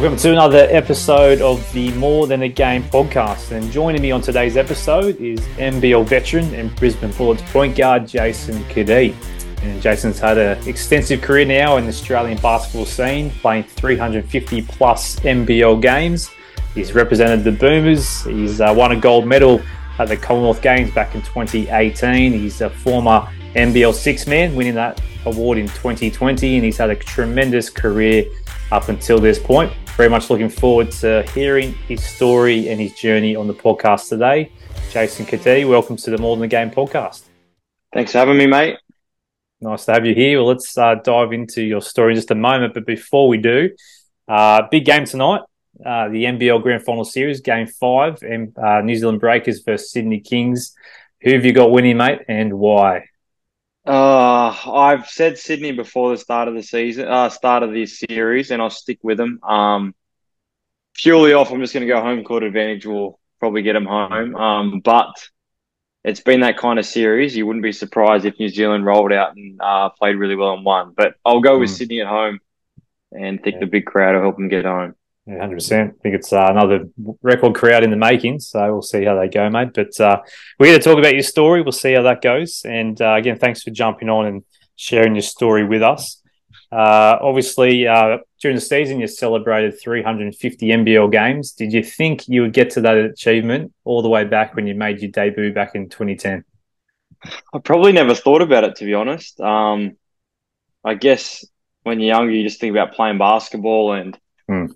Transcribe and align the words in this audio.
Welcome 0.00 0.16
to 0.20 0.32
another 0.32 0.66
episode 0.70 1.42
of 1.42 1.70
the 1.74 1.92
More 1.92 2.26
Than 2.26 2.40
a 2.40 2.48
Game 2.48 2.84
podcast. 2.84 3.50
And 3.50 3.70
joining 3.70 4.00
me 4.00 4.10
on 4.12 4.22
today's 4.22 4.56
episode 4.56 5.20
is 5.20 5.40
NBL 5.58 6.06
veteran 6.06 6.54
and 6.54 6.74
Brisbane 6.76 7.12
Bullets 7.12 7.42
point 7.52 7.76
guard 7.76 8.08
Jason 8.08 8.64
Cadee. 8.70 9.14
And 9.60 9.82
Jason's 9.82 10.18
had 10.18 10.38
an 10.38 10.66
extensive 10.66 11.20
career 11.20 11.44
now 11.44 11.76
in 11.76 11.84
the 11.84 11.90
Australian 11.90 12.38
basketball 12.38 12.86
scene, 12.86 13.28
playing 13.42 13.64
350 13.64 14.62
plus 14.62 15.16
NBL 15.20 15.82
games. 15.82 16.30
He's 16.74 16.94
represented 16.94 17.44
the 17.44 17.52
Boomers. 17.52 18.24
He's 18.24 18.62
uh, 18.62 18.72
won 18.74 18.92
a 18.92 18.96
gold 18.96 19.26
medal 19.26 19.60
at 19.98 20.08
the 20.08 20.16
Commonwealth 20.16 20.62
Games 20.62 20.90
back 20.94 21.14
in 21.14 21.20
2018. 21.20 22.32
He's 22.32 22.62
a 22.62 22.70
former 22.70 23.28
NBL 23.54 23.92
six 23.92 24.26
man, 24.26 24.56
winning 24.56 24.76
that 24.76 24.98
award 25.26 25.58
in 25.58 25.66
2020, 25.66 26.54
and 26.54 26.64
he's 26.64 26.78
had 26.78 26.88
a 26.88 26.96
tremendous 26.96 27.68
career 27.68 28.24
up 28.72 28.88
until 28.88 29.18
this 29.18 29.38
point. 29.38 29.70
Very 30.00 30.08
much 30.08 30.30
looking 30.30 30.48
forward 30.48 30.90
to 30.92 31.22
hearing 31.34 31.74
his 31.86 32.02
story 32.02 32.70
and 32.70 32.80
his 32.80 32.94
journey 32.94 33.36
on 33.36 33.46
the 33.46 33.52
podcast 33.52 34.08
today. 34.08 34.50
Jason 34.90 35.26
Cadee, 35.26 35.68
welcome 35.68 35.94
to 35.96 36.10
the 36.10 36.16
More 36.16 36.34
Than 36.36 36.40
the 36.40 36.48
Game 36.48 36.70
podcast. 36.70 37.24
Thanks 37.92 38.12
for 38.12 38.16
having 38.16 38.38
me, 38.38 38.46
mate. 38.46 38.78
Nice 39.60 39.84
to 39.84 39.92
have 39.92 40.06
you 40.06 40.14
here. 40.14 40.38
Well, 40.38 40.46
let's 40.46 40.78
uh, 40.78 40.94
dive 40.94 41.34
into 41.34 41.62
your 41.62 41.82
story 41.82 42.12
in 42.12 42.16
just 42.16 42.30
a 42.30 42.34
moment. 42.34 42.72
But 42.72 42.86
before 42.86 43.28
we 43.28 43.36
do, 43.36 43.68
uh, 44.26 44.62
big 44.70 44.86
game 44.86 45.04
tonight. 45.04 45.42
Uh, 45.84 46.08
the 46.08 46.24
NBL 46.24 46.62
Grand 46.62 46.82
Final 46.82 47.04
Series, 47.04 47.42
Game 47.42 47.66
Five, 47.66 48.22
and 48.22 48.58
uh, 48.58 48.80
New 48.80 48.96
Zealand 48.96 49.20
Breakers 49.20 49.60
versus 49.60 49.92
Sydney 49.92 50.20
Kings. 50.20 50.74
Who 51.20 51.34
have 51.34 51.44
you 51.44 51.52
got 51.52 51.72
winning, 51.72 51.98
mate, 51.98 52.20
and 52.26 52.54
why? 52.54 53.09
Uh, 53.90 54.54
I've 54.72 55.08
said 55.08 55.36
Sydney 55.36 55.72
before 55.72 56.10
the 56.10 56.16
start 56.16 56.46
of 56.46 56.54
the 56.54 56.62
season, 56.62 57.08
uh, 57.08 57.28
start 57.28 57.64
of 57.64 57.72
this 57.72 57.98
series, 57.98 58.52
and 58.52 58.62
I'll 58.62 58.70
stick 58.70 59.00
with 59.02 59.18
them. 59.18 59.42
Um, 59.42 59.96
purely 60.94 61.32
off, 61.32 61.50
I'm 61.50 61.60
just 61.60 61.74
going 61.74 61.84
to 61.84 61.92
go 61.92 62.00
home 62.00 62.22
court 62.22 62.44
advantage. 62.44 62.86
We'll 62.86 63.18
probably 63.40 63.62
get 63.62 63.72
them 63.72 63.86
home. 63.86 64.36
Um, 64.36 64.78
but 64.78 65.12
it's 66.04 66.20
been 66.20 66.42
that 66.42 66.56
kind 66.56 66.78
of 66.78 66.86
series. 66.86 67.36
You 67.36 67.48
wouldn't 67.48 67.64
be 67.64 67.72
surprised 67.72 68.24
if 68.24 68.38
New 68.38 68.48
Zealand 68.48 68.86
rolled 68.86 69.12
out 69.12 69.34
and 69.34 69.60
uh, 69.60 69.88
played 69.88 70.14
really 70.14 70.36
well 70.36 70.54
and 70.54 70.64
won. 70.64 70.94
But 70.96 71.16
I'll 71.24 71.40
go 71.40 71.58
with 71.58 71.70
mm. 71.70 71.76
Sydney 71.76 72.00
at 72.00 72.06
home 72.06 72.38
and 73.10 73.42
think 73.42 73.54
yeah. 73.54 73.60
the 73.60 73.66
big 73.66 73.86
crowd 73.86 74.14
will 74.14 74.22
help 74.22 74.36
them 74.36 74.46
get 74.46 74.66
home. 74.66 74.94
Yeah, 75.30 75.46
100%. 75.46 75.90
I 75.90 75.92
think 76.02 76.14
it's 76.16 76.32
uh, 76.32 76.48
another 76.50 76.88
record 77.22 77.54
crowd 77.54 77.84
in 77.84 77.90
the 77.90 77.96
making. 77.96 78.40
So 78.40 78.60
we'll 78.72 78.82
see 78.82 79.04
how 79.04 79.16
they 79.16 79.28
go, 79.28 79.48
mate. 79.48 79.68
But 79.72 79.98
uh, 80.00 80.22
we're 80.58 80.66
here 80.66 80.78
to 80.78 80.82
talk 80.82 80.98
about 80.98 81.12
your 81.12 81.22
story. 81.22 81.62
We'll 81.62 81.70
see 81.70 81.92
how 81.92 82.02
that 82.02 82.20
goes. 82.20 82.62
And 82.64 83.00
uh, 83.00 83.14
again, 83.14 83.38
thanks 83.38 83.62
for 83.62 83.70
jumping 83.70 84.08
on 84.08 84.26
and 84.26 84.42
sharing 84.74 85.14
your 85.14 85.22
story 85.22 85.64
with 85.64 85.82
us. 85.82 86.20
Uh, 86.72 87.16
obviously, 87.20 87.86
uh, 87.86 88.18
during 88.40 88.56
the 88.56 88.60
season, 88.60 88.98
you 88.98 89.06
celebrated 89.06 89.80
350 89.80 90.66
NBL 90.66 91.12
games. 91.12 91.52
Did 91.52 91.72
you 91.72 91.84
think 91.84 92.26
you 92.26 92.42
would 92.42 92.52
get 92.52 92.70
to 92.70 92.80
that 92.80 92.96
achievement 92.96 93.72
all 93.84 94.02
the 94.02 94.08
way 94.08 94.24
back 94.24 94.56
when 94.56 94.66
you 94.66 94.74
made 94.74 95.00
your 95.00 95.12
debut 95.12 95.52
back 95.52 95.76
in 95.76 95.88
2010? 95.88 96.44
I 97.54 97.58
probably 97.58 97.92
never 97.92 98.16
thought 98.16 98.42
about 98.42 98.64
it, 98.64 98.76
to 98.76 98.84
be 98.84 98.94
honest. 98.94 99.40
Um, 99.40 99.96
I 100.82 100.94
guess 100.94 101.44
when 101.84 102.00
you're 102.00 102.16
younger, 102.16 102.32
you 102.32 102.42
just 102.42 102.60
think 102.60 102.72
about 102.72 102.94
playing 102.94 103.18
basketball 103.18 103.92
and. 103.92 104.18
Hmm 104.48 104.66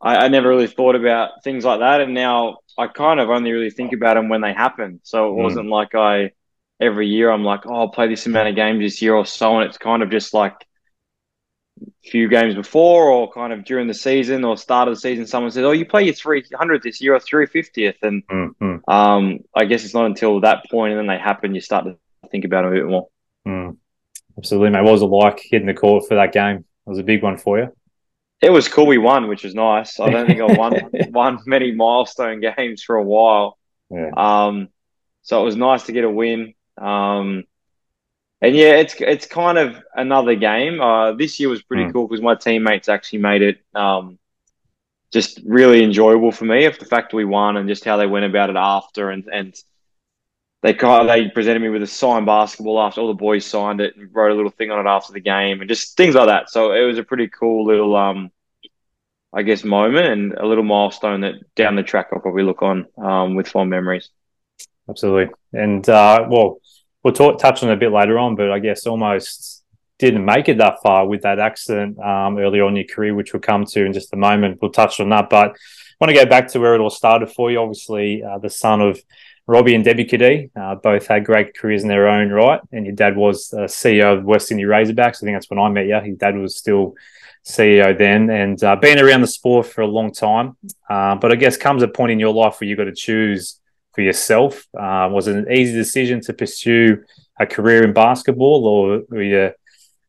I, 0.00 0.16
I, 0.16 0.28
never 0.28 0.48
really 0.48 0.66
thought 0.66 0.94
about 0.94 1.42
things 1.42 1.64
like 1.64 1.80
that, 1.80 2.00
and 2.00 2.14
now 2.14 2.58
I 2.76 2.86
kind 2.86 3.20
of 3.20 3.30
only 3.30 3.52
really 3.52 3.70
think 3.70 3.92
about 3.92 4.14
them 4.14 4.28
when 4.28 4.40
they 4.40 4.52
happen. 4.52 5.00
So 5.02 5.28
it 5.28 5.32
mm. 5.32 5.42
wasn't 5.42 5.68
like 5.68 5.94
I 5.94 6.32
every 6.80 7.08
year 7.08 7.30
I'm 7.30 7.44
like, 7.44 7.66
oh, 7.66 7.74
I'll 7.74 7.88
play 7.88 8.08
this 8.08 8.26
amount 8.26 8.48
of 8.48 8.54
games 8.54 8.80
this 8.80 9.02
year 9.02 9.14
or 9.14 9.26
so, 9.26 9.58
and 9.58 9.68
it's 9.68 9.78
kind 9.78 10.02
of 10.02 10.10
just 10.10 10.32
like 10.32 10.54
a 11.82 12.10
few 12.10 12.28
games 12.28 12.54
before 12.54 13.10
or 13.10 13.32
kind 13.32 13.52
of 13.52 13.64
during 13.64 13.88
the 13.88 13.94
season 13.94 14.44
or 14.44 14.56
start 14.56 14.88
of 14.88 14.94
the 14.94 15.00
season, 15.00 15.26
someone 15.26 15.50
says, 15.50 15.64
oh, 15.64 15.72
you 15.72 15.86
play 15.86 16.04
your 16.04 16.14
300th 16.14 16.82
this 16.82 17.00
year 17.00 17.14
or 17.14 17.20
350th, 17.20 17.96
and 18.02 18.26
mm-hmm. 18.26 18.90
um, 18.90 19.40
I 19.54 19.64
guess 19.64 19.84
it's 19.84 19.94
not 19.94 20.06
until 20.06 20.40
that 20.40 20.64
point 20.70 20.92
and 20.92 21.00
then 21.00 21.06
they 21.06 21.22
happen 21.22 21.54
you 21.54 21.60
start 21.60 21.84
to 21.84 21.96
think 22.30 22.44
about 22.44 22.62
them 22.62 22.72
a 22.72 22.76
bit 22.76 22.86
more. 22.86 23.08
Mm. 23.46 23.76
Absolutely, 24.36 24.70
mate. 24.70 24.84
What 24.84 24.92
was 24.92 25.02
it 25.02 25.06
like 25.06 25.40
hitting 25.42 25.66
the 25.66 25.74
court 25.74 26.04
for 26.06 26.14
that 26.14 26.32
game? 26.32 26.58
It 26.58 26.64
was 26.90 26.98
a 26.98 27.02
big 27.02 27.22
one 27.22 27.38
for 27.38 27.58
you. 27.58 27.72
It 28.40 28.50
was 28.50 28.68
cool. 28.68 28.86
We 28.86 28.98
won, 28.98 29.28
which 29.28 29.44
was 29.44 29.54
nice. 29.54 29.98
I 29.98 30.10
don't 30.10 30.26
think 30.26 30.40
I 30.40 30.44
won 30.44 30.90
won 31.10 31.40
many 31.46 31.72
milestone 31.72 32.40
games 32.40 32.82
for 32.82 32.96
a 32.96 33.02
while. 33.02 33.58
Yeah. 33.90 34.10
Um, 34.16 34.68
so 35.22 35.40
it 35.40 35.44
was 35.44 35.56
nice 35.56 35.84
to 35.84 35.92
get 35.92 36.04
a 36.04 36.10
win. 36.10 36.54
Um, 36.76 37.44
and 38.40 38.54
yeah, 38.54 38.76
it's 38.76 38.94
it's 39.00 39.26
kind 39.26 39.58
of 39.58 39.82
another 39.94 40.36
game. 40.36 40.80
Uh, 40.80 41.12
this 41.12 41.40
year 41.40 41.48
was 41.48 41.62
pretty 41.62 41.84
mm. 41.84 41.92
cool 41.92 42.06
because 42.06 42.22
my 42.22 42.36
teammates 42.36 42.88
actually 42.88 43.18
made 43.18 43.42
it 43.42 43.58
um, 43.74 44.18
just 45.12 45.40
really 45.44 45.82
enjoyable 45.82 46.30
for 46.30 46.44
me. 46.44 46.66
Of 46.66 46.78
the 46.78 46.84
fact 46.84 47.12
we 47.12 47.24
won 47.24 47.56
and 47.56 47.68
just 47.68 47.84
how 47.84 47.96
they 47.96 48.06
went 48.06 48.26
about 48.26 48.50
it 48.50 48.56
after, 48.56 49.10
and 49.10 49.26
and 49.32 49.60
they 50.62 50.72
they 50.72 51.28
presented 51.28 51.60
me 51.60 51.68
with 51.68 51.82
a 51.82 51.86
signed 51.86 52.26
basketball 52.26 52.80
after 52.80 53.00
all 53.00 53.08
the 53.08 53.14
boys 53.14 53.46
signed 53.46 53.80
it 53.80 53.96
and 53.96 54.08
wrote 54.12 54.32
a 54.32 54.34
little 54.34 54.50
thing 54.50 54.70
on 54.70 54.84
it 54.84 54.90
after 54.90 55.12
the 55.12 55.20
game 55.20 55.60
and 55.60 55.68
just 55.68 55.96
things 55.96 56.14
like 56.14 56.26
that. 56.26 56.50
So 56.50 56.72
it 56.72 56.82
was 56.82 56.98
a 56.98 57.04
pretty 57.04 57.28
cool 57.28 57.66
little, 57.66 57.94
um, 57.94 58.30
I 59.32 59.42
guess, 59.42 59.62
moment 59.62 60.06
and 60.06 60.32
a 60.34 60.46
little 60.46 60.64
milestone 60.64 61.20
that 61.20 61.54
down 61.54 61.76
the 61.76 61.82
track 61.82 62.08
I'll 62.12 62.20
probably 62.20 62.42
look 62.42 62.62
on 62.62 62.86
um, 62.96 63.34
with 63.36 63.48
fond 63.48 63.70
memories. 63.70 64.10
Absolutely, 64.88 65.32
and 65.52 65.86
uh, 65.88 66.26
well, 66.28 66.60
we'll 67.04 67.14
talk, 67.14 67.38
touch 67.38 67.62
on 67.62 67.70
it 67.70 67.74
a 67.74 67.76
bit 67.76 67.92
later 67.92 68.18
on, 68.18 68.34
but 68.34 68.50
I 68.50 68.58
guess 68.58 68.86
almost 68.86 69.62
didn't 69.98 70.24
make 70.24 70.48
it 70.48 70.58
that 70.58 70.78
far 70.82 71.06
with 71.06 71.22
that 71.22 71.38
accident 71.38 71.98
um, 71.98 72.38
earlier 72.38 72.64
on 72.64 72.70
in 72.70 72.76
your 72.76 72.94
career, 72.94 73.14
which 73.14 73.32
we'll 73.32 73.40
come 73.40 73.64
to 73.66 73.84
in 73.84 73.92
just 73.92 74.12
a 74.12 74.16
moment. 74.16 74.58
We'll 74.62 74.70
touch 74.70 74.98
on 75.00 75.10
that, 75.10 75.28
but 75.28 75.50
I 75.50 76.04
want 76.04 76.16
to 76.16 76.24
go 76.24 76.26
back 76.26 76.48
to 76.48 76.60
where 76.60 76.74
it 76.74 76.80
all 76.80 76.90
started 76.90 77.30
for 77.30 77.50
you. 77.50 77.58
Obviously, 77.58 78.22
uh, 78.22 78.38
the 78.38 78.50
son 78.50 78.80
of 78.80 79.00
Robbie 79.48 79.74
and 79.74 79.82
Debbie 79.82 80.04
Cadee 80.04 80.50
uh, 80.54 80.74
both 80.74 81.06
had 81.06 81.24
great 81.24 81.56
careers 81.56 81.82
in 81.82 81.88
their 81.88 82.06
own 82.06 82.28
right, 82.28 82.60
and 82.70 82.84
your 82.84 82.94
dad 82.94 83.16
was 83.16 83.50
uh, 83.54 83.60
CEO 83.60 84.18
of 84.18 84.24
West 84.24 84.48
Sydney 84.48 84.64
Razorbacks. 84.64 85.16
I 85.16 85.24
think 85.24 85.36
that's 85.36 85.48
when 85.48 85.58
I 85.58 85.70
met 85.70 85.86
you. 85.86 85.98
His 86.00 86.18
dad 86.18 86.36
was 86.36 86.54
still 86.54 86.94
CEO 87.46 87.96
then, 87.96 88.28
and 88.28 88.62
uh, 88.62 88.76
been 88.76 88.98
around 88.98 89.22
the 89.22 89.26
sport 89.26 89.66
for 89.66 89.80
a 89.80 89.86
long 89.86 90.12
time. 90.12 90.58
Uh, 90.88 91.14
but 91.14 91.32
I 91.32 91.36
guess 91.36 91.56
comes 91.56 91.82
a 91.82 91.88
point 91.88 92.12
in 92.12 92.20
your 92.20 92.34
life 92.34 92.60
where 92.60 92.68
you've 92.68 92.76
got 92.76 92.84
to 92.84 92.94
choose 92.94 93.58
for 93.94 94.02
yourself. 94.02 94.68
Uh, 94.78 95.08
was 95.10 95.28
it 95.28 95.36
an 95.36 95.50
easy 95.50 95.72
decision 95.72 96.20
to 96.20 96.34
pursue 96.34 97.02
a 97.40 97.46
career 97.46 97.84
in 97.84 97.94
basketball, 97.94 98.66
or 98.66 99.02
were 99.08 99.22
you 99.22 99.52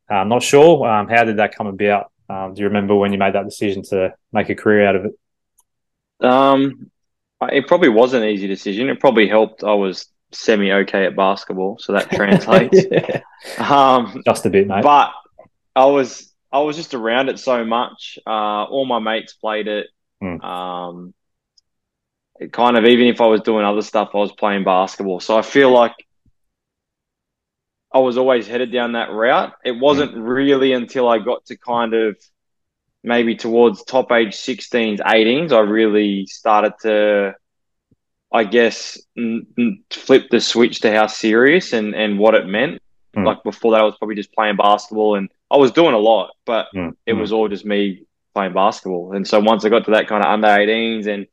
uh, 0.09 0.23
not 0.25 0.43
sure? 0.43 0.85
Um, 0.85 1.07
how 1.07 1.23
did 1.23 1.37
that 1.37 1.55
come 1.55 1.67
about? 1.67 2.11
Um, 2.29 2.55
do 2.55 2.61
you 2.61 2.67
remember 2.67 2.93
when 2.93 3.13
you 3.13 3.17
made 3.17 3.35
that 3.35 3.45
decision 3.45 3.83
to 3.83 4.13
make 4.33 4.49
a 4.49 4.55
career 4.55 4.85
out 4.85 4.95
of 4.97 5.05
it? 5.05 5.19
Um, 6.19 6.91
it 7.41 7.67
probably 7.67 7.89
was 7.89 8.13
an 8.13 8.23
easy 8.23 8.47
decision. 8.47 8.89
It 8.89 8.99
probably 8.99 9.27
helped. 9.27 9.63
I 9.63 9.73
was 9.73 10.07
semi 10.31 10.71
okay 10.71 11.05
at 11.05 11.15
basketball, 11.15 11.77
so 11.79 11.93
that 11.93 12.09
translates. 12.11 12.85
yeah. 12.91 13.21
um, 13.57 14.21
just 14.25 14.45
a 14.45 14.49
bit, 14.49 14.67
mate. 14.67 14.83
But 14.83 15.11
I 15.75 15.85
was 15.85 16.33
I 16.51 16.59
was 16.59 16.75
just 16.75 16.93
around 16.93 17.29
it 17.29 17.39
so 17.39 17.63
much. 17.63 18.19
Uh, 18.25 18.63
all 18.63 18.85
my 18.85 18.99
mates 18.99 19.33
played 19.33 19.67
it. 19.67 19.87
Mm. 20.21 20.43
Um, 20.43 21.13
it 22.39 22.51
kind 22.51 22.77
of 22.77 22.85
even 22.85 23.07
if 23.07 23.21
I 23.21 23.27
was 23.27 23.41
doing 23.41 23.65
other 23.65 23.81
stuff, 23.81 24.09
I 24.13 24.17
was 24.17 24.31
playing 24.31 24.63
basketball. 24.63 25.19
So 25.19 25.37
I 25.37 25.41
feel 25.41 25.71
like 25.71 25.93
I 27.93 27.99
was 27.99 28.17
always 28.17 28.47
headed 28.47 28.71
down 28.71 28.93
that 28.93 29.11
route. 29.11 29.53
It 29.63 29.71
wasn't 29.71 30.15
mm. 30.15 30.27
really 30.27 30.73
until 30.73 31.07
I 31.07 31.19
got 31.19 31.45
to 31.45 31.57
kind 31.57 31.93
of 31.93 32.17
maybe 33.03 33.35
towards 33.35 33.83
top 33.83 34.11
age 34.11 34.35
16s, 34.35 34.99
18s, 34.99 35.51
I 35.51 35.59
really 35.59 36.25
started 36.25 36.73
to, 36.81 37.33
I 38.31 38.43
guess, 38.43 39.01
n- 39.17 39.47
n- 39.57 39.83
flip 39.89 40.29
the 40.29 40.41
switch 40.41 40.81
to 40.81 40.93
how 40.93 41.07
serious 41.07 41.73
and, 41.73 41.95
and 41.95 42.19
what 42.19 42.35
it 42.35 42.45
meant. 42.45 42.81
Mm. 43.15 43.25
Like 43.25 43.43
before 43.43 43.71
that, 43.71 43.81
I 43.81 43.85
was 43.85 43.95
probably 43.97 44.15
just 44.15 44.33
playing 44.33 44.57
basketball 44.57 45.15
and 45.15 45.29
I 45.49 45.57
was 45.57 45.71
doing 45.71 45.93
a 45.93 45.99
lot, 45.99 46.31
but 46.45 46.67
mm. 46.75 46.95
it 47.05 47.13
was 47.13 47.31
all 47.31 47.47
just 47.47 47.65
me 47.65 48.05
playing 48.33 48.53
basketball. 48.53 49.13
And 49.13 49.27
so 49.27 49.39
once 49.39 49.65
I 49.65 49.69
got 49.69 49.85
to 49.85 49.91
that 49.91 50.07
kind 50.07 50.23
of 50.23 50.31
under 50.31 50.47
18s 50.47 51.07
and 51.07 51.27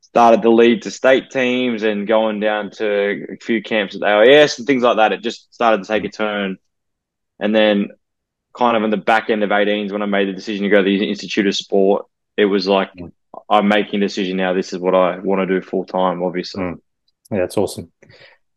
started 0.00 0.42
to 0.42 0.50
lead 0.50 0.82
to 0.82 0.90
state 0.90 1.30
teams 1.30 1.82
and 1.82 2.06
going 2.06 2.40
down 2.40 2.70
to 2.70 3.26
a 3.32 3.36
few 3.36 3.62
camps 3.62 3.96
at 3.96 4.02
AIS 4.02 4.58
and 4.58 4.66
things 4.66 4.82
like 4.82 4.96
that, 4.96 5.12
it 5.12 5.22
just 5.22 5.52
started 5.54 5.82
to 5.82 5.88
take 5.88 6.04
a 6.04 6.08
turn. 6.08 6.58
And 7.38 7.54
then 7.54 7.88
kind 8.56 8.76
of 8.76 8.82
in 8.82 8.90
the 8.90 8.96
back 8.96 9.30
end 9.30 9.42
of 9.42 9.50
18s 9.50 9.92
when 9.92 10.02
I 10.02 10.06
made 10.06 10.28
the 10.28 10.32
decision 10.32 10.64
to 10.64 10.68
go 10.68 10.78
to 10.78 10.82
the 10.82 11.08
Institute 11.08 11.46
of 11.46 11.54
Sport, 11.54 12.06
it 12.36 12.46
was 12.46 12.66
like 12.66 12.92
mm. 12.94 13.12
I'm 13.48 13.68
making 13.68 14.02
a 14.02 14.06
decision 14.06 14.36
now. 14.36 14.52
This 14.52 14.72
is 14.72 14.78
what 14.78 14.94
I 14.94 15.18
want 15.18 15.40
to 15.40 15.46
do 15.46 15.60
full 15.60 15.84
time, 15.84 16.22
obviously. 16.22 16.62
Mm. 16.62 16.80
Yeah, 17.30 17.38
that's 17.38 17.56
awesome. 17.56 17.92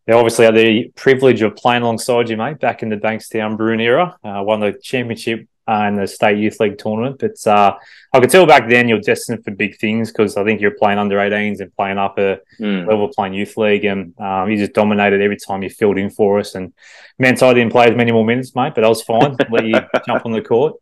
Yeah, 0.08 0.16
obviously 0.16 0.46
had 0.46 0.56
the 0.56 0.92
privilege 0.96 1.42
of 1.42 1.56
playing 1.56 1.84
alongside 1.84 2.30
you, 2.30 2.38
mate, 2.38 2.60
back 2.60 2.82
in 2.82 2.90
the 2.90 2.98
Bankstown 2.98 3.58
Bruin 3.58 3.80
era. 3.80 4.18
Uh, 4.24 4.42
won 4.44 4.60
the 4.60 4.74
championship 4.82 5.48
uh, 5.70 5.88
in 5.88 5.96
the 5.96 6.08
state 6.08 6.38
youth 6.40 6.60
league 6.60 6.78
tournament. 6.78 7.20
But 7.20 7.46
uh, 7.46 7.78
I 8.12 8.20
could 8.20 8.30
tell 8.30 8.46
back 8.46 8.68
then 8.68 8.90
you're 8.90 9.00
destined 9.00 9.44
for 9.44 9.52
big 9.52 9.78
things 9.78 10.12
because 10.12 10.36
I 10.36 10.44
think 10.44 10.62
you're 10.62 10.72
playing 10.72 10.98
under 10.98 11.18
18s 11.18 11.60
and 11.60 11.76
playing 11.76 12.00
up 12.00 12.18
a 12.18 12.40
mm. 12.60 12.88
level 12.88 13.10
playing 13.10 13.36
youth 13.36 13.56
league, 13.56 13.86
and 13.86 14.20
um, 14.20 14.50
you 14.50 14.58
just 14.58 14.74
dominated 14.74 15.22
every 15.22 15.38
time 15.38 15.62
you 15.62 15.70
filled 15.70 16.00
in 16.00 16.10
for 16.10 16.40
us. 16.40 16.56
And 16.56 16.74
meant 17.20 17.44
I 17.44 17.54
didn't 17.54 17.72
play 17.72 17.86
as 17.86 17.96
many 17.96 18.12
more 18.12 18.26
minutes, 18.26 18.56
mate, 18.56 18.74
but 18.74 18.84
I 18.84 18.90
was 18.90 19.04
fine. 19.04 19.36
let 19.52 19.66
you 19.66 19.80
jump 20.08 20.26
on 20.26 20.32
the 20.32 20.42
court. 20.42 20.76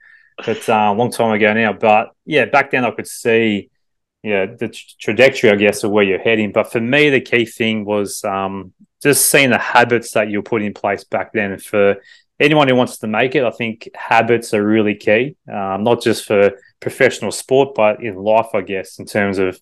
but 0.45 0.69
uh, 0.69 0.91
a 0.91 0.93
long 0.93 1.11
time 1.11 1.31
ago 1.31 1.53
now. 1.53 1.73
But 1.73 2.11
yeah, 2.25 2.45
back 2.45 2.71
then 2.71 2.85
I 2.85 2.91
could 2.91 3.07
see, 3.07 3.69
yeah, 4.23 4.45
the 4.45 4.69
tra- 4.69 4.95
trajectory, 4.99 5.49
I 5.49 5.55
guess, 5.55 5.83
of 5.83 5.91
where 5.91 6.05
you're 6.05 6.19
heading. 6.19 6.53
But 6.53 6.71
for 6.71 6.79
me, 6.79 7.09
the 7.09 7.21
key 7.21 7.45
thing 7.45 7.83
was 7.83 8.23
um, 8.23 8.73
just 9.03 9.29
seeing 9.29 9.49
the 9.49 9.57
habits 9.57 10.11
that 10.11 10.29
you 10.29 10.41
put 10.43 10.61
in 10.61 10.73
place 10.73 11.03
back 11.03 11.33
then. 11.33 11.57
For 11.59 11.97
anyone 12.39 12.67
who 12.67 12.75
wants 12.75 12.99
to 12.99 13.07
make 13.07 13.35
it, 13.35 13.43
I 13.43 13.51
think 13.51 13.89
habits 13.95 14.53
are 14.53 14.65
really 14.65 14.95
key, 14.95 15.35
um, 15.51 15.83
not 15.83 16.01
just 16.01 16.25
for 16.25 16.59
professional 16.79 17.31
sport, 17.31 17.75
but 17.75 18.03
in 18.03 18.15
life, 18.15 18.49
I 18.53 18.61
guess, 18.61 18.99
in 18.99 19.05
terms 19.05 19.39
of 19.39 19.59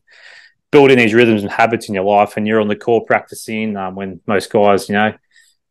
building 0.72 0.98
these 0.98 1.14
rhythms 1.14 1.42
and 1.42 1.52
habits 1.52 1.88
in 1.88 1.96
your 1.96 2.04
life. 2.04 2.38
And 2.38 2.46
you're 2.46 2.62
on 2.62 2.68
the 2.68 2.76
court 2.76 3.08
practicing 3.08 3.78
um, 3.78 3.96
when 3.96 4.20
most 4.28 4.52
guys, 4.52 4.90
you 4.90 4.96
know, 4.96 5.14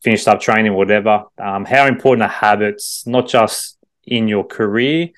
finished 0.03 0.29
up 0.29 0.41
training, 0.41 0.75
whatever. 0.75 1.25
Um, 1.39 1.65
how 1.65 1.87
important 1.87 2.23
are 2.23 2.29
habits, 2.29 3.07
not 3.07 3.29
just 3.29 3.79
in 4.07 4.29
your 4.29 4.45
career 4.45 5.11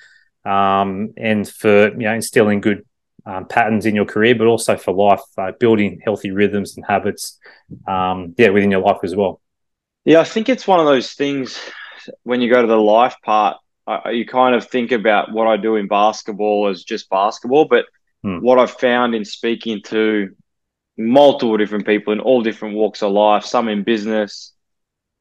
um, 0.46 1.12
and 1.16 1.48
for 1.48 1.88
you 1.90 2.04
know 2.04 2.14
instilling 2.14 2.60
good 2.60 2.86
um, 3.26 3.46
patterns 3.46 3.86
in 3.86 3.96
your 3.96 4.04
career, 4.04 4.36
but 4.36 4.46
also 4.46 4.76
for 4.76 4.94
life, 4.94 5.22
uh, 5.36 5.50
building 5.58 6.00
healthy 6.04 6.30
rhythms 6.30 6.76
and 6.76 6.86
habits, 6.86 7.38
um, 7.88 8.34
yeah, 8.38 8.50
within 8.50 8.70
your 8.70 8.80
life 8.80 8.98
as 9.02 9.16
well. 9.16 9.40
Yeah, 10.04 10.20
I 10.20 10.24
think 10.24 10.48
it's 10.48 10.68
one 10.68 10.78
of 10.78 10.86
those 10.86 11.14
things 11.14 11.58
when 12.22 12.40
you 12.40 12.50
go 12.50 12.60
to 12.60 12.68
the 12.68 12.76
life 12.76 13.16
part, 13.24 13.56
uh, 13.86 14.08
you 14.10 14.26
kind 14.26 14.54
of 14.54 14.66
think 14.66 14.92
about 14.92 15.32
what 15.32 15.46
I 15.46 15.56
do 15.56 15.76
in 15.76 15.86
basketball 15.86 16.68
as 16.68 16.82
just 16.82 17.08
basketball, 17.08 17.66
but 17.66 17.86
hmm. 18.22 18.38
what 18.38 18.58
I've 18.58 18.72
found 18.72 19.14
in 19.14 19.24
speaking 19.24 19.82
to 19.86 20.34
multiple 20.98 21.56
different 21.56 21.86
people 21.86 22.12
in 22.12 22.20
all 22.20 22.42
different 22.42 22.74
walks 22.74 23.02
of 23.02 23.12
life, 23.12 23.44
some 23.44 23.68
in 23.68 23.84
business, 23.84 24.52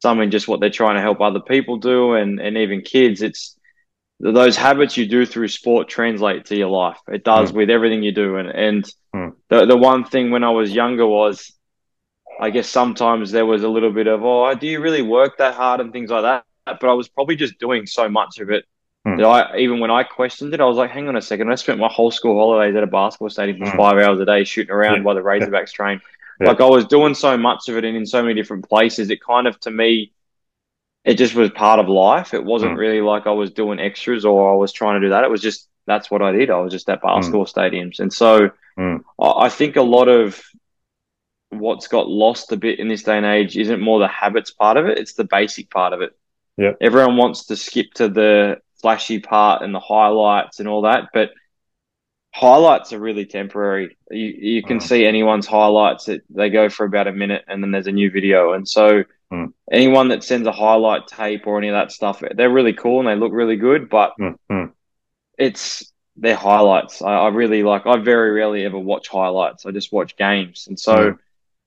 some 0.01 0.21
in 0.21 0.31
just 0.31 0.47
what 0.47 0.59
they're 0.59 0.69
trying 0.69 0.95
to 0.95 1.01
help 1.01 1.21
other 1.21 1.41
people 1.41 1.77
do, 1.77 2.13
and 2.13 2.39
and 2.39 2.57
even 2.57 2.81
kids, 2.81 3.21
it's 3.21 3.55
those 4.19 4.55
habits 4.55 4.95
you 4.97 5.07
do 5.07 5.25
through 5.25 5.47
sport 5.47 5.88
translate 5.88 6.45
to 6.45 6.55
your 6.55 6.69
life. 6.69 6.97
It 7.07 7.23
does 7.23 7.51
mm. 7.51 7.55
with 7.55 7.69
everything 7.69 8.03
you 8.03 8.13
do. 8.13 8.38
And 8.38 8.49
and 8.49 8.93
mm. 9.13 9.33
the 9.49 9.65
the 9.65 9.77
one 9.77 10.05
thing 10.05 10.31
when 10.31 10.43
I 10.43 10.51
was 10.51 10.73
younger 10.73 11.05
was, 11.05 11.51
I 12.39 12.49
guess 12.49 12.69
sometimes 12.69 13.31
there 13.31 13.45
was 13.45 13.63
a 13.63 13.69
little 13.69 13.91
bit 13.91 14.07
of 14.07 14.23
oh, 14.23 14.53
do 14.55 14.67
you 14.67 14.81
really 14.81 15.01
work 15.01 15.38
that 15.38 15.55
hard 15.55 15.81
and 15.81 15.91
things 15.91 16.09
like 16.09 16.23
that. 16.23 16.45
But 16.65 16.83
I 16.83 16.94
was 16.94 17.07
probably 17.07 17.35
just 17.35 17.59
doing 17.59 17.85
so 17.85 18.09
much 18.09 18.39
of 18.39 18.50
it 18.50 18.65
mm. 19.07 19.17
that 19.17 19.25
I 19.25 19.57
even 19.57 19.79
when 19.79 19.91
I 19.91 20.03
questioned 20.03 20.53
it, 20.53 20.62
I 20.62 20.65
was 20.65 20.77
like, 20.77 20.91
hang 20.91 21.07
on 21.07 21.15
a 21.15 21.21
second, 21.21 21.51
I 21.51 21.56
spent 21.56 21.79
my 21.79 21.89
whole 21.89 22.12
school 22.12 22.38
holidays 22.38 22.75
at 22.75 22.83
a 22.83 22.88
basketball 22.88 23.29
stadium 23.29 23.59
for 23.59 23.71
hmm. 23.71 23.77
five 23.77 23.97
hours 23.97 24.19
a 24.19 24.25
day 24.25 24.44
shooting 24.44 24.71
around 24.71 24.97
yeah. 24.97 25.01
while 25.03 25.15
the 25.15 25.21
Razorbacks 25.21 25.71
train. 25.71 26.01
Yeah. 26.39 26.47
Like 26.47 26.62
I 26.62 26.67
was 26.67 26.85
doing 26.85 27.13
so 27.13 27.38
much 27.38 27.69
of 27.69 27.77
it 27.77 27.85
and 27.85 27.95
in 27.95 28.06
so 28.06 28.21
many 28.21 28.33
different 28.33 28.67
places, 28.67 29.09
it 29.09 29.21
kind 29.21 29.47
of 29.47 29.59
to 29.62 29.71
me 29.71 30.12
it 31.03 31.15
just 31.15 31.35
was 31.35 31.51
part 31.51 31.79
of 31.79 31.88
life. 31.88 32.33
It 32.33 32.44
wasn't 32.44 32.73
mm. 32.73 32.77
really 32.77 33.01
like 33.01 33.27
I 33.27 33.31
was 33.31 33.51
doing 33.51 33.79
extras 33.79 34.25
or 34.25 34.51
I 34.51 34.56
was 34.56 34.71
trying 34.71 35.00
to 35.00 35.06
do 35.06 35.12
that. 35.12 35.23
It 35.23 35.29
was 35.29 35.41
just 35.41 35.69
that's 35.85 36.09
what 36.09 36.23
I 36.23 36.31
did. 36.31 36.50
I 36.50 36.57
was 36.57 36.73
just 36.73 36.89
at 36.89 37.01
basketball 37.01 37.45
stadiums, 37.45 38.00
and 38.00 38.12
so. 38.12 38.51
I 39.19 39.50
think 39.50 39.77
a 39.77 39.81
lot 39.81 40.09
of 40.09 40.41
what's 41.50 41.88
got 41.88 42.09
lost 42.09 42.51
a 42.51 42.57
bit 42.57 42.79
in 42.79 42.88
this 42.88 43.03
day 43.03 43.17
and 43.17 43.25
age 43.25 43.57
isn't 43.57 43.79
more 43.79 44.00
the 44.00 44.07
habits 44.07 44.51
part 44.51 44.77
of 44.77 44.85
it; 44.88 44.97
it's 44.97 45.13
the 45.13 45.23
basic 45.23 45.69
part 45.69 45.94
of 45.94 46.01
it. 46.01 46.15
Yeah, 46.57 46.71
everyone 46.79 47.17
wants 47.17 47.45
to 47.45 47.55
skip 47.55 47.93
to 47.95 48.09
the 48.09 48.57
flashy 48.81 49.19
part 49.19 49.61
and 49.61 49.73
the 49.73 49.79
highlights 49.79 50.59
and 50.59 50.67
all 50.69 50.83
that, 50.83 51.09
but 51.13 51.31
highlights 52.33 52.93
are 52.93 52.99
really 52.99 53.25
temporary. 53.25 53.97
You 54.09 54.25
you 54.25 54.63
can 54.63 54.79
mm. 54.79 54.83
see 54.83 55.05
anyone's 55.05 55.47
highlights; 55.47 56.05
that 56.05 56.21
they 56.29 56.49
go 56.49 56.69
for 56.69 56.85
about 56.85 57.07
a 57.07 57.13
minute, 57.13 57.43
and 57.47 57.61
then 57.61 57.71
there's 57.71 57.87
a 57.87 57.91
new 57.91 58.09
video, 58.09 58.53
and 58.53 58.67
so 58.67 59.03
Mm. 59.31 59.53
Anyone 59.71 60.09
that 60.09 60.23
sends 60.23 60.47
a 60.47 60.51
highlight 60.51 61.07
tape 61.07 61.47
or 61.47 61.57
any 61.57 61.69
of 61.69 61.73
that 61.73 61.91
stuff, 61.91 62.21
they're 62.35 62.49
really 62.49 62.73
cool 62.73 62.99
and 62.99 63.07
they 63.07 63.15
look 63.15 63.33
really 63.33 63.55
good, 63.55 63.89
but 63.89 64.13
mm. 64.19 64.71
it's 65.37 65.91
their 66.15 66.35
highlights. 66.35 67.01
I, 67.01 67.13
I, 67.13 67.27
really 67.29 67.63
like. 67.63 67.85
I 67.85 67.97
very 67.97 68.31
rarely 68.31 68.65
ever 68.65 68.77
watch 68.77 69.07
highlights. 69.07 69.65
I 69.65 69.71
just 69.71 69.91
watch 69.91 70.15
games, 70.15 70.67
and 70.67 70.79
so 70.79 71.11
mm. 71.11 71.17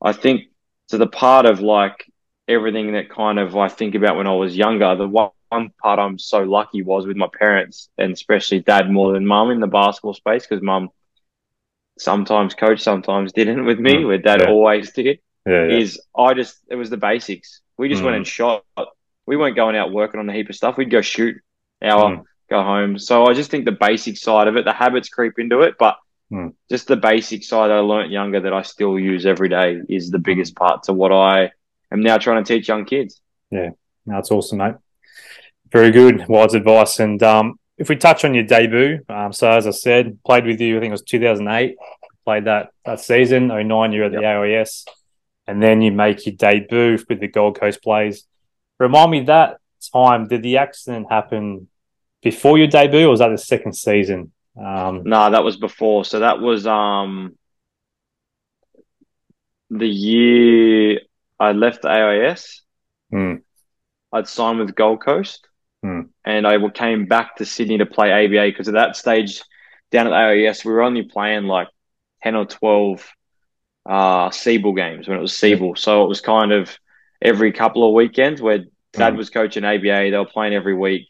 I 0.01 0.13
think 0.13 0.45
to 0.89 0.99
the 0.99 1.07
part 1.07 1.47
of 1.47 1.61
like 1.61 2.11
everything 2.49 2.93
that 2.93 3.11
kind 3.11 3.39
of 3.39 3.57
I 3.57 3.69
think 3.69 3.95
about 3.95 4.17
when 4.17 4.27
I 4.27 4.35
was 4.35 4.57
younger. 4.57 4.97
The 4.97 5.07
one, 5.07 5.31
one 5.51 5.71
part 5.81 5.99
I'm 5.99 6.19
so 6.19 6.43
lucky 6.43 6.83
was 6.83 7.07
with 7.07 7.17
my 7.17 7.29
parents, 7.39 7.89
and 7.99 8.13
especially 8.13 8.61
dad 8.61 8.91
more 8.91 9.13
than 9.13 9.27
mum 9.27 9.51
in 9.51 9.61
the 9.61 9.67
basketball 9.67 10.15
space 10.15 10.47
because 10.47 10.63
mum 10.63 10.91
sometimes 11.99 12.55
coached, 12.55 12.83
sometimes 12.83 13.33
didn't 13.33 13.65
with 13.65 13.79
me, 13.79 13.97
mm. 13.97 14.07
where 14.07 14.19
dad 14.19 14.41
yeah. 14.43 14.49
always 14.49 14.93
did 14.93 15.21
yeah, 15.47 15.67
yeah. 15.67 15.79
is 15.79 16.01
I 16.17 16.35
just 16.35 16.57
it 16.69 16.77
was 16.77 16.91
the 16.91 16.97
basics. 16.97 17.61
We 17.77 17.89
just 17.89 18.03
mm. 18.03 18.07
went 18.07 18.17
and 18.17 18.27
shot. 18.27 18.65
We 19.27 19.37
weren't 19.37 19.57
going 19.57 19.77
out 19.77 19.93
working 19.93 20.21
on 20.21 20.29
a 20.29 20.33
heap 20.33 20.49
of 20.49 20.57
stuff. 20.57 20.77
We'd 20.77 20.91
go 20.91 21.03
shoot, 21.03 21.37
hour, 21.83 22.17
mm. 22.17 22.25
go 22.49 22.63
home. 22.63 22.99
So 22.99 23.27
I 23.27 23.35
just 23.35 23.51
think 23.51 23.65
the 23.65 23.73
basic 23.73 24.17
side 24.17 24.49
of 24.49 24.57
it, 24.57 24.65
the 24.65 24.73
habits 24.73 25.11
creep 25.11 25.39
into 25.39 25.61
it, 25.61 25.75
but 25.79 25.97
mm. 26.33 26.55
just 26.71 26.89
the 26.89 26.97
basic 26.97 27.45
side 27.45 27.71
I 27.71 27.81
learnt 27.81 28.11
younger 28.11 28.41
that 28.41 28.53
I 28.53 28.63
still 28.63 28.99
use 28.99 29.27
every 29.27 29.51
day 29.51 29.81
is 29.89 30.11
the 30.11 30.19
biggest 30.19 30.55
mm. 30.55 30.59
part 30.59 30.85
to 30.85 30.93
what 30.93 31.13
I 31.13 31.53
am 31.93 32.03
now 32.03 32.19
trying 32.19 32.45
to 32.45 32.55
teach 32.55 32.69
young 32.69 32.85
kids. 32.85 33.21
Yeah, 33.51 33.71
that's 34.07 34.31
awesome, 34.31 34.59
mate. 34.59 34.75
Very 35.71 35.91
good, 35.91 36.27
wise 36.29 36.55
advice. 36.55 36.99
And 37.01 37.23
um, 37.23 37.59
if 37.77 37.89
we 37.89 37.97
touch 37.97 38.25
on 38.25 38.35
your 38.35 38.45
debut, 38.45 39.01
um, 39.09 39.33
so 39.33 39.51
as 39.51 39.67
I 39.67 39.71
said, 39.71 40.19
played 40.25 40.47
with 40.47 40.61
you. 40.61 40.77
I 40.77 40.81
think 40.81 40.91
it 40.91 40.93
was 40.93 41.03
2008. 41.03 41.77
Played 42.25 42.45
that 42.45 42.71
that 42.85 43.01
season. 43.01 43.49
09, 43.49 43.93
you're 43.93 44.05
at 44.05 44.13
yep. 44.13 44.21
the 44.21 44.27
AIS 44.27 44.85
and 45.49 45.63
then 45.63 45.81
you 45.81 45.91
make 45.91 46.27
your 46.27 46.35
debut 46.37 46.99
with 47.09 47.21
the 47.21 47.27
Gold 47.27 47.59
Coast 47.59 47.83
Blaze. 47.83 48.27
Remind 48.79 49.11
me 49.11 49.21
that 49.25 49.57
time, 49.93 50.29
did 50.29 50.43
the 50.43 50.59
accident 50.59 51.07
happen 51.11 51.69
before 52.23 52.59
your 52.59 52.67
debut 52.67 53.07
or 53.07 53.11
was 53.11 53.21
that 53.21 53.31
the 53.31 53.39
second 53.39 53.73
season? 53.73 54.31
Um, 54.63 55.05
no, 55.05 55.31
that 55.31 55.43
was 55.43 55.57
before. 55.57 56.05
So 56.05 56.21
that 56.21 56.39
was 56.39 56.67
um, 56.67 57.39
the 59.71 59.89
year 59.89 61.01
I 61.39 61.53
left 61.53 61.83
the 61.83 61.89
AIS. 61.89 62.63
Hmm. 63.11 63.35
I'd 64.13 64.29
signed 64.29 64.59
with 64.59 64.75
Gold 64.75 65.03
Coast 65.03 65.47
hmm. 65.83 66.03
and 66.25 66.47
I 66.47 66.57
came 66.71 67.07
back 67.07 67.37
to 67.37 67.45
Sydney 67.45 67.79
to 67.79 67.87
play 67.87 68.25
ABA 68.25 68.51
because 68.51 68.69
at 68.69 68.75
that 68.75 68.97
stage 68.97 69.43
down 69.91 70.07
at 70.07 70.13
AIS, 70.13 70.65
we 70.65 70.73
were 70.73 70.83
only 70.83 71.03
playing 71.03 71.45
like 71.45 71.69
10 72.23 72.35
or 72.35 72.47
12 72.47 73.07
uh, 73.87 74.29
SEABL 74.31 74.77
games 74.77 75.09
when 75.09 75.19
it 75.19 75.23
was 75.23 75.33
SEABL. 75.33 75.79
So 75.79 76.05
it 76.05 76.09
was 76.09 76.21
kind 76.21 76.53
of 76.53 76.77
every 77.23 77.53
couple 77.53 77.87
of 77.87 77.95
weekends 77.95 78.41
where 78.41 78.65
Dad 78.93 79.15
mm. 79.15 79.17
was 79.17 79.31
coaching 79.31 79.65
ABA. 79.65 80.11
They 80.11 80.17
were 80.17 80.27
playing 80.27 80.55
every 80.55 80.75
week. 80.75 81.09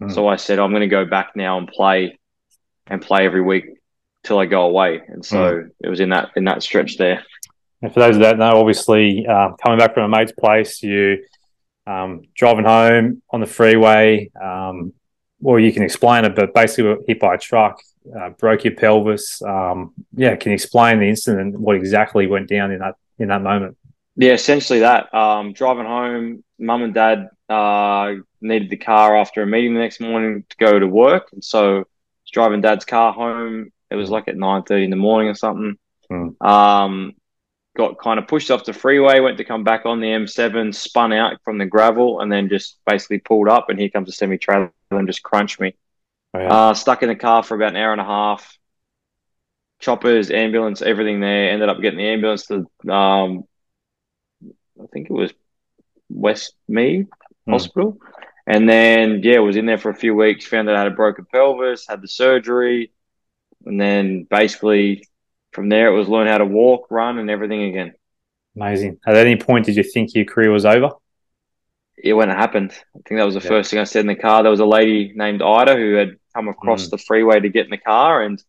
Mm. 0.00 0.12
So 0.12 0.28
I 0.28 0.36
said, 0.36 0.58
I'm 0.58 0.70
going 0.70 0.80
to 0.80 0.88
go 0.88 1.04
back 1.04 1.32
now 1.36 1.58
and 1.58 1.68
play 1.68 2.18
and 2.86 3.02
play 3.02 3.24
every 3.24 3.42
week 3.42 3.64
till 4.24 4.38
I 4.38 4.46
go 4.46 4.62
away. 4.62 5.02
And 5.06 5.24
so 5.24 5.36
mm. 5.36 5.70
it 5.82 5.88
was 5.88 6.00
in 6.00 6.10
that 6.10 6.30
in 6.36 6.44
that 6.44 6.62
stretch 6.62 6.98
there. 6.98 7.24
And 7.82 7.92
for 7.92 8.00
those 8.00 8.18
that 8.18 8.38
know, 8.38 8.58
obviously 8.58 9.26
uh, 9.26 9.52
coming 9.62 9.78
back 9.78 9.94
from 9.94 10.12
a 10.12 10.16
mate's 10.16 10.32
place, 10.32 10.82
you 10.82 11.24
um, 11.86 12.22
driving 12.34 12.64
home 12.64 13.22
on 13.30 13.40
the 13.40 13.46
freeway. 13.46 14.30
Um, 14.40 14.92
well, 15.40 15.58
you 15.58 15.72
can 15.72 15.84
explain 15.84 16.24
it, 16.24 16.34
but 16.34 16.52
basically, 16.52 16.94
we 16.94 16.96
hit 17.06 17.20
by 17.20 17.34
a 17.34 17.38
truck 17.38 17.80
uh, 18.16 18.30
broke 18.30 18.64
your 18.64 18.74
pelvis. 18.74 19.42
Um, 19.42 19.92
yeah, 20.14 20.36
can 20.36 20.50
you 20.50 20.54
explain 20.54 21.00
the 21.00 21.08
incident 21.08 21.54
and 21.54 21.58
what 21.58 21.76
exactly 21.76 22.26
went 22.26 22.48
down 22.48 22.70
in 22.70 22.80
that 22.80 22.94
in 23.18 23.28
that 23.28 23.42
moment? 23.42 23.76
Yeah, 24.16 24.32
essentially 24.32 24.80
that. 24.80 25.12
Um, 25.14 25.52
driving 25.52 25.86
home, 25.86 26.44
mum 26.58 26.82
and 26.82 26.94
dad 26.94 27.28
uh, 27.48 28.14
needed 28.40 28.70
the 28.70 28.76
car 28.76 29.16
after 29.16 29.42
a 29.42 29.46
meeting 29.46 29.74
the 29.74 29.80
next 29.80 30.00
morning 30.00 30.44
to 30.48 30.56
go 30.56 30.78
to 30.78 30.86
work, 30.86 31.28
and 31.32 31.42
so 31.42 31.84
driving 32.32 32.60
dad's 32.60 32.84
car 32.84 33.12
home. 33.12 33.72
It 33.90 33.96
was 33.96 34.10
like 34.10 34.28
at 34.28 34.36
nine 34.36 34.64
thirty 34.64 34.84
in 34.84 34.90
the 34.90 34.96
morning 34.96 35.28
or 35.28 35.34
something. 35.34 35.78
Mm. 36.10 36.42
Um, 36.44 37.12
got 37.78 37.96
kind 37.98 38.18
of 38.18 38.26
pushed 38.26 38.50
off 38.50 38.64
the 38.64 38.72
freeway, 38.72 39.20
went 39.20 39.38
to 39.38 39.44
come 39.44 39.62
back 39.62 39.86
on 39.86 40.00
the 40.00 40.08
M7, 40.08 40.74
spun 40.74 41.12
out 41.12 41.40
from 41.44 41.58
the 41.58 41.64
gravel, 41.64 42.20
and 42.20 42.30
then 42.30 42.48
just 42.48 42.76
basically 42.84 43.20
pulled 43.20 43.48
up. 43.48 43.70
And 43.70 43.78
here 43.78 43.88
comes 43.88 44.08
a 44.08 44.12
semi 44.12 44.36
trailer 44.36 44.72
and 44.90 45.06
just 45.06 45.22
crunched 45.22 45.60
me. 45.60 45.74
Oh, 46.34 46.40
yeah. 46.40 46.48
uh, 46.48 46.74
stuck 46.74 47.02
in 47.02 47.08
the 47.08 47.14
car 47.14 47.42
for 47.42 47.54
about 47.54 47.70
an 47.70 47.76
hour 47.76 47.92
and 47.92 48.00
a 48.00 48.04
half. 48.04 48.58
Choppers, 49.78 50.32
ambulance, 50.32 50.82
everything 50.82 51.20
there. 51.20 51.50
Ended 51.50 51.68
up 51.68 51.80
getting 51.80 51.98
the 51.98 52.08
ambulance 52.08 52.46
to, 52.46 52.66
um, 52.92 53.44
I 54.44 54.86
think 54.92 55.08
it 55.08 55.12
was 55.12 55.32
Westmead 56.12 57.06
mm. 57.06 57.08
Hospital. 57.48 57.98
And 58.44 58.68
then, 58.68 59.20
yeah, 59.22 59.38
was 59.38 59.56
in 59.56 59.66
there 59.66 59.78
for 59.78 59.90
a 59.90 59.94
few 59.94 60.16
weeks, 60.16 60.46
found 60.46 60.68
out 60.68 60.74
I 60.74 60.80
had 60.80 60.92
a 60.92 60.96
broken 60.96 61.26
pelvis, 61.30 61.86
had 61.88 62.02
the 62.02 62.08
surgery. 62.08 62.90
And 63.64 63.80
then 63.80 64.24
basically 64.24 65.04
from 65.52 65.68
there, 65.68 65.88
it 65.88 65.96
was 65.96 66.08
learn 66.08 66.26
how 66.26 66.38
to 66.38 66.44
walk, 66.44 66.86
run, 66.90 67.18
and 67.18 67.30
everything 67.30 67.64
again. 67.64 67.94
Amazing. 68.56 68.98
At 69.06 69.16
any 69.16 69.36
point, 69.36 69.66
did 69.66 69.76
you 69.76 69.82
think 69.82 70.14
your 70.14 70.24
career 70.24 70.50
was 70.50 70.66
over? 70.66 70.90
yeah, 72.02 72.14
when 72.14 72.30
it 72.30 72.36
happened, 72.36 72.72
I 72.72 73.00
think 73.06 73.18
that 73.18 73.24
was 73.24 73.34
the 73.34 73.40
yeah. 73.40 73.48
first 73.48 73.70
thing 73.70 73.80
I 73.80 73.84
said 73.84 74.00
in 74.00 74.06
the 74.06 74.14
car. 74.14 74.42
There 74.42 74.50
was 74.50 74.60
a 74.60 74.66
lady 74.66 75.12
named 75.14 75.42
Ida 75.42 75.76
who 75.76 75.94
had 75.94 76.16
come 76.34 76.48
across 76.48 76.86
mm. 76.86 76.90
the 76.90 76.98
freeway 76.98 77.40
to 77.40 77.48
get 77.48 77.64
in 77.64 77.70
the 77.70 77.78
car, 77.78 78.22
and 78.22 78.42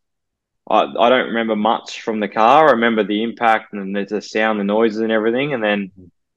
I, 0.69 0.83
I 0.83 1.09
don't 1.09 1.27
remember 1.27 1.55
much 1.55 2.01
from 2.01 2.19
the 2.19 2.27
car. 2.27 2.69
I 2.69 2.71
remember 2.71 3.03
the 3.03 3.23
impact 3.23 3.73
and 3.73 3.95
the, 3.95 4.05
the 4.05 4.21
sound, 4.21 4.59
the 4.59 4.63
noises, 4.63 4.99
and 4.99 5.11
everything. 5.11 5.53
And 5.53 5.63
then 5.63 5.91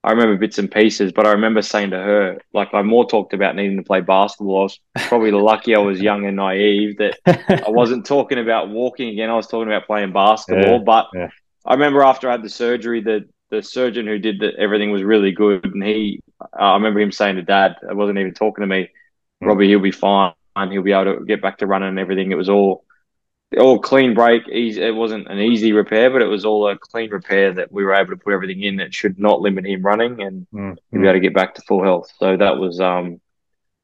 I 0.05 0.11
remember 0.11 0.37
bits 0.37 0.59
and 0.59 0.71
pieces, 0.71 1.13
but 1.13 1.27
I 1.27 1.33
remember 1.33 1.63
saying 1.63 1.91
to 1.91 1.99
her, 1.99 2.41
like, 2.53 2.75
I 2.75 2.83
more 2.83 3.09
talked 3.09 3.35
about 3.35 3.55
needing 3.55 3.77
to 3.77 3.85
play 3.85 4.01
basketball. 4.01 4.61
I 4.61 4.63
was 4.63 4.81
probably 4.97 5.31
lucky 5.31 5.77
I 5.77 5.79
was 5.79 6.01
young 6.01 6.27
and 6.27 6.37
naive 6.37 6.99
that 6.99 7.19
I 7.27 7.65
wasn't 7.71 8.05
talking 8.05 8.39
about 8.39 8.69
walking 8.69 9.11
again. 9.11 9.31
I 9.31 9.37
was 9.37 9.47
talking 9.47 9.69
about 9.69 9.87
playing 9.87 10.13
basketball. 10.13 10.79
Yeah, 10.79 10.85
but 10.85 11.07
yeah. 11.15 11.29
I 11.65 11.75
remember 11.75 12.03
after 12.03 12.29
I 12.29 12.33
had 12.33 12.43
the 12.43 12.49
surgery, 12.49 13.01
the 13.01 13.29
the 13.51 13.63
surgeon 13.63 14.07
who 14.07 14.19
did 14.19 14.43
everything 14.59 14.91
was 14.91 15.03
really 15.03 15.31
good, 15.31 15.65
and 15.67 15.85
he, 15.85 16.21
uh, 16.41 16.47
I 16.57 16.75
remember 16.75 17.01
him 17.01 17.13
saying 17.13 17.37
to 17.37 17.43
Dad, 17.43 17.77
I 17.89 17.93
wasn't 17.93 18.19
even 18.19 18.33
talking 18.33 18.63
to 18.63 18.67
me, 18.67 18.89
mm. 19.43 19.47
Robbie, 19.47 19.69
he'll 19.69 19.79
be 19.79 19.91
fine, 19.91 20.33
he'll 20.57 20.83
be 20.83 20.93
able 20.93 21.19
to 21.19 21.25
get 21.27 21.43
back 21.43 21.59
to 21.59 21.67
running 21.67 21.91
and 21.91 21.99
everything. 21.99 22.33
It 22.33 22.37
was 22.37 22.49
all 22.49 22.83
all 23.59 23.79
clean 23.79 24.15
break. 24.15 24.49
Easy, 24.49 24.83
it 24.83 24.95
wasn't 24.95 25.29
an 25.29 25.39
easy 25.39 25.73
repair, 25.73 26.11
but 26.11 26.23
it 26.23 26.27
was 26.27 26.45
all 26.45 26.69
a 26.69 26.79
clean 26.79 27.11
repair 27.11 27.53
that 27.55 27.73
we 27.73 27.85
were 27.85 27.95
able 27.95 28.11
to 28.11 28.17
put 28.17 28.33
everything 28.33 28.63
in 28.63 28.77
that 28.77 28.95
should 28.95 29.19
not 29.19 29.41
limit 29.41 29.67
him 29.67 29.83
running 29.83 30.23
and 30.23 30.47
mm, 30.53 30.77
be 30.93 31.01
able 31.01 31.13
to 31.13 31.21
get 31.21 31.35
back 31.35 31.55
to 31.55 31.63
full 31.63 31.83
health. 31.83 32.11
So 32.19 32.37
that 32.37 32.59
was 32.59 32.81
um, 32.81 33.21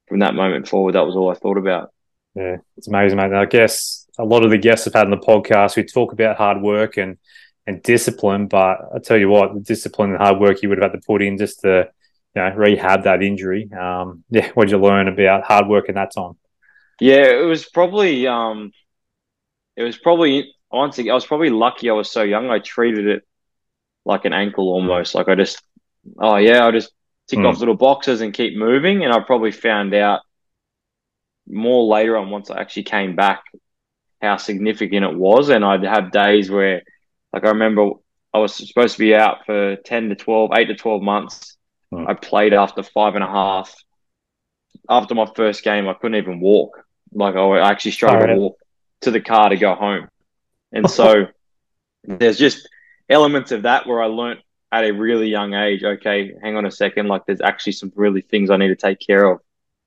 from 0.08 0.20
that 0.20 0.34
moment 0.34 0.68
forward, 0.68 0.94
that 0.94 1.06
was 1.06 1.16
all 1.16 1.30
I 1.30 1.34
thought 1.34 1.58
about. 1.58 1.92
Yeah, 2.34 2.58
it's 2.76 2.88
amazing, 2.88 3.16
mate. 3.16 3.26
And 3.26 3.36
I 3.36 3.46
guess 3.46 4.06
a 4.18 4.24
lot 4.24 4.44
of 4.44 4.50
the 4.50 4.58
guests 4.58 4.84
have 4.84 4.94
had 4.94 5.06
on 5.06 5.10
the 5.10 5.16
podcast, 5.16 5.76
we 5.76 5.84
talk 5.84 6.12
about 6.12 6.36
hard 6.36 6.60
work 6.60 6.96
and 6.96 7.18
and 7.66 7.82
discipline, 7.82 8.46
but 8.46 8.78
I 8.94 8.98
tell 8.98 9.18
you 9.18 9.28
what, 9.28 9.52
the 9.52 9.60
discipline 9.60 10.10
and 10.10 10.18
hard 10.18 10.40
work 10.40 10.62
you 10.62 10.70
would 10.70 10.78
have 10.78 10.90
had 10.90 10.98
to 10.98 11.06
put 11.06 11.20
in 11.20 11.36
just 11.36 11.60
to 11.60 11.90
you 12.34 12.42
know 12.42 12.50
rehab 12.54 13.04
that 13.04 13.22
injury. 13.22 13.70
Um, 13.72 14.24
yeah, 14.30 14.50
what 14.54 14.64
did 14.64 14.72
you 14.72 14.78
learn 14.78 15.08
about 15.08 15.44
hard 15.44 15.68
work 15.68 15.88
in 15.88 15.94
that 15.96 16.14
time? 16.14 16.32
Yeah, 17.00 17.24
it 17.24 17.44
was 17.44 17.68
probably 17.68 18.26
um, 18.26 18.72
it 19.78 19.84
was 19.84 19.96
probably 19.96 20.52
honestly, 20.70 21.08
I 21.08 21.14
was 21.14 21.24
probably 21.24 21.50
lucky 21.50 21.88
I 21.88 21.92
was 21.92 22.10
so 22.10 22.22
young. 22.22 22.50
I 22.50 22.58
treated 22.58 23.06
it 23.06 23.22
like 24.04 24.24
an 24.24 24.32
ankle 24.32 24.68
almost. 24.68 25.14
Like 25.14 25.28
I 25.28 25.36
just, 25.36 25.62
oh 26.18 26.36
yeah, 26.36 26.66
I 26.66 26.72
just 26.72 26.90
tick 27.28 27.38
mm. 27.38 27.46
off 27.48 27.60
little 27.60 27.76
boxes 27.76 28.20
and 28.20 28.34
keep 28.34 28.56
moving. 28.56 29.04
And 29.04 29.12
I 29.12 29.20
probably 29.20 29.52
found 29.52 29.94
out 29.94 30.20
more 31.46 31.84
later 31.84 32.16
on 32.16 32.30
once 32.30 32.50
I 32.50 32.60
actually 32.60 32.84
came 32.84 33.14
back 33.14 33.44
how 34.20 34.36
significant 34.36 35.04
it 35.04 35.16
was. 35.16 35.48
And 35.48 35.64
I'd 35.64 35.84
have 35.84 36.10
days 36.10 36.50
where, 36.50 36.82
like, 37.32 37.44
I 37.44 37.50
remember 37.50 37.92
I 38.34 38.38
was 38.38 38.54
supposed 38.54 38.94
to 38.94 38.98
be 38.98 39.14
out 39.14 39.46
for 39.46 39.76
10 39.76 40.08
to 40.08 40.16
12, 40.16 40.50
8 40.56 40.64
to 40.64 40.74
12 40.74 41.02
months. 41.02 41.56
Mm. 41.94 42.08
I 42.08 42.14
played 42.14 42.52
after 42.52 42.82
five 42.82 43.14
and 43.14 43.22
a 43.24 43.28
half. 43.28 43.72
After 44.90 45.14
my 45.14 45.30
first 45.36 45.62
game, 45.62 45.86
I 45.86 45.94
couldn't 45.94 46.16
even 46.18 46.40
walk. 46.40 46.84
Like, 47.12 47.36
I 47.36 47.70
actually 47.70 47.92
struggled 47.92 48.24
right. 48.24 48.34
to 48.34 48.40
walk 48.40 48.58
to 49.02 49.10
the 49.10 49.20
car 49.20 49.48
to 49.50 49.56
go 49.56 49.74
home. 49.74 50.08
And 50.72 50.90
so 50.90 51.26
there's 52.04 52.38
just 52.38 52.68
elements 53.08 53.52
of 53.52 53.62
that 53.62 53.86
where 53.86 54.02
I 54.02 54.06
learned 54.06 54.40
at 54.70 54.84
a 54.84 54.92
really 54.92 55.28
young 55.28 55.54
age, 55.54 55.82
okay, 55.82 56.34
hang 56.42 56.56
on 56.56 56.66
a 56.66 56.70
second, 56.70 57.08
like 57.08 57.24
there's 57.26 57.40
actually 57.40 57.72
some 57.72 57.92
really 57.94 58.20
things 58.20 58.50
I 58.50 58.56
need 58.56 58.68
to 58.68 58.76
take 58.76 59.00
care 59.00 59.24
of. 59.24 59.40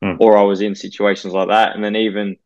Mm. 0.04 0.18
Or 0.20 0.36
I 0.36 0.42
was 0.42 0.62
in 0.62 0.74
situations 0.74 1.34
like 1.34 1.50
that. 1.50 1.76
And 1.76 1.84
then 1.84 1.96
even 1.96 2.38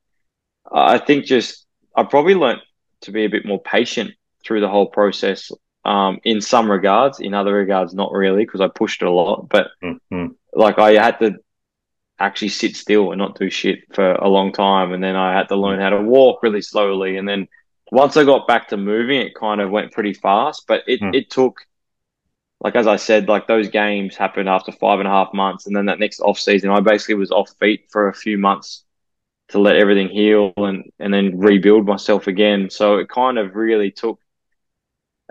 I 0.70 0.98
think 0.98 1.26
just 1.26 1.66
I 1.96 2.04
probably 2.04 2.36
learned 2.36 2.62
to 3.02 3.12
be 3.12 3.26
a 3.26 3.30
bit 3.30 3.46
more 3.46 3.62
patient 3.62 4.12
through 4.44 4.62
the 4.62 4.70
whole 4.70 4.88
process. 4.88 5.52
Um, 5.86 6.20
in 6.24 6.42
some 6.42 6.70
regards, 6.70 7.20
in 7.20 7.34
other 7.36 7.54
regards, 7.54 7.94
not 7.94 8.12
really, 8.12 8.44
because 8.44 8.60
I 8.60 8.68
pushed 8.68 9.04
it 9.04 9.08
a 9.08 9.12
lot. 9.12 9.48
But 9.50 9.68
mm-hmm. 9.84 10.28
like 10.54 10.80
I 10.80 10.94
had 10.94 11.20
to 11.20 11.36
actually 12.20 12.50
sit 12.50 12.76
still 12.76 13.12
and 13.12 13.20
not 13.20 13.38
do 13.38 13.50
shit 13.50 13.80
for 13.94 14.14
a 14.14 14.30
long 14.30 14.52
time. 14.52 14.94
And 14.94 15.04
then 15.04 15.16
I 15.16 15.36
had 15.36 15.50
to 15.50 15.56
learn 15.56 15.80
how 15.80 15.90
to 15.90 16.02
walk 16.02 16.44
really 16.44 16.62
slowly. 16.62 17.18
And 17.18 17.28
then 17.28 17.48
once 17.92 18.18
I 18.18 18.24
got 18.24 18.48
back 18.48 18.70
to 18.70 18.78
moving, 18.78 19.22
it 19.22 19.36
kind 19.36 19.62
of 19.62 19.70
went 19.70 19.92
pretty 19.92 20.14
fast. 20.14 20.66
But 20.68 20.84
it, 20.88 21.02
mm. 21.02 21.14
it 21.14 21.30
took, 21.30 21.60
like 22.62 22.76
as 22.76 22.88
I 22.88 22.96
said, 22.96 23.28
like 23.28 23.48
those 23.48 23.68
games 23.68 24.16
happened 24.16 24.48
after 24.48 24.72
five 24.72 25.00
and 25.00 25.08
a 25.08 25.12
half 25.12 25.34
months. 25.34 25.68
And 25.68 25.76
then 25.76 25.88
that 25.88 26.00
next 26.00 26.22
off 26.22 26.40
season, 26.40 26.70
I 26.70 26.80
basically 26.80 27.16
was 27.16 27.32
off 27.32 27.52
feet 27.60 27.88
for 27.90 28.08
a 28.08 28.14
few 28.14 28.38
months 28.38 28.84
to 29.50 29.60
let 29.60 29.76
everything 29.76 30.10
heal 30.10 30.54
and, 30.58 30.92
and 31.00 31.14
then 31.14 31.38
rebuild 31.38 31.86
myself 31.86 32.28
again. 32.28 32.70
So 32.70 32.98
it 32.98 33.10
kind 33.10 33.38
of 33.38 33.56
really 33.56 33.92
took 33.92 34.20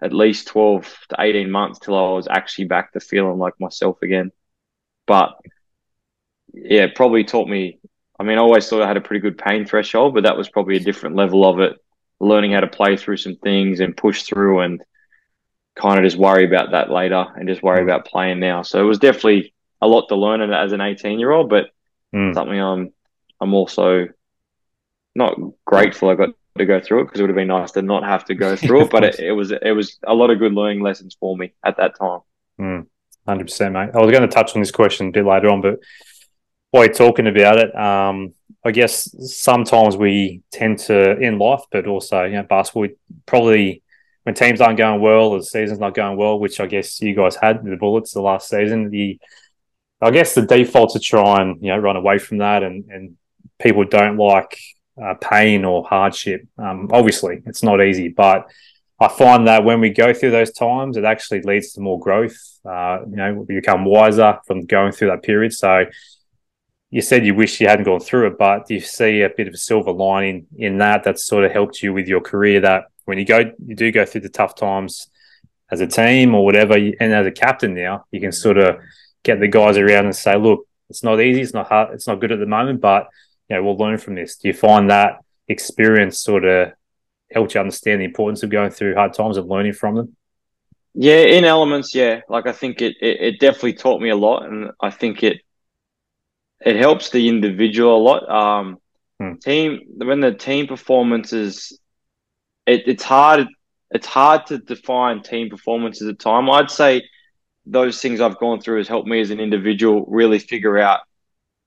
at 0.02 0.12
least 0.12 0.48
12 0.48 1.06
to 1.10 1.16
18 1.18 1.50
months 1.50 1.78
till 1.78 1.96
I 1.96 2.12
was 2.12 2.28
actually 2.28 2.66
back 2.66 2.92
to 2.92 3.00
feeling 3.00 3.38
like 3.38 3.58
myself 3.58 4.02
again. 4.02 4.32
But 5.06 5.34
yeah, 6.54 6.86
probably 6.94 7.24
taught 7.24 7.48
me. 7.48 7.78
I 8.18 8.22
mean, 8.22 8.38
I 8.38 8.40
always 8.40 8.68
thought 8.68 8.82
I 8.82 8.88
had 8.88 8.96
a 8.96 9.02
pretty 9.02 9.20
good 9.20 9.38
pain 9.38 9.66
threshold, 9.66 10.14
but 10.14 10.22
that 10.22 10.36
was 10.36 10.48
probably 10.48 10.76
a 10.76 10.80
different 10.80 11.16
level 11.16 11.44
of 11.44 11.58
it. 11.58 11.76
Learning 12.20 12.52
how 12.52 12.60
to 12.60 12.68
play 12.68 12.96
through 12.96 13.16
some 13.16 13.36
things 13.36 13.80
and 13.80 13.96
push 13.96 14.22
through, 14.22 14.60
and 14.60 14.82
kind 15.74 15.98
of 15.98 16.04
just 16.04 16.16
worry 16.16 16.44
about 16.44 16.70
that 16.70 16.90
later, 16.90 17.26
and 17.36 17.48
just 17.48 17.62
worry 17.62 17.80
mm. 17.80 17.84
about 17.84 18.06
playing 18.06 18.40
now. 18.40 18.62
So 18.62 18.80
it 18.80 18.86
was 18.86 18.98
definitely 18.98 19.52
a 19.82 19.88
lot 19.88 20.08
to 20.08 20.16
learn 20.16 20.40
as 20.40 20.72
an 20.72 20.80
eighteen-year-old, 20.80 21.50
but 21.50 21.70
mm. 22.14 22.32
something 22.32 22.58
I'm 22.58 22.92
I'm 23.40 23.52
also 23.52 24.08
not 25.14 25.38
grateful 25.64 26.08
I 26.08 26.14
got 26.14 26.30
to 26.56 26.66
go 26.66 26.80
through 26.80 27.00
it 27.00 27.04
because 27.04 27.20
it 27.20 27.22
would 27.24 27.30
have 27.30 27.36
been 27.36 27.48
nice 27.48 27.72
to 27.72 27.82
not 27.82 28.04
have 28.04 28.24
to 28.26 28.34
go 28.34 28.56
through 28.56 28.82
it. 28.82 28.90
But 28.90 29.04
it, 29.04 29.20
it, 29.20 29.32
was 29.32 29.50
it 29.50 29.74
was 29.74 29.98
a 30.04 30.14
lot 30.14 30.30
of 30.30 30.38
good 30.38 30.52
learning 30.52 30.82
lessons 30.82 31.16
for 31.18 31.36
me 31.36 31.52
at 31.64 31.76
that 31.78 31.98
time. 31.98 32.20
Mm. 32.60 32.86
Hundred 33.26 33.44
percent, 33.44 33.72
mate. 33.72 33.90
I 33.94 33.98
was 34.00 34.10
going 34.10 34.22
to 34.22 34.28
touch 34.28 34.54
on 34.54 34.60
this 34.60 34.70
question 34.70 35.08
a 35.08 35.10
bit 35.10 35.24
later 35.24 35.48
on, 35.48 35.62
but 35.62 35.78
while 36.74 36.88
talking 36.88 37.28
about 37.28 37.58
it, 37.58 37.72
um, 37.76 38.34
I 38.64 38.72
guess 38.72 39.08
sometimes 39.32 39.96
we 39.96 40.42
tend 40.50 40.80
to 40.80 41.16
in 41.20 41.38
life, 41.38 41.62
but 41.70 41.86
also 41.86 42.24
you 42.24 42.32
know 42.32 42.42
basketball. 42.42 42.88
Probably 43.26 43.84
when 44.24 44.34
teams 44.34 44.60
aren't 44.60 44.78
going 44.78 45.00
well, 45.00 45.28
or 45.28 45.38
the 45.38 45.44
season's 45.44 45.78
not 45.78 45.94
going 45.94 46.16
well, 46.16 46.40
which 46.40 46.58
I 46.58 46.66
guess 46.66 47.00
you 47.00 47.14
guys 47.14 47.36
had 47.36 47.62
the 47.62 47.76
Bullets 47.76 48.12
the 48.12 48.22
last 48.22 48.48
season. 48.48 48.90
The 48.90 49.20
I 50.00 50.10
guess 50.10 50.34
the 50.34 50.42
default 50.42 50.94
to 50.94 50.98
try 50.98 51.42
and 51.42 51.62
you 51.62 51.68
know 51.68 51.78
run 51.78 51.94
away 51.94 52.18
from 52.18 52.38
that, 52.38 52.64
and 52.64 52.90
and 52.90 53.16
people 53.62 53.84
don't 53.84 54.16
like 54.16 54.58
uh, 55.00 55.14
pain 55.20 55.64
or 55.64 55.84
hardship. 55.84 56.44
Um, 56.58 56.88
obviously, 56.92 57.40
it's 57.46 57.62
not 57.62 57.80
easy, 57.80 58.08
but 58.08 58.50
I 58.98 59.06
find 59.06 59.46
that 59.46 59.64
when 59.64 59.80
we 59.80 59.90
go 59.90 60.12
through 60.12 60.32
those 60.32 60.50
times, 60.50 60.96
it 60.96 61.04
actually 61.04 61.42
leads 61.42 61.72
to 61.74 61.80
more 61.80 62.00
growth. 62.00 62.36
Uh, 62.68 62.98
you 63.08 63.14
know, 63.14 63.44
we 63.48 63.54
become 63.54 63.84
wiser 63.84 64.40
from 64.44 64.66
going 64.66 64.90
through 64.90 65.10
that 65.10 65.22
period. 65.22 65.52
So 65.52 65.84
you 66.94 67.02
said 67.02 67.26
you 67.26 67.34
wish 67.34 67.60
you 67.60 67.66
hadn't 67.66 67.86
gone 67.86 67.98
through 67.98 68.28
it, 68.28 68.38
but 68.38 68.68
do 68.68 68.74
you 68.74 68.80
see 68.80 69.22
a 69.22 69.28
bit 69.28 69.48
of 69.48 69.54
a 69.54 69.56
silver 69.56 69.90
lining 69.90 70.46
in 70.56 70.78
that 70.78 71.02
that's 71.02 71.26
sort 71.26 71.44
of 71.44 71.50
helped 71.50 71.82
you 71.82 71.92
with 71.92 72.06
your 72.06 72.20
career 72.20 72.60
that 72.60 72.84
when 73.04 73.18
you 73.18 73.24
go, 73.24 73.50
you 73.66 73.74
do 73.74 73.90
go 73.90 74.06
through 74.06 74.20
the 74.20 74.28
tough 74.28 74.54
times 74.54 75.08
as 75.72 75.80
a 75.80 75.88
team 75.88 76.36
or 76.36 76.44
whatever, 76.44 76.74
and 76.74 77.12
as 77.12 77.26
a 77.26 77.32
captain 77.32 77.74
now, 77.74 78.04
you 78.12 78.20
can 78.20 78.30
sort 78.30 78.58
of 78.58 78.78
get 79.24 79.40
the 79.40 79.48
guys 79.48 79.76
around 79.76 80.04
and 80.04 80.14
say, 80.14 80.36
look, 80.36 80.68
it's 80.88 81.02
not 81.02 81.20
easy, 81.20 81.40
it's 81.40 81.52
not 81.52 81.66
hard, 81.66 81.92
it's 81.94 82.06
not 82.06 82.20
good 82.20 82.30
at 82.30 82.38
the 82.38 82.46
moment, 82.46 82.80
but 82.80 83.08
you 83.48 83.56
know, 83.56 83.64
we'll 83.64 83.76
learn 83.76 83.98
from 83.98 84.14
this. 84.14 84.36
Do 84.36 84.46
you 84.46 84.54
find 84.54 84.88
that 84.90 85.18
experience 85.48 86.20
sort 86.20 86.44
of 86.44 86.74
helped 87.32 87.54
you 87.54 87.60
understand 87.60 88.02
the 88.02 88.04
importance 88.04 88.44
of 88.44 88.50
going 88.50 88.70
through 88.70 88.94
hard 88.94 89.14
times 89.14 89.36
and 89.36 89.48
learning 89.48 89.72
from 89.72 89.96
them? 89.96 90.16
Yeah, 90.94 91.22
in 91.22 91.44
elements, 91.44 91.92
yeah. 91.92 92.20
Like 92.28 92.46
I 92.46 92.52
think 92.52 92.80
it, 92.80 92.94
it, 93.00 93.20
it 93.20 93.40
definitely 93.40 93.72
taught 93.72 94.00
me 94.00 94.10
a 94.10 94.16
lot, 94.16 94.44
and 94.44 94.70
I 94.80 94.90
think 94.90 95.24
it 95.24 95.40
it 96.64 96.76
helps 96.76 97.10
the 97.10 97.28
individual 97.28 97.96
a 97.96 98.02
lot. 98.02 98.28
Um, 98.28 98.78
hmm. 99.20 99.34
Team 99.34 99.80
when 99.96 100.20
the 100.20 100.32
team 100.32 100.66
performances, 100.66 101.78
it, 102.66 102.84
it's 102.86 103.04
hard. 103.04 103.46
It's 103.90 104.06
hard 104.06 104.46
to 104.46 104.58
define 104.58 105.22
team 105.22 105.50
performances 105.50 106.08
at 106.08 106.18
time. 106.18 106.50
I'd 106.50 106.70
say 106.70 107.02
those 107.66 108.00
things 108.00 108.20
I've 108.20 108.38
gone 108.38 108.60
through 108.60 108.78
has 108.78 108.88
helped 108.88 109.06
me 109.06 109.20
as 109.20 109.30
an 109.30 109.40
individual 109.40 110.04
really 110.08 110.38
figure 110.38 110.78
out, 110.78 111.00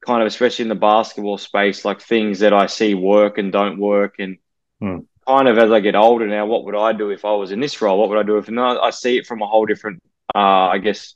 kind 0.05 0.21
of 0.21 0.27
especially 0.27 0.63
in 0.63 0.69
the 0.69 0.75
basketball 0.75 1.37
space, 1.37 1.85
like 1.85 2.01
things 2.01 2.39
that 2.39 2.53
I 2.53 2.65
see 2.65 2.95
work 2.95 3.37
and 3.37 3.51
don't 3.51 3.79
work, 3.79 4.15
and 4.19 4.37
hmm. 4.81 4.99
kind 5.27 5.47
of 5.47 5.57
as 5.59 5.71
I 5.71 5.79
get 5.79 5.95
older 5.95 6.27
now, 6.27 6.47
what 6.47 6.65
would 6.65 6.75
I 6.75 6.91
do 6.91 7.11
if 7.11 7.23
I 7.23 7.33
was 7.33 7.51
in 7.51 7.59
this 7.59 7.79
role? 7.81 7.99
What 7.99 8.09
would 8.09 8.19
I 8.19 8.23
do 8.23 8.39
if? 8.39 8.47
And 8.47 8.59
I 8.59 8.89
see 8.89 9.17
it 9.17 9.27
from 9.27 9.43
a 9.43 9.47
whole 9.47 9.67
different, 9.67 10.01
uh, 10.35 10.39
I 10.69 10.79
guess, 10.79 11.13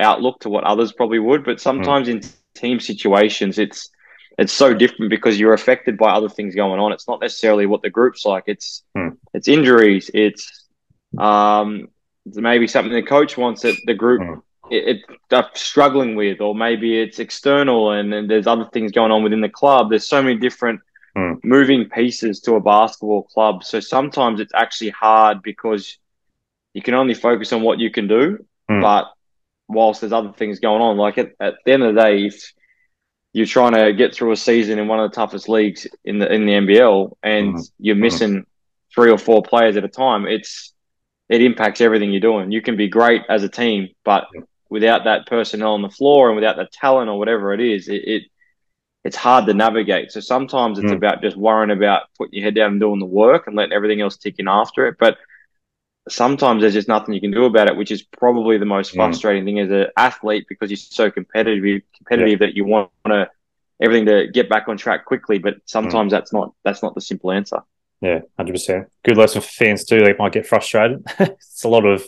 outlook 0.00 0.40
to 0.40 0.48
what 0.48 0.64
others 0.64 0.92
probably 0.92 1.18
would. 1.18 1.44
But 1.44 1.60
sometimes 1.60 2.08
hmm. 2.08 2.16
in 2.16 2.22
team 2.54 2.80
situations, 2.80 3.58
it's 3.58 3.90
it's 4.38 4.52
so 4.52 4.74
different 4.74 5.10
because 5.10 5.38
you're 5.38 5.52
affected 5.52 5.96
by 5.96 6.10
other 6.10 6.28
things 6.28 6.54
going 6.54 6.80
on. 6.80 6.92
It's 6.92 7.06
not 7.06 7.20
necessarily 7.20 7.66
what 7.66 7.82
the 7.82 7.90
group's 7.90 8.24
like. 8.24 8.44
It's 8.46 8.82
hmm. 8.94 9.10
it's 9.32 9.48
injuries. 9.48 10.10
It's 10.12 10.66
um, 11.18 11.88
maybe 12.26 12.66
something 12.66 12.92
the 12.92 13.02
coach 13.02 13.36
wants 13.36 13.62
that 13.62 13.76
the 13.86 13.94
group 13.94 14.22
hmm. 14.22 14.72
it, 14.72 15.04
it 15.30 15.46
struggling 15.54 16.16
with, 16.16 16.40
or 16.40 16.54
maybe 16.54 17.00
it's 17.00 17.18
external 17.18 17.92
and, 17.92 18.12
and, 18.12 18.28
there's 18.28 18.46
other 18.46 18.64
things 18.64 18.92
going 18.92 19.12
on 19.12 19.22
within 19.22 19.40
the 19.40 19.48
club. 19.48 19.90
There's 19.90 20.08
so 20.08 20.22
many 20.22 20.38
different 20.38 20.80
hmm. 21.16 21.34
moving 21.44 21.88
pieces 21.88 22.40
to 22.40 22.54
a 22.54 22.60
basketball 22.60 23.22
club. 23.22 23.62
So 23.62 23.80
sometimes 23.80 24.40
it's 24.40 24.54
actually 24.54 24.90
hard 24.90 25.42
because 25.42 25.98
you 26.72 26.82
can 26.82 26.94
only 26.94 27.14
focus 27.14 27.52
on 27.52 27.62
what 27.62 27.78
you 27.78 27.90
can 27.90 28.08
do, 28.08 28.44
hmm. 28.68 28.80
but 28.80 29.12
whilst 29.68 30.00
there's 30.00 30.12
other 30.12 30.32
things 30.32 30.60
going 30.60 30.82
on. 30.82 30.96
Like 30.96 31.18
at, 31.18 31.32
at 31.40 31.54
the 31.64 31.72
end 31.72 31.82
of 31.82 31.94
the 31.94 32.00
day, 32.00 32.26
if 32.26 32.52
you're 33.32 33.46
trying 33.46 33.72
to 33.72 33.92
get 33.92 34.14
through 34.14 34.32
a 34.32 34.36
season 34.36 34.78
in 34.78 34.88
one 34.88 35.00
of 35.00 35.10
the 35.10 35.14
toughest 35.14 35.48
leagues 35.48 35.86
in 36.04 36.18
the 36.18 36.32
in 36.32 36.46
the 36.46 36.52
NBL 36.52 37.12
and 37.22 37.54
mm-hmm. 37.54 37.60
you're 37.78 37.96
missing 37.96 38.30
mm-hmm. 38.30 38.94
three 38.94 39.10
or 39.10 39.18
four 39.18 39.42
players 39.42 39.76
at 39.76 39.84
a 39.84 39.88
time, 39.88 40.26
it's 40.26 40.72
it 41.28 41.42
impacts 41.42 41.80
everything 41.80 42.12
you're 42.12 42.20
doing. 42.20 42.52
You 42.52 42.62
can 42.62 42.76
be 42.76 42.88
great 42.88 43.22
as 43.28 43.42
a 43.42 43.48
team, 43.48 43.88
but 44.04 44.26
without 44.68 45.04
that 45.04 45.26
personnel 45.26 45.74
on 45.74 45.82
the 45.82 45.88
floor 45.88 46.28
and 46.28 46.36
without 46.36 46.56
the 46.56 46.68
talent 46.72 47.08
or 47.08 47.18
whatever 47.18 47.52
it 47.54 47.60
is, 47.60 47.88
it, 47.88 48.02
it 48.06 48.22
it's 49.04 49.16
hard 49.16 49.46
to 49.46 49.54
navigate. 49.54 50.12
So 50.12 50.20
sometimes 50.20 50.78
it's 50.78 50.92
mm. 50.92 50.96
about 50.96 51.22
just 51.22 51.36
worrying 51.36 51.70
about 51.70 52.04
putting 52.16 52.34
your 52.34 52.44
head 52.44 52.54
down 52.54 52.72
and 52.72 52.80
doing 52.80 53.00
the 53.00 53.06
work 53.06 53.46
and 53.46 53.54
letting 53.54 53.74
everything 53.74 54.00
else 54.00 54.16
tick 54.16 54.36
in 54.38 54.48
after 54.48 54.86
it. 54.86 54.96
But 54.98 55.18
sometimes 56.08 56.60
there's 56.60 56.74
just 56.74 56.88
nothing 56.88 57.14
you 57.14 57.20
can 57.20 57.30
do 57.30 57.44
about 57.44 57.68
it, 57.68 57.76
which 57.76 57.90
is 57.90 58.02
probably 58.02 58.58
the 58.58 58.66
most 58.66 58.92
mm. 58.92 58.96
frustrating 58.96 59.42
mm. 59.42 59.46
thing 59.46 59.58
as 59.60 59.70
an 59.70 59.86
athlete 59.96 60.46
because 60.48 60.70
you're 60.70 60.76
so 60.76 61.10
competitive, 61.10 61.82
competitive 61.96 62.40
yeah. 62.40 62.46
that 62.46 62.54
you 62.54 62.64
want 62.64 62.90
to 63.06 63.30
everything 63.82 64.06
to 64.06 64.28
get 64.28 64.48
back 64.48 64.68
on 64.68 64.76
track 64.76 65.04
quickly. 65.04 65.38
But 65.38 65.56
sometimes 65.64 66.08
mm. 66.08 66.16
that's 66.16 66.32
not 66.32 66.52
that's 66.64 66.82
not 66.82 66.94
the 66.94 67.00
simple 67.00 67.30
answer. 67.30 67.60
Yeah, 68.00 68.20
hundred 68.36 68.52
percent. 68.52 68.88
Good 69.02 69.16
lesson 69.16 69.40
for 69.40 69.48
fans 69.48 69.84
too. 69.84 70.00
They 70.00 70.14
might 70.18 70.32
get 70.32 70.46
frustrated. 70.46 71.02
it's 71.18 71.64
a 71.64 71.68
lot 71.68 71.86
of. 71.86 72.04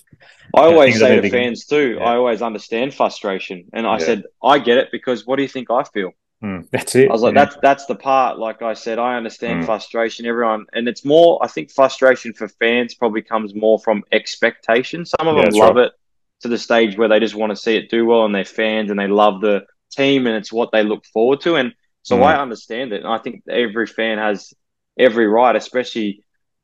I 0.55 0.63
always 0.63 0.99
say 0.99 1.21
to 1.21 1.31
fans 1.31 1.65
too. 1.65 1.97
Yeah. 1.99 2.05
I 2.05 2.17
always 2.17 2.43
understand 2.43 2.95
frustration, 2.95 3.67
and 3.73 3.87
I 3.87 3.99
yeah. 3.99 4.05
said 4.05 4.25
I 4.43 4.59
get 4.59 4.79
it 4.79 4.89
because 4.93 5.27
what 5.27 5.37
do 5.37 5.43
you 5.43 5.49
think 5.49 5.71
I 5.71 5.85
feel? 5.85 6.13
Mm, 6.43 6.69
that's 6.71 6.95
it. 6.95 7.09
I 7.09 7.13
was 7.13 7.23
like, 7.23 7.35
yeah. 7.35 7.45
that's 7.45 7.57
that's 7.63 7.87
the 7.87 7.95
part. 7.95 8.39
Like 8.39 8.61
I 8.61 8.75
said, 8.75 8.99
I 8.99 9.17
understand 9.17 9.63
mm. 9.63 9.67
frustration. 9.67 10.27
Everyone, 10.27 10.67
and 10.73 10.87
it's 10.87 11.05
more. 11.05 11.43
I 11.43 11.49
think 11.49 11.71
frustration 11.71 12.35
for 12.35 12.49
fans 12.49 12.95
probably 12.95 13.23
comes 13.23 13.55
more 13.55 13.79
from 13.79 14.05
expectation. 14.13 15.07
Some 15.07 15.29
of 15.29 15.37
them 15.37 15.55
love 15.55 15.77
right. 15.77 15.87
it 15.87 15.93
to 16.41 16.49
the 16.49 16.59
stage 16.59 16.99
where 16.99 17.09
they 17.09 17.21
just 17.21 17.35
want 17.35 17.51
to 17.51 17.57
see 17.57 17.77
it 17.77 17.91
do 17.91 18.05
well, 18.05 18.27
and 18.27 18.35
they're 18.35 18.45
fans 18.45 18.91
and 18.91 19.01
they 19.01 19.07
love 19.07 19.41
the 19.41 19.65
team, 19.91 20.27
and 20.27 20.37
it's 20.37 20.53
what 20.53 20.73
they 20.73 20.83
look 20.83 21.07
forward 21.07 21.41
to. 21.43 21.57
And 21.57 21.73
so 22.03 22.19
mm. 22.19 22.23
I 22.25 22.41
understand 22.41 22.93
it. 22.93 23.03
And 23.03 23.13
I 23.13 23.19
think 23.19 23.43
every 23.49 23.87
fan 23.87 24.19
has 24.19 24.53
every 24.99 25.27
right, 25.27 25.57
especially 25.57 26.23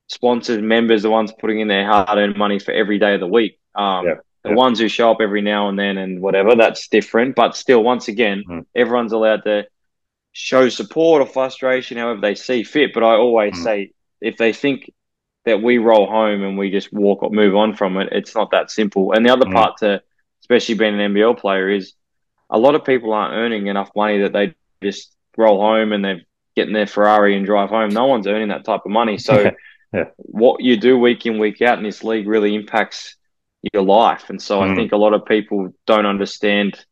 sponsored 0.08 0.62
members, 0.62 1.02
the 1.02 1.10
ones 1.10 1.32
putting 1.38 1.60
in 1.60 1.68
their 1.68 1.86
hard 1.86 2.18
earned 2.18 2.36
money 2.36 2.58
for 2.58 2.72
every 2.72 2.98
day 2.98 3.14
of 3.14 3.20
the 3.20 3.26
week. 3.26 3.58
Um, 3.74 4.06
yeah. 4.06 4.14
The 4.44 4.50
yeah. 4.50 4.56
ones 4.56 4.80
who 4.80 4.88
show 4.88 5.10
up 5.10 5.18
every 5.20 5.42
now 5.42 5.68
and 5.68 5.78
then 5.78 5.98
and 5.98 6.20
whatever, 6.20 6.56
that's 6.56 6.88
different. 6.88 7.36
But 7.36 7.56
still, 7.56 7.82
once 7.82 8.08
again, 8.08 8.42
mm. 8.48 8.66
everyone's 8.74 9.12
allowed 9.12 9.44
to 9.44 9.66
show 10.32 10.68
support 10.68 11.22
or 11.22 11.26
frustration 11.26 11.98
however 11.98 12.20
they 12.20 12.34
see 12.34 12.64
fit. 12.64 12.92
But 12.92 13.04
I 13.04 13.14
always 13.14 13.54
mm. 13.54 13.62
say 13.62 13.92
if 14.20 14.36
they 14.36 14.52
think 14.52 14.90
that 15.44 15.62
we 15.62 15.78
roll 15.78 16.06
home 16.06 16.42
and 16.42 16.56
we 16.56 16.70
just 16.70 16.92
walk 16.92 17.22
or 17.22 17.30
move 17.30 17.54
on 17.54 17.74
from 17.74 17.96
it, 17.98 18.08
it's 18.12 18.34
not 18.34 18.50
that 18.52 18.70
simple. 18.70 19.12
And 19.12 19.24
the 19.24 19.32
other 19.32 19.46
mm. 19.46 19.52
part 19.52 19.78
to, 19.78 20.02
especially 20.42 20.74
being 20.74 20.98
an 21.00 21.12
NBL 21.12 21.38
player, 21.38 21.68
is 21.68 21.94
a 22.50 22.58
lot 22.58 22.74
of 22.74 22.84
people 22.84 23.12
aren't 23.12 23.34
earning 23.34 23.66
enough 23.66 23.90
money 23.94 24.22
that 24.22 24.32
they 24.32 24.54
just 24.82 25.14
roll 25.36 25.60
home 25.60 25.92
and 25.92 26.04
they're 26.04 26.22
getting 26.54 26.74
their 26.74 26.86
Ferrari 26.86 27.36
and 27.36 27.46
drive 27.46 27.70
home. 27.70 27.90
No 27.90 28.06
one's 28.06 28.26
earning 28.26 28.48
that 28.48 28.64
type 28.64 28.82
of 28.84 28.90
money. 28.90 29.18
So 29.18 29.50
yeah. 29.92 30.04
what 30.16 30.62
you 30.62 30.76
do 30.76 30.98
week 30.98 31.26
in, 31.26 31.38
week 31.38 31.62
out 31.62 31.78
in 31.78 31.84
this 31.84 32.04
league 32.04 32.26
really 32.26 32.54
impacts 32.54 33.16
your 33.72 33.82
life. 33.82 34.30
And 34.30 34.40
so 34.40 34.60
mm. 34.60 34.70
I 34.70 34.74
think 34.74 34.92
a 34.92 34.96
lot 34.96 35.14
of 35.14 35.24
people 35.26 35.74
don't 35.86 36.06
understand 36.06 36.84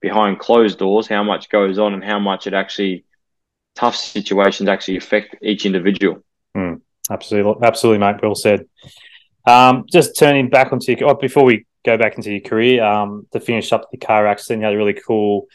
behind 0.00 0.38
closed 0.38 0.78
doors 0.78 1.08
how 1.08 1.24
much 1.24 1.48
goes 1.48 1.78
on 1.78 1.94
and 1.94 2.04
how 2.04 2.18
much 2.18 2.46
it 2.46 2.54
actually 2.54 3.04
tough 3.74 3.96
situations 3.96 4.68
actually 4.68 4.96
affect 4.96 5.36
each 5.42 5.66
individual. 5.66 6.22
Mm. 6.56 6.80
Absolutely, 7.10 7.66
absolutely, 7.66 7.98
mate. 7.98 8.22
Well 8.22 8.34
said. 8.34 8.66
Um, 9.46 9.86
just 9.90 10.18
turning 10.18 10.50
back 10.50 10.72
onto 10.72 10.92
your, 10.92 11.08
oh, 11.08 11.14
before 11.14 11.44
we 11.44 11.64
go 11.84 11.96
back 11.96 12.16
into 12.16 12.30
your 12.30 12.40
career, 12.40 12.84
um, 12.84 13.26
to 13.32 13.40
finish 13.40 13.72
up 13.72 13.90
the 13.90 13.96
car 13.96 14.26
accident, 14.26 14.60
you 14.60 14.66
had 14.66 14.74
a 14.74 14.76
really 14.76 14.92
cool 15.06 15.46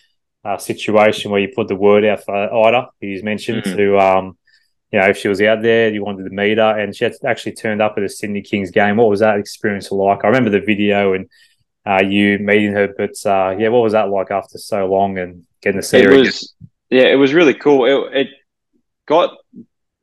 uh, 0.43 0.57
situation 0.57 1.29
where 1.29 1.39
you 1.39 1.49
put 1.55 1.67
the 1.67 1.75
word 1.75 2.03
out 2.03 2.23
for 2.23 2.35
Ida, 2.35 2.89
who's 2.99 3.21
mentioned 3.21 3.63
mm-hmm. 3.63 3.77
to, 3.77 3.99
um, 3.99 4.37
you 4.93 4.99
know, 4.99 5.07
if 5.07 5.17
she 5.17 5.27
was 5.27 5.41
out 5.41 5.61
there, 5.61 5.89
you 5.89 6.05
wanted 6.05 6.23
to 6.23 6.29
meet 6.29 6.57
her, 6.57 6.79
and 6.79 6.95
she 6.95 7.09
actually 7.25 7.53
turned 7.53 7.81
up 7.81 7.95
at 7.97 8.03
a 8.03 8.09
Sydney 8.09 8.41
Kings 8.41 8.71
game. 8.71 8.95
What 8.97 9.09
was 9.09 9.19
that 9.19 9.39
experience 9.39 9.91
like? 9.91 10.23
I 10.23 10.27
remember 10.27 10.51
the 10.51 10.61
video 10.61 11.13
and 11.13 11.29
uh, 11.85 12.01
you 12.03 12.39
meeting 12.39 12.73
her, 12.73 12.93
but 12.95 13.13
uh, 13.25 13.55
yeah, 13.57 13.69
what 13.69 13.83
was 13.83 13.93
that 13.93 14.09
like 14.09 14.31
after 14.31 14.57
so 14.57 14.85
long 14.85 15.17
and 15.17 15.45
getting 15.61 15.81
to 15.81 15.85
see 15.85 15.97
it 15.97 16.05
her? 16.05 16.17
Was, 16.17 16.53
yeah, 16.89 17.05
it 17.05 17.15
was 17.15 17.33
really 17.33 17.53
cool. 17.53 17.85
It, 17.85 18.17
it, 18.21 18.27
got 19.05 19.35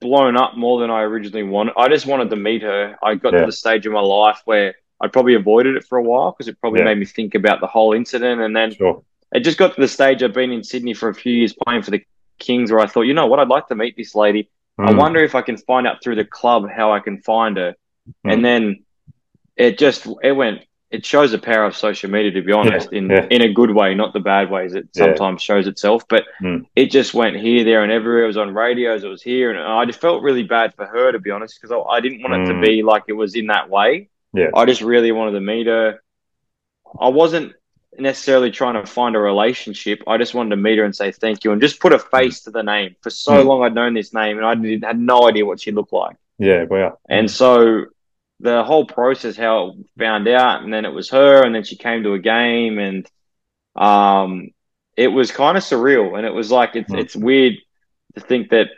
blown 0.01 0.37
up 0.37 0.59
more 0.59 0.79
than 0.79 0.91
I 0.91 1.01
originally 1.01 1.43
wanted. 1.43 1.73
I 1.75 1.89
just 1.89 2.05
wanted 2.05 2.29
to 2.29 2.37
meet 2.37 2.61
her. 2.61 2.97
I 3.03 3.15
got 3.15 3.33
yeah. 3.33 3.41
to 3.41 3.47
the 3.47 3.53
stage 3.53 3.87
in 3.87 3.93
my 3.93 4.01
life 4.03 4.43
where 4.45 4.75
I 5.01 5.09
probably 5.09 5.37
avoided 5.37 5.77
it 5.77 5.87
for 5.87 5.97
a 5.97 6.03
while 6.03 6.33
because 6.33 6.49
it 6.49 6.61
probably 6.61 6.81
yeah. 6.81 6.87
made 6.87 6.99
me 6.99 7.07
think 7.07 7.35
about 7.35 7.61
the 7.61 7.67
whole 7.67 7.95
incident, 7.95 8.43
and 8.43 8.55
then. 8.55 8.75
Sure 8.75 9.03
it 9.33 9.41
just 9.41 9.59
got 9.59 9.75
to 9.75 9.81
the 9.81 9.89
stage 9.89 10.23
I've 10.23 10.33
been 10.33 10.51
in 10.51 10.65
Sydney 10.65 10.95
for 10.95 11.09
a 11.09 11.15
few 11.15 11.33
years 11.33 11.55
playing 11.65 11.83
for 11.83 11.93
the 11.93 12.05
Kings 12.39 12.73
where 12.73 12.81
I 12.81 12.87
thought, 12.87 13.03
you 13.03 13.15
know 13.15 13.27
what, 13.27 13.39
I'd 13.39 13.49
like 13.49 13.69
to 13.69 13.75
meet 13.75 13.97
this 13.97 14.15
lady. 14.15 14.51
Mm. 14.81 14.89
I 14.89 14.93
wonder 14.95 15.23
if 15.23 15.35
I 15.35 15.43
can 15.43 15.57
find 15.57 15.87
out 15.87 16.03
through 16.03 16.17
the 16.17 16.25
club 16.25 16.69
how 16.75 16.93
I 16.93 17.01
can 17.01 17.21
find 17.21 17.57
her. 17.57 17.75
Mm. 18.25 18.33
And 18.33 18.45
then 18.45 18.85
it 19.57 19.79
just 19.79 20.07
it 20.23 20.33
went 20.33 20.63
it 20.91 21.07
shows 21.07 21.31
the 21.31 21.39
power 21.39 21.65
of 21.65 21.77
social 21.77 22.11
media 22.11 22.33
to 22.33 22.43
be 22.43 22.53
honest, 22.53 22.89
yeah, 22.91 22.99
in 22.99 23.11
yeah. 23.11 23.27
in 23.31 23.43
a 23.43 23.53
good 23.53 23.71
way, 23.71 23.95
not 23.95 24.13
the 24.13 24.21
bad 24.21 24.51
ways 24.51 24.75
it 24.75 24.89
sometimes 24.95 25.43
yeah. 25.43 25.55
shows 25.55 25.67
itself. 25.67 26.05
But 26.09 26.25
mm. 26.43 26.65
it 26.75 26.91
just 26.91 27.15
went 27.15 27.37
here, 27.37 27.63
there, 27.63 27.83
and 27.83 27.93
everywhere. 27.93 28.25
It 28.25 28.29
was 28.29 28.37
on 28.37 28.55
radios, 28.55 29.05
it 29.05 29.09
was 29.09 29.23
here, 29.23 29.51
and 29.51 29.61
I 29.61 29.85
just 29.85 30.01
felt 30.01 30.23
really 30.23 30.43
bad 30.43 30.75
for 30.75 30.87
her 30.87 31.13
to 31.13 31.19
be 31.19 31.31
honest, 31.31 31.61
because 31.61 31.73
I, 31.73 31.79
I, 31.97 32.01
didn't 32.01 32.23
want 32.23 32.43
it 32.43 32.47
to 32.47 32.55
mm. 32.55 32.65
be 32.65 32.83
like 32.83 33.05
it 33.07 33.13
was 33.13 33.37
in 33.37 33.47
that 33.47 33.69
way. 33.69 34.09
Yeah. 34.33 34.51
I 34.55 34.65
just 34.65 34.81
really 34.81 35.13
wanted 35.13 35.33
to 35.33 35.41
meet 35.41 35.67
her. 35.67 36.01
I 36.99 37.09
wasn't 37.09 37.53
necessarily 37.99 38.51
trying 38.51 38.75
to 38.75 38.87
find 38.87 39.17
a 39.17 39.19
relationship. 39.19 40.03
I 40.07 40.17
just 40.17 40.35
wanted 40.35 40.51
to 40.51 40.57
meet 40.57 40.79
her 40.79 40.85
and 40.85 40.95
say 40.95 41.13
thank 41.13 41.45
you 41.45 41.53
and 41.53 41.61
just 41.61 41.81
put 41.81 41.93
a 41.93 41.99
face 41.99 42.43
to 42.43 42.51
the 42.51 42.63
name. 42.63 42.97
For 43.01 43.11
so 43.11 43.33
mm. 43.33 43.47
long, 43.47 43.63
I'd 43.63 43.75
known 43.75 43.95
this 43.95 44.15
name 44.15 44.39
and 44.39 44.47
I 44.47 44.55
did, 44.55 44.85
had 44.85 44.99
no 44.99 45.29
idea 45.29 45.45
what 45.45 45.61
she 45.61 45.73
looked 45.73 45.93
like. 45.93 46.17
Yeah, 46.39 46.65
wow. 46.65 46.99
And 47.09 47.31
so 47.31 47.87
the 48.41 48.65
whole 48.65 48.87
process, 48.87 49.37
how 49.37 49.71
it 49.71 49.87
found 49.99 50.27
out, 50.27 50.63
and 50.63 50.73
then 50.73 50.85
it 50.85 50.93
was 50.93 51.11
her, 51.11 51.45
and 51.45 51.55
then 51.55 51.65
she 51.65 51.77
came 51.77 52.03
to 52.03 52.15
a 52.15 52.19
game, 52.19 52.79
and 52.79 53.11
um, 53.77 54.51
it 54.97 55.09
was 55.09 55.31
kind 55.31 55.59
of 55.59 55.63
surreal. 55.63 56.17
And 56.17 56.27
it 56.27 56.33
was 56.33 56.51
like 56.51 56.75
it's 56.75 56.91
mm. 56.91 56.99
it's 56.99 57.15
weird 57.15 57.57
to 58.15 58.21
think 58.21 58.51
that 58.51 58.69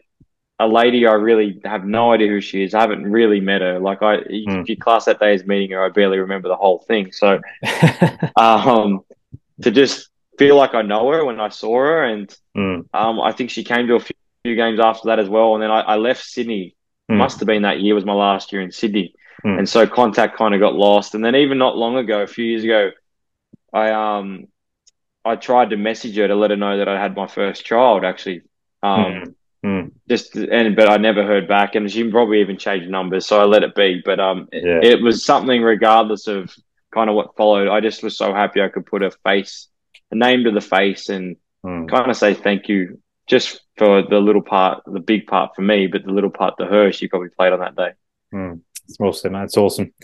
a 0.62 0.66
lady 0.66 1.06
I 1.06 1.14
really 1.14 1.60
have 1.64 1.84
no 1.84 2.12
idea 2.12 2.28
who 2.28 2.40
she 2.40 2.62
is. 2.62 2.72
I 2.72 2.80
haven't 2.80 3.10
really 3.10 3.40
met 3.40 3.62
her. 3.62 3.80
Like 3.80 4.00
I, 4.00 4.18
mm. 4.18 4.62
if 4.62 4.68
you 4.68 4.76
class 4.76 5.06
that 5.06 5.18
day 5.18 5.34
as 5.34 5.44
meeting 5.44 5.72
her, 5.72 5.84
I 5.84 5.88
barely 5.88 6.18
remember 6.18 6.48
the 6.48 6.56
whole 6.56 6.78
thing. 6.78 7.10
So, 7.10 7.40
um, 8.36 9.04
to 9.62 9.70
just 9.72 10.08
feel 10.38 10.56
like 10.56 10.74
I 10.74 10.82
know 10.82 11.10
her 11.10 11.24
when 11.24 11.40
I 11.40 11.48
saw 11.48 11.76
her, 11.78 12.04
and 12.04 12.34
mm. 12.56 12.84
um, 12.94 13.20
I 13.20 13.32
think 13.32 13.50
she 13.50 13.64
came 13.64 13.88
to 13.88 13.96
a 13.96 14.00
few, 14.00 14.16
games 14.44 14.80
after 14.80 15.06
that 15.06 15.20
as 15.20 15.28
well. 15.28 15.54
And 15.54 15.62
then 15.62 15.70
I, 15.70 15.80
I 15.80 15.96
left 15.96 16.24
Sydney. 16.24 16.74
Mm. 17.10 17.18
Must 17.18 17.38
have 17.38 17.46
been 17.46 17.62
that 17.62 17.80
year 17.80 17.94
was 17.94 18.04
my 18.04 18.12
last 18.12 18.52
year 18.52 18.60
in 18.60 18.70
Sydney, 18.70 19.14
hmm. 19.42 19.58
and 19.58 19.68
so 19.68 19.86
contact 19.86 20.36
kind 20.36 20.54
of 20.54 20.60
got 20.60 20.74
lost. 20.74 21.14
And 21.14 21.24
then 21.24 21.34
even 21.34 21.58
not 21.58 21.76
long 21.76 21.96
ago, 21.96 22.22
a 22.22 22.26
few 22.26 22.44
years 22.44 22.62
ago, 22.62 22.90
I 23.72 23.90
um 23.90 24.46
I 25.24 25.36
tried 25.36 25.70
to 25.70 25.76
message 25.76 26.16
her 26.16 26.28
to 26.28 26.36
let 26.36 26.50
her 26.50 26.56
know 26.56 26.78
that 26.78 26.88
I 26.88 27.00
had 27.00 27.16
my 27.16 27.26
first 27.26 27.64
child 27.64 28.04
actually. 28.04 28.42
Um, 28.82 29.04
hmm. 29.04 29.18
Mm. 29.18 29.34
Just 30.12 30.36
and 30.36 30.76
but 30.76 30.90
I 30.90 30.98
never 30.98 31.24
heard 31.24 31.48
back, 31.48 31.74
and 31.74 31.90
she 31.90 32.10
probably 32.10 32.42
even 32.42 32.58
changed 32.58 32.90
numbers, 32.90 33.24
so 33.24 33.40
I 33.40 33.44
let 33.44 33.62
it 33.62 33.74
be. 33.74 34.02
But 34.04 34.20
um, 34.20 34.46
yeah. 34.52 34.80
it, 34.82 34.84
it, 34.84 35.02
was 35.02 35.24
something 35.24 35.62
regardless 35.62 36.26
of 36.26 36.54
kind 36.94 37.08
of 37.08 37.16
what 37.16 37.34
followed. 37.34 37.68
I 37.68 37.80
just 37.80 38.02
was 38.02 38.18
so 38.18 38.34
happy 38.34 38.60
I 38.60 38.68
could 38.68 38.84
put 38.84 39.02
a 39.02 39.10
face, 39.24 39.68
a 40.10 40.14
name 40.14 40.44
to 40.44 40.50
the 40.50 40.60
face, 40.60 41.08
and 41.08 41.36
mm. 41.64 41.88
kind 41.88 42.10
of 42.10 42.16
say 42.18 42.34
thank 42.34 42.68
you 42.68 43.00
just 43.26 43.62
for 43.78 44.02
the 44.02 44.18
little 44.18 44.42
part, 44.42 44.82
the 44.84 45.00
big 45.00 45.26
part 45.26 45.56
for 45.56 45.62
me, 45.62 45.86
but 45.86 46.04
the 46.04 46.12
little 46.12 46.28
part 46.28 46.58
to 46.58 46.66
her, 46.66 46.92
she 46.92 47.08
probably 47.08 47.30
played 47.30 47.54
on 47.54 47.60
that 47.60 47.74
day. 47.74 47.92
Mm. 48.34 48.60
It's 48.86 49.00
awesome, 49.00 49.32
man. 49.32 49.44
It's 49.44 49.56
awesome. 49.56 49.94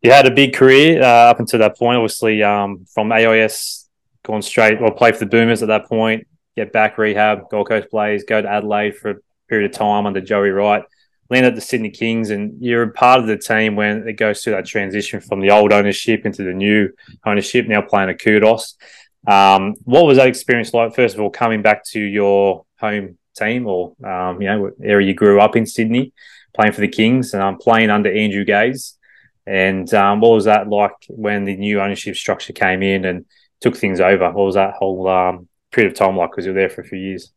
You 0.00 0.10
had 0.10 0.26
a 0.26 0.30
big 0.30 0.54
career 0.54 1.02
uh, 1.02 1.30
up 1.30 1.38
until 1.38 1.58
that 1.58 1.76
point, 1.76 1.98
obviously, 1.98 2.42
um, 2.42 2.86
from 2.94 3.12
AIS, 3.12 3.90
gone 4.24 4.40
straight, 4.40 4.80
well, 4.80 4.92
played 4.92 5.16
for 5.16 5.26
the 5.26 5.30
Boomers 5.30 5.62
at 5.62 5.68
that 5.68 5.86
point, 5.86 6.26
get 6.58 6.72
back 6.72 6.98
rehab, 6.98 7.48
Gold 7.50 7.68
Coast 7.68 7.88
Blaze, 7.90 8.24
go 8.24 8.42
to 8.42 8.48
Adelaide 8.48 8.96
for 8.96 9.10
a 9.10 9.16
period 9.48 9.70
of 9.70 9.76
time 9.76 10.06
under 10.06 10.20
Joey 10.20 10.50
Wright, 10.50 10.82
land 11.30 11.46
at 11.46 11.54
the 11.54 11.60
Sydney 11.60 11.90
Kings, 11.90 12.30
and 12.30 12.60
you're 12.60 12.82
a 12.82 12.92
part 12.92 13.20
of 13.20 13.26
the 13.26 13.38
team 13.38 13.76
when 13.76 14.08
it 14.08 14.14
goes 14.14 14.42
through 14.42 14.54
that 14.54 14.66
transition 14.66 15.20
from 15.20 15.40
the 15.40 15.50
old 15.50 15.72
ownership 15.72 16.26
into 16.26 16.42
the 16.42 16.52
new 16.52 16.90
ownership, 17.24 17.66
now 17.66 17.80
playing 17.80 18.10
a 18.10 18.14
Qudos. 18.14 18.74
Um, 19.26 19.74
what 19.84 20.04
was 20.04 20.18
that 20.18 20.26
experience 20.26 20.74
like? 20.74 20.94
First 20.94 21.14
of 21.14 21.20
all, 21.20 21.30
coming 21.30 21.62
back 21.62 21.84
to 21.86 22.00
your 22.00 22.64
home 22.80 23.18
team 23.36 23.66
or 23.66 23.94
um, 24.04 24.42
you 24.42 24.48
know 24.48 24.70
area 24.82 25.06
you 25.06 25.14
grew 25.14 25.40
up 25.40 25.54
in 25.54 25.66
Sydney, 25.66 26.12
playing 26.54 26.72
for 26.72 26.80
the 26.80 26.88
Kings, 26.88 27.34
and 27.34 27.42
um, 27.42 27.58
playing 27.58 27.90
under 27.90 28.12
Andrew 28.12 28.44
Gaze. 28.44 28.96
And 29.46 29.92
um, 29.94 30.20
what 30.20 30.30
was 30.30 30.44
that 30.44 30.68
like 30.68 30.92
when 31.08 31.44
the 31.44 31.56
new 31.56 31.80
ownership 31.80 32.16
structure 32.16 32.52
came 32.52 32.82
in 32.82 33.04
and 33.04 33.24
took 33.60 33.76
things 33.76 34.00
over? 34.00 34.26
What 34.26 34.44
was 34.44 34.56
that 34.56 34.74
whole 34.74 35.08
um, 35.08 35.47
period 35.70 35.92
of 35.92 35.98
time 35.98 36.16
like 36.16 36.30
because 36.30 36.44
you're 36.44 36.54
there 36.54 36.68
for 36.68 36.80
a 36.80 36.86
few 36.86 36.98
years? 36.98 37.32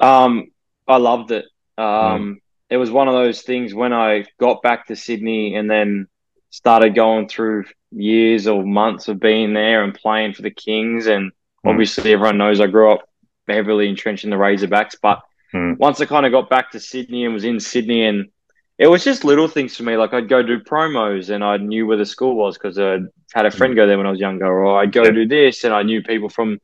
Um, 0.00 0.48
I 0.86 0.96
loved 0.96 1.30
it. 1.30 1.46
Um, 1.78 1.84
mm. 1.86 2.36
It 2.70 2.76
was 2.76 2.90
one 2.90 3.08
of 3.08 3.14
those 3.14 3.42
things 3.42 3.74
when 3.74 3.92
I 3.92 4.24
got 4.38 4.62
back 4.62 4.86
to 4.86 4.96
Sydney 4.96 5.54
and 5.54 5.70
then 5.70 6.08
started 6.50 6.94
going 6.94 7.28
through 7.28 7.64
years 7.90 8.46
or 8.46 8.64
months 8.64 9.08
of 9.08 9.20
being 9.20 9.52
there 9.54 9.84
and 9.84 9.94
playing 9.94 10.34
for 10.34 10.42
the 10.42 10.50
Kings. 10.50 11.06
And 11.06 11.30
mm. 11.30 11.70
obviously, 11.70 12.12
everyone 12.12 12.38
knows 12.38 12.60
I 12.60 12.66
grew 12.66 12.92
up 12.92 13.08
heavily 13.48 13.88
entrenched 13.88 14.24
in 14.24 14.30
the 14.30 14.36
Razorbacks. 14.36 14.96
But 15.00 15.20
mm. 15.52 15.76
once 15.78 16.00
I 16.00 16.06
kind 16.06 16.26
of 16.26 16.32
got 16.32 16.50
back 16.50 16.70
to 16.72 16.80
Sydney 16.80 17.24
and 17.24 17.34
was 17.34 17.44
in 17.44 17.60
Sydney 17.60 18.04
and 18.04 18.28
it 18.78 18.88
was 18.88 19.04
just 19.04 19.24
little 19.24 19.48
things 19.48 19.76
for 19.76 19.84
me. 19.84 19.96
Like 19.96 20.12
I'd 20.12 20.28
go 20.28 20.42
do 20.42 20.58
promos 20.58 21.30
and 21.30 21.44
I 21.44 21.56
knew 21.58 21.86
where 21.86 21.96
the 21.96 22.06
school 22.06 22.34
was 22.34 22.58
because 22.58 22.78
I 22.78 22.98
had 23.32 23.46
a 23.46 23.50
friend 23.50 23.76
go 23.76 23.86
there 23.86 23.96
when 23.96 24.06
I 24.06 24.10
was 24.10 24.20
younger, 24.20 24.46
or 24.46 24.80
I'd 24.80 24.92
go 24.92 25.04
Yeah. 25.04 25.10
do 25.12 25.28
this 25.28 25.64
and 25.64 25.72
I 25.72 25.82
knew 25.82 26.02
people 26.02 26.28
from, 26.28 26.58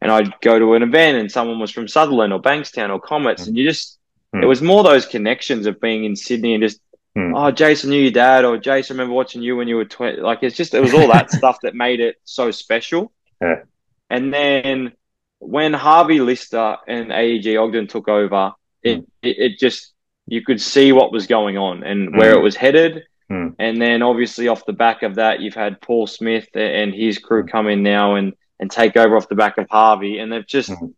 and 0.00 0.10
I'd 0.10 0.40
go 0.40 0.58
to 0.58 0.74
an 0.74 0.82
event 0.82 1.18
and 1.18 1.30
someone 1.30 1.58
was 1.58 1.70
from 1.70 1.88
Sutherland 1.88 2.32
or 2.32 2.40
Bankstown 2.40 2.90
or 2.90 3.00
Comets, 3.00 3.46
and 3.46 3.56
you 3.56 3.64
just 3.68 3.98
Mm. 4.34 4.44
it 4.44 4.46
was 4.46 4.62
more 4.62 4.84
those 4.84 5.06
connections 5.06 5.66
of 5.66 5.80
being 5.80 6.04
in 6.04 6.14
Sydney 6.14 6.54
and 6.54 6.62
just 6.62 6.80
Mm. 7.18 7.32
oh 7.36 7.50
Jason 7.50 7.90
knew 7.90 8.00
your 8.00 8.12
dad 8.12 8.44
or 8.44 8.56
Jason 8.56 8.96
remember 8.96 9.14
watching 9.14 9.42
you 9.42 9.56
when 9.56 9.66
you 9.66 9.74
were 9.76 9.84
twenty. 9.84 10.20
Like 10.20 10.44
it's 10.44 10.56
just 10.56 10.72
it 10.74 10.80
was 10.80 10.94
all 10.94 11.08
that 11.08 11.30
stuff 11.38 11.58
that 11.62 11.74
made 11.74 11.98
it 11.98 12.14
so 12.24 12.52
special. 12.52 13.10
Yeah. 13.42 13.62
And 14.08 14.32
then 14.32 14.92
when 15.40 15.72
Harvey 15.72 16.20
Lister 16.20 16.76
and 16.86 17.10
AEG 17.10 17.56
Ogden 17.56 17.88
took 17.88 18.08
over, 18.08 18.52
it, 18.84 18.98
Mm. 19.00 19.06
it, 19.22 19.36
it 19.38 19.58
just 19.58 19.92
you 20.28 20.44
could 20.44 20.60
see 20.60 20.92
what 20.92 21.10
was 21.12 21.26
going 21.26 21.58
on 21.58 21.82
and 21.82 22.16
where 22.16 22.34
Mm. 22.34 22.38
it 22.38 22.42
was 22.42 22.54
headed. 22.54 23.02
Mm. 23.28 23.56
And 23.58 23.82
then 23.82 24.02
obviously 24.02 24.46
off 24.46 24.64
the 24.64 24.72
back 24.72 25.02
of 25.02 25.16
that, 25.16 25.40
you've 25.40 25.54
had 25.54 25.80
Paul 25.80 26.06
Smith 26.06 26.48
and 26.54 26.94
his 26.94 27.18
crew 27.18 27.42
Mm. 27.42 27.50
come 27.50 27.66
in 27.68 27.82
now 27.82 28.14
and 28.14 28.34
and 28.60 28.70
take 28.70 28.96
over 28.96 29.16
off 29.16 29.28
the 29.28 29.34
back 29.34 29.58
of 29.58 29.66
Harvey, 29.68 30.18
and 30.18 30.30
they've 30.30 30.46
just 30.46 30.70
Mm. 30.70 30.94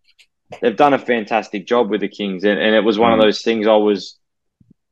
they've 0.61 0.77
done 0.77 0.93
a 0.93 0.99
fantastic 0.99 1.67
job 1.67 1.89
with 1.89 2.03
the 2.03 2.09
Kings, 2.09 2.45
and, 2.45 2.59
and 2.61 2.75
it 2.75 2.85
was 2.85 2.99
one 2.99 3.13
of 3.15 3.19
Mm. 3.19 3.23
those 3.23 3.41
things 3.43 3.67
I 3.67 3.77
was 3.77 4.19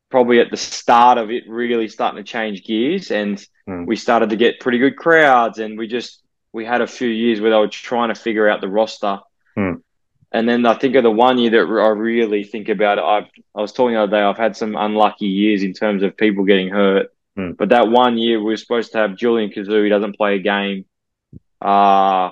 probably 0.08 0.40
at 0.40 0.50
the 0.50 0.56
start 0.56 1.18
of 1.18 1.30
it 1.30 1.44
really 1.48 1.86
starting 1.88 2.16
to 2.24 2.24
change 2.24 2.64
gears, 2.64 3.10
and 3.10 3.44
Mm. 3.68 3.86
we 3.86 3.96
started 3.96 4.30
to 4.30 4.36
get 4.36 4.60
pretty 4.60 4.78
good 4.78 4.96
crowds, 4.96 5.58
and 5.58 5.76
we 5.78 5.86
just 5.86 6.22
we 6.52 6.64
had 6.64 6.80
a 6.80 6.86
few 6.86 7.08
years 7.08 7.40
where 7.40 7.50
they 7.50 7.56
were 7.56 7.68
trying 7.68 8.08
to 8.08 8.14
figure 8.20 8.48
out 8.48 8.60
the 8.60 8.68
roster. 8.68 9.20
Mm. 9.56 9.82
And 10.32 10.48
then 10.48 10.64
I 10.66 10.74
think 10.74 10.96
of 10.96 11.02
the 11.04 11.10
one 11.10 11.38
year 11.38 11.50
that 11.50 11.58
I 11.58 11.88
really 11.88 12.42
think 12.44 12.68
about 12.68 12.98
it. 12.98 13.04
I've, 13.04 13.26
I 13.54 13.60
was 13.60 13.72
talking 13.72 13.94
the 13.94 14.02
other 14.02 14.10
day. 14.16 14.22
I've 14.22 14.36
had 14.36 14.56
some 14.56 14.74
unlucky 14.76 15.26
years 15.26 15.62
in 15.62 15.72
terms 15.74 16.02
of 16.02 16.16
people 16.16 16.44
getting 16.44 16.68
hurt. 16.68 17.12
Mm. 17.38 17.56
But 17.56 17.68
that 17.68 17.88
one 17.88 18.18
year 18.18 18.38
we 18.38 18.46
were 18.46 18.56
supposed 18.56 18.92
to 18.92 18.98
have 18.98 19.16
Julian 19.16 19.50
Khazzouh. 19.50 19.84
He 19.84 19.90
doesn't 19.90 20.16
play 20.16 20.36
a 20.36 20.38
game. 20.40 20.86
Uh, 21.60 22.30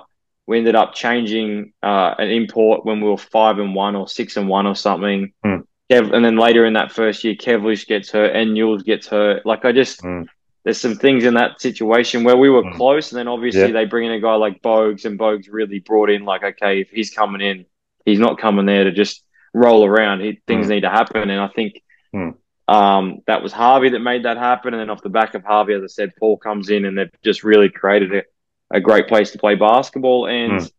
we 0.49 0.57
ended 0.57 0.73
up 0.73 0.95
changing 0.95 1.73
uh, 1.83 2.15
an 2.17 2.31
import 2.31 2.83
when 2.83 2.99
we 3.01 3.07
were 3.07 3.17
five 3.17 3.59
and 3.59 3.75
one 3.75 3.95
or 3.95 4.07
six 4.07 4.35
and 4.35 4.49
one 4.49 4.65
or 4.65 4.75
something. 4.75 5.31
Mm. 5.45 5.63
Kev, 5.91 6.11
and 6.11 6.25
then 6.25 6.37
later 6.37 6.65
in 6.65 6.73
that 6.73 6.91
first 6.91 7.23
year, 7.23 7.35
Kev 7.35 7.61
Lisch 7.61 7.85
gets 7.85 8.09
hurt 8.09 8.35
and 8.35 8.57
Newells 8.57 8.83
gets 8.83 9.05
hurt. 9.07 9.45
Like 9.45 9.63
I 9.63 9.71
just, 9.71 10.01
Mm. 10.01 10.25
there's 10.63 10.81
some 10.81 10.95
things 10.95 11.23
in 11.23 11.35
that 11.35 11.61
situation 11.61 12.23
where 12.23 12.35
we 12.35 12.49
were 12.49 12.63
Mm. 12.63 12.73
close, 12.73 13.11
and 13.11 13.19
then 13.19 13.27
obviously 13.27 13.71
they 13.71 13.85
bring 13.85 14.07
in 14.07 14.11
a 14.13 14.19
guy 14.19 14.33
like 14.33 14.59
Bogut, 14.63 15.05
and 15.05 15.19
Bogut 15.19 15.47
really 15.51 15.81
brought 15.81 16.09
in 16.09 16.25
like, 16.25 16.43
okay, 16.43 16.81
if 16.81 16.89
he's 16.89 17.11
coming 17.13 17.41
in, 17.41 17.65
he's 18.05 18.19
not 18.19 18.39
coming 18.39 18.65
there 18.65 18.85
to 18.85 18.91
just 18.91 19.23
roll 19.53 19.85
around. 19.85 20.21
He, 20.21 20.41
things 20.47 20.65
Mm. 20.65 20.69
need 20.69 20.81
to 20.81 20.89
happen, 20.89 21.29
and 21.29 21.39
I 21.39 21.49
think 21.49 21.83
Mm. 22.15 22.33
um, 22.67 23.19
that 23.27 23.43
was 23.43 23.53
Harvey 23.53 23.89
that 23.89 23.99
made 23.99 24.23
that 24.25 24.37
happen. 24.37 24.73
And 24.73 24.81
then 24.81 24.89
off 24.89 25.03
the 25.03 25.09
back 25.09 25.35
of 25.35 25.43
Harvey, 25.43 25.73
as 25.73 25.83
I 25.83 25.87
said, 25.87 26.13
Paul 26.19 26.37
comes 26.37 26.71
in, 26.71 26.85
and 26.85 26.97
they've 26.97 27.11
just 27.23 27.43
really 27.43 27.69
created 27.69 28.15
a, 28.15 28.23
a 28.71 28.79
great 28.79 29.07
place 29.07 29.31
to 29.31 29.37
play 29.39 29.55
basketball. 29.55 30.27
And 30.27 30.53
Mm. 30.61 30.71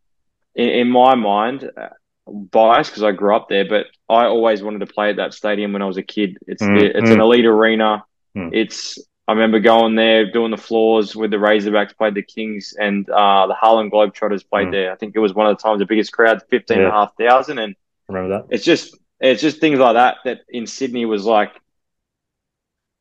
in, 0.54 0.68
in 0.68 0.88
my 0.90 1.14
mind, 1.14 1.70
uh, 1.76 1.88
biased 2.26 2.90
because 2.90 3.02
I 3.02 3.12
grew 3.12 3.34
up 3.34 3.48
there, 3.48 3.64
but 3.68 3.86
I 4.08 4.26
always 4.26 4.62
wanted 4.62 4.80
to 4.80 4.86
play 4.86 5.10
at 5.10 5.16
that 5.16 5.34
stadium 5.34 5.72
when 5.72 5.82
I 5.82 5.86
was 5.86 5.96
a 5.96 6.02
kid. 6.02 6.38
It's 6.46 6.62
Mm, 6.62 6.78
it's 6.94 7.10
an 7.10 7.18
mm. 7.18 7.20
elite 7.20 7.46
arena. 7.46 8.04
Mm. 8.36 8.50
It's 8.52 8.98
I 9.26 9.32
remember 9.32 9.60
going 9.60 9.94
there, 9.94 10.30
doing 10.30 10.50
the 10.50 10.56
floors 10.56 11.14
with 11.14 11.30
the 11.30 11.36
Razorbacks, 11.36 11.96
played 11.96 12.14
the 12.14 12.22
Kings, 12.22 12.74
and 12.76 13.08
uh, 13.08 13.46
the 13.46 13.54
Harlem 13.54 13.88
Globetrotters 13.90 14.44
played 14.48 14.68
Mm. 14.68 14.72
there. 14.72 14.92
I 14.92 14.96
think 14.96 15.14
it 15.14 15.20
was 15.20 15.34
one 15.34 15.46
of 15.46 15.56
the 15.56 15.62
times 15.62 15.78
the 15.78 15.86
biggest 15.86 16.12
crowd, 16.12 16.42
fifteen 16.50 16.78
and 16.78 16.88
a 16.88 16.90
half 16.92 17.16
thousand, 17.16 17.58
and 17.58 17.76
Remember 18.08 18.28
that? 18.38 18.46
it's 18.54 18.64
just 18.64 18.96
it's 19.20 19.40
just 19.42 19.58
things 19.60 19.78
like 19.78 19.94
that 19.94 20.16
that 20.24 20.40
in 20.48 20.66
Sydney 20.66 21.04
was 21.06 21.24
like 21.26 21.52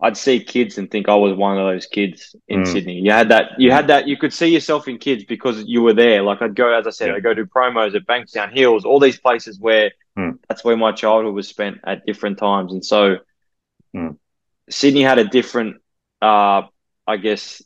I'd 0.02 0.16
see 0.16 0.40
kids 0.42 0.78
and 0.78 0.90
think 0.90 1.10
I 1.10 1.16
was 1.16 1.34
one 1.36 1.58
of 1.58 1.66
those 1.66 1.86
kids 1.86 2.34
in 2.48 2.62
Mm. 2.62 2.68
Sydney. 2.72 3.00
You 3.00 3.12
had 3.12 3.30
that 3.30 3.60
you 3.60 3.70
had 3.72 3.88
that 3.88 4.08
you 4.08 4.16
could 4.18 4.32
see 4.34 4.48
yourself 4.48 4.88
in 4.88 4.98
kids 4.98 5.26
because 5.26 5.64
you 5.66 5.82
were 5.82 5.94
there. 5.94 6.22
Like 6.22 6.42
I'd 6.42 6.56
go 6.56 6.72
as 6.74 6.88
I 6.88 6.92
said, 6.92 7.10
Yeah. 7.10 7.16
I'd 7.16 7.24
go 7.24 7.34
do 7.34 7.46
promos 7.46 7.96
at 7.96 8.08
Bankstown 8.08 8.54
Hills, 8.54 8.86
all 8.86 9.00
these 9.00 9.20
places 9.20 9.60
where 9.60 9.92
Mm. 10.18 10.40
that's 10.48 10.64
where 10.64 10.78
my 10.78 10.92
childhood 10.94 11.34
was 11.34 11.48
spent 11.50 11.80
at 11.86 12.06
different 12.06 12.38
times. 12.38 12.72
And 12.74 12.84
so 12.86 13.18
Mm. 13.96 14.18
Sydney 14.70 15.02
had 15.04 15.18
a 15.20 15.26
different 15.26 15.82
uh 16.22 16.64
I 17.08 17.18
guess 17.18 17.62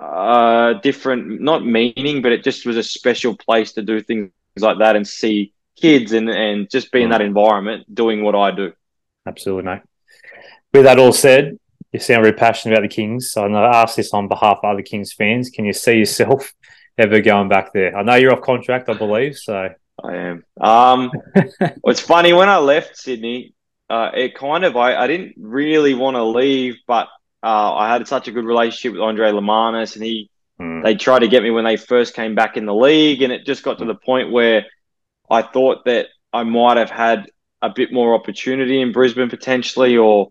uh 0.00 0.74
different 0.74 1.40
not 1.40 1.64
meaning, 1.64 2.22
but 2.22 2.32
it 2.32 2.42
just 2.42 2.66
was 2.66 2.76
a 2.76 2.82
special 2.82 3.36
place 3.36 3.72
to 3.74 3.82
do 3.82 4.00
things 4.00 4.30
like 4.58 4.78
that 4.78 4.96
and 4.96 5.06
see 5.06 5.52
kids 5.76 6.12
and, 6.12 6.28
and 6.28 6.68
just 6.70 6.90
be 6.92 7.02
in 7.02 7.08
Mm. 7.08 7.12
that 7.12 7.20
environment 7.22 7.92
doing 7.94 8.22
what 8.24 8.34
I 8.34 8.50
do. 8.50 8.72
Absolutely, 9.26 9.64
mate. 9.70 9.82
With 10.72 10.84
that 10.84 10.98
all 10.98 11.12
said, 11.12 11.58
you 11.92 12.00
sound 12.00 12.22
very 12.22 12.32
passionate 12.32 12.74
about 12.74 12.82
the 12.82 12.94
Kings. 12.94 13.30
So 13.30 13.44
I'm 13.44 13.52
going 13.52 13.70
to 13.70 13.76
ask 13.76 13.96
this 13.96 14.14
on 14.14 14.28
behalf 14.28 14.60
of 14.62 14.70
other 14.70 14.82
Kings 14.82 15.12
fans. 15.12 15.50
Can 15.50 15.64
you 15.64 15.72
see 15.72 15.98
yourself 15.98 16.52
ever 16.98 17.20
going 17.20 17.48
back 17.48 17.72
there? 17.72 17.96
I 17.96 18.02
know 18.02 18.14
you're 18.14 18.32
off 18.32 18.40
contract, 18.40 18.88
I 18.88 18.94
believe. 18.94 19.36
So 19.36 19.68
I 20.02 20.14
am. 20.14 20.44
Um, 20.60 21.10
it's 21.84 22.00
funny 22.00 22.32
when 22.32 22.48
I 22.48 22.58
left 22.58 22.96
Sydney, 22.96 23.54
uh, 23.92 24.10
it 24.14 24.34
kind 24.34 24.64
of 24.64 24.74
I, 24.74 24.96
I 24.96 25.06
didn't 25.06 25.34
really 25.36 25.92
want 25.92 26.16
to 26.16 26.24
leave, 26.24 26.78
but 26.86 27.08
uh, 27.42 27.74
I 27.74 27.92
had 27.92 28.08
such 28.08 28.26
a 28.26 28.32
good 28.32 28.46
relationship 28.46 28.92
with 28.92 29.02
Andrej 29.02 29.34
Lemanis, 29.34 29.96
and 29.96 30.04
he 30.04 30.30
mm, 30.58 30.82
they 30.82 30.94
tried 30.94 31.18
to 31.18 31.28
get 31.28 31.42
me 31.42 31.50
when 31.50 31.64
they 31.64 31.76
first 31.76 32.14
came 32.14 32.34
back 32.34 32.56
in 32.56 32.64
the 32.64 32.74
league, 32.74 33.20
and 33.20 33.30
it 33.30 33.44
just 33.44 33.62
got 33.62 33.78
to 33.78 33.84
the 33.84 33.94
point 33.94 34.32
where 34.32 34.64
I 35.28 35.42
thought 35.42 35.84
that 35.84 36.06
I 36.32 36.44
might 36.44 36.78
have 36.78 36.88
had 36.88 37.26
a 37.60 37.68
bit 37.68 37.92
more 37.92 38.14
opportunity 38.14 38.80
in 38.80 38.92
Brisbane 38.92 39.28
potentially, 39.28 39.98
or 39.98 40.28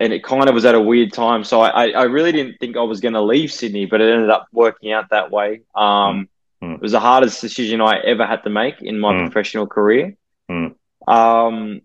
and 0.00 0.12
it 0.12 0.24
kind 0.24 0.48
of 0.48 0.54
was 0.54 0.64
at 0.64 0.74
a 0.74 0.80
weird 0.80 1.12
time. 1.12 1.44
So 1.44 1.60
I, 1.60 1.90
I 1.90 2.04
really 2.04 2.32
didn't 2.32 2.56
think 2.58 2.76
I 2.76 2.82
was 2.82 3.00
going 3.00 3.14
to 3.14 3.20
leave 3.22 3.52
Sydney, 3.52 3.86
but 3.86 4.00
it 4.00 4.10
ended 4.12 4.30
up 4.30 4.48
working 4.52 4.92
out 4.92 5.10
that 5.10 5.30
way. 5.30 5.62
Um, 5.74 6.28
Mm. 6.62 6.74
It 6.74 6.82
was 6.82 6.92
the 6.92 7.00
hardest 7.00 7.40
decision 7.40 7.80
I 7.80 8.00
ever 8.00 8.26
had 8.26 8.42
to 8.44 8.50
make 8.50 8.82
in 8.82 8.98
my 9.00 9.14
Mm. 9.14 9.20
professional 9.20 9.66
career. 9.66 10.14
Mm. 10.50 10.74
Um, 11.08 11.80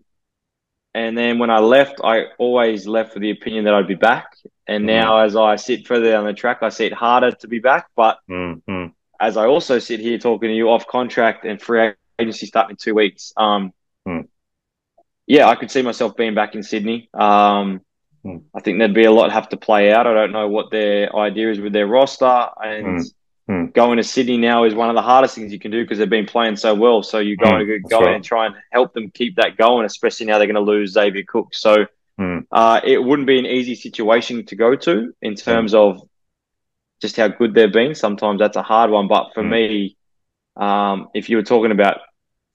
and 0.94 1.16
then 1.16 1.38
when 1.38 1.48
I 1.48 1.60
left, 1.60 2.00
I 2.04 2.24
always 2.36 2.86
left 2.86 3.14
with 3.14 3.22
the 3.22 3.30
opinion 3.30 3.64
that 3.64 3.72
I'd 3.72 3.88
be 3.88 3.94
back. 3.94 4.36
And 4.66 4.84
Mm. 4.84 4.88
now, 4.88 5.18
as 5.20 5.34
I 5.34 5.56
sit 5.56 5.86
further 5.86 6.10
down 6.10 6.26
the 6.26 6.34
track, 6.34 6.58
I 6.62 6.68
see 6.68 6.84
it 6.84 6.92
harder 6.92 7.30
to 7.32 7.48
be 7.48 7.58
back. 7.58 7.86
But 7.96 8.18
mm, 8.28 8.62
mm, 8.68 8.92
as 9.18 9.38
I 9.38 9.46
also 9.46 9.78
sit 9.78 10.00
here 10.00 10.18
talking 10.18 10.50
to 10.50 10.54
you 10.54 10.68
off 10.68 10.86
contract 10.86 11.46
and 11.46 11.58
free 11.58 11.92
agency 12.18 12.44
starting 12.44 12.72
in 12.72 12.76
two 12.76 12.94
weeks, 12.94 13.32
um, 13.38 13.72
Mm. 14.06 14.28
yeah, 15.26 15.48
I 15.48 15.54
could 15.54 15.70
see 15.70 15.80
myself 15.80 16.16
being 16.16 16.34
back 16.34 16.54
in 16.54 16.62
Sydney. 16.62 17.08
Um, 17.14 17.80
Mm. 18.26 18.42
I 18.54 18.60
think 18.60 18.78
there'd 18.78 18.94
be 18.94 19.04
a 19.04 19.10
lot 19.12 19.30
have 19.32 19.48
to 19.50 19.56
play 19.56 19.92
out. 19.92 20.06
I 20.06 20.14
don't 20.14 20.32
know 20.32 20.48
what 20.48 20.70
their 20.70 21.14
idea 21.14 21.50
is 21.50 21.60
with 21.60 21.72
their 21.72 21.86
roster, 21.86 22.48
and 22.62 22.98
Mm. 22.98 23.10
Mm. 23.48 23.72
going 23.74 23.96
to 23.98 24.02
Sydney 24.02 24.38
now 24.38 24.64
is 24.64 24.74
one 24.74 24.88
of 24.88 24.96
the 24.96 25.02
hardest 25.02 25.34
things 25.36 25.52
you 25.52 25.58
can 25.60 25.70
do 25.70 25.82
because 25.84 25.98
they've 25.98 26.10
been 26.10 26.26
playing 26.26 26.56
so 26.56 26.74
well. 26.74 27.02
So 27.02 27.18
you 27.20 27.36
go 27.36 27.46
Mm, 27.46 27.60
and 27.60 27.88
go 27.88 28.00
right. 28.00 28.14
and 28.16 28.24
try 28.24 28.46
and 28.46 28.56
help 28.72 28.92
them 28.92 29.10
keep 29.10 29.36
that 29.36 29.56
going, 29.56 29.86
especially 29.86 30.26
now 30.26 30.38
they're 30.38 30.48
going 30.48 30.56
to 30.66 30.72
lose 30.72 30.92
Xavier 30.92 31.22
Cooks. 31.26 31.60
So 31.60 31.86
Mm. 32.18 32.46
uh, 32.50 32.80
it 32.84 33.02
wouldn't 33.02 33.26
be 33.28 33.38
an 33.38 33.46
easy 33.46 33.74
situation 33.74 34.44
to 34.46 34.56
go 34.56 34.74
to 34.74 35.12
in 35.22 35.34
terms 35.34 35.74
of 35.74 36.00
just 37.02 37.16
how 37.16 37.28
good 37.28 37.54
they've 37.54 37.72
been. 37.72 37.94
Sometimes 37.94 38.40
that's 38.40 38.56
a 38.56 38.62
hard 38.62 38.90
one, 38.90 39.06
but 39.06 39.32
for 39.34 39.42
Mm. 39.42 39.50
me, 39.50 39.96
um, 40.56 41.08
if 41.14 41.28
you 41.28 41.36
were 41.36 41.42
talking 41.42 41.70
about 41.72 41.98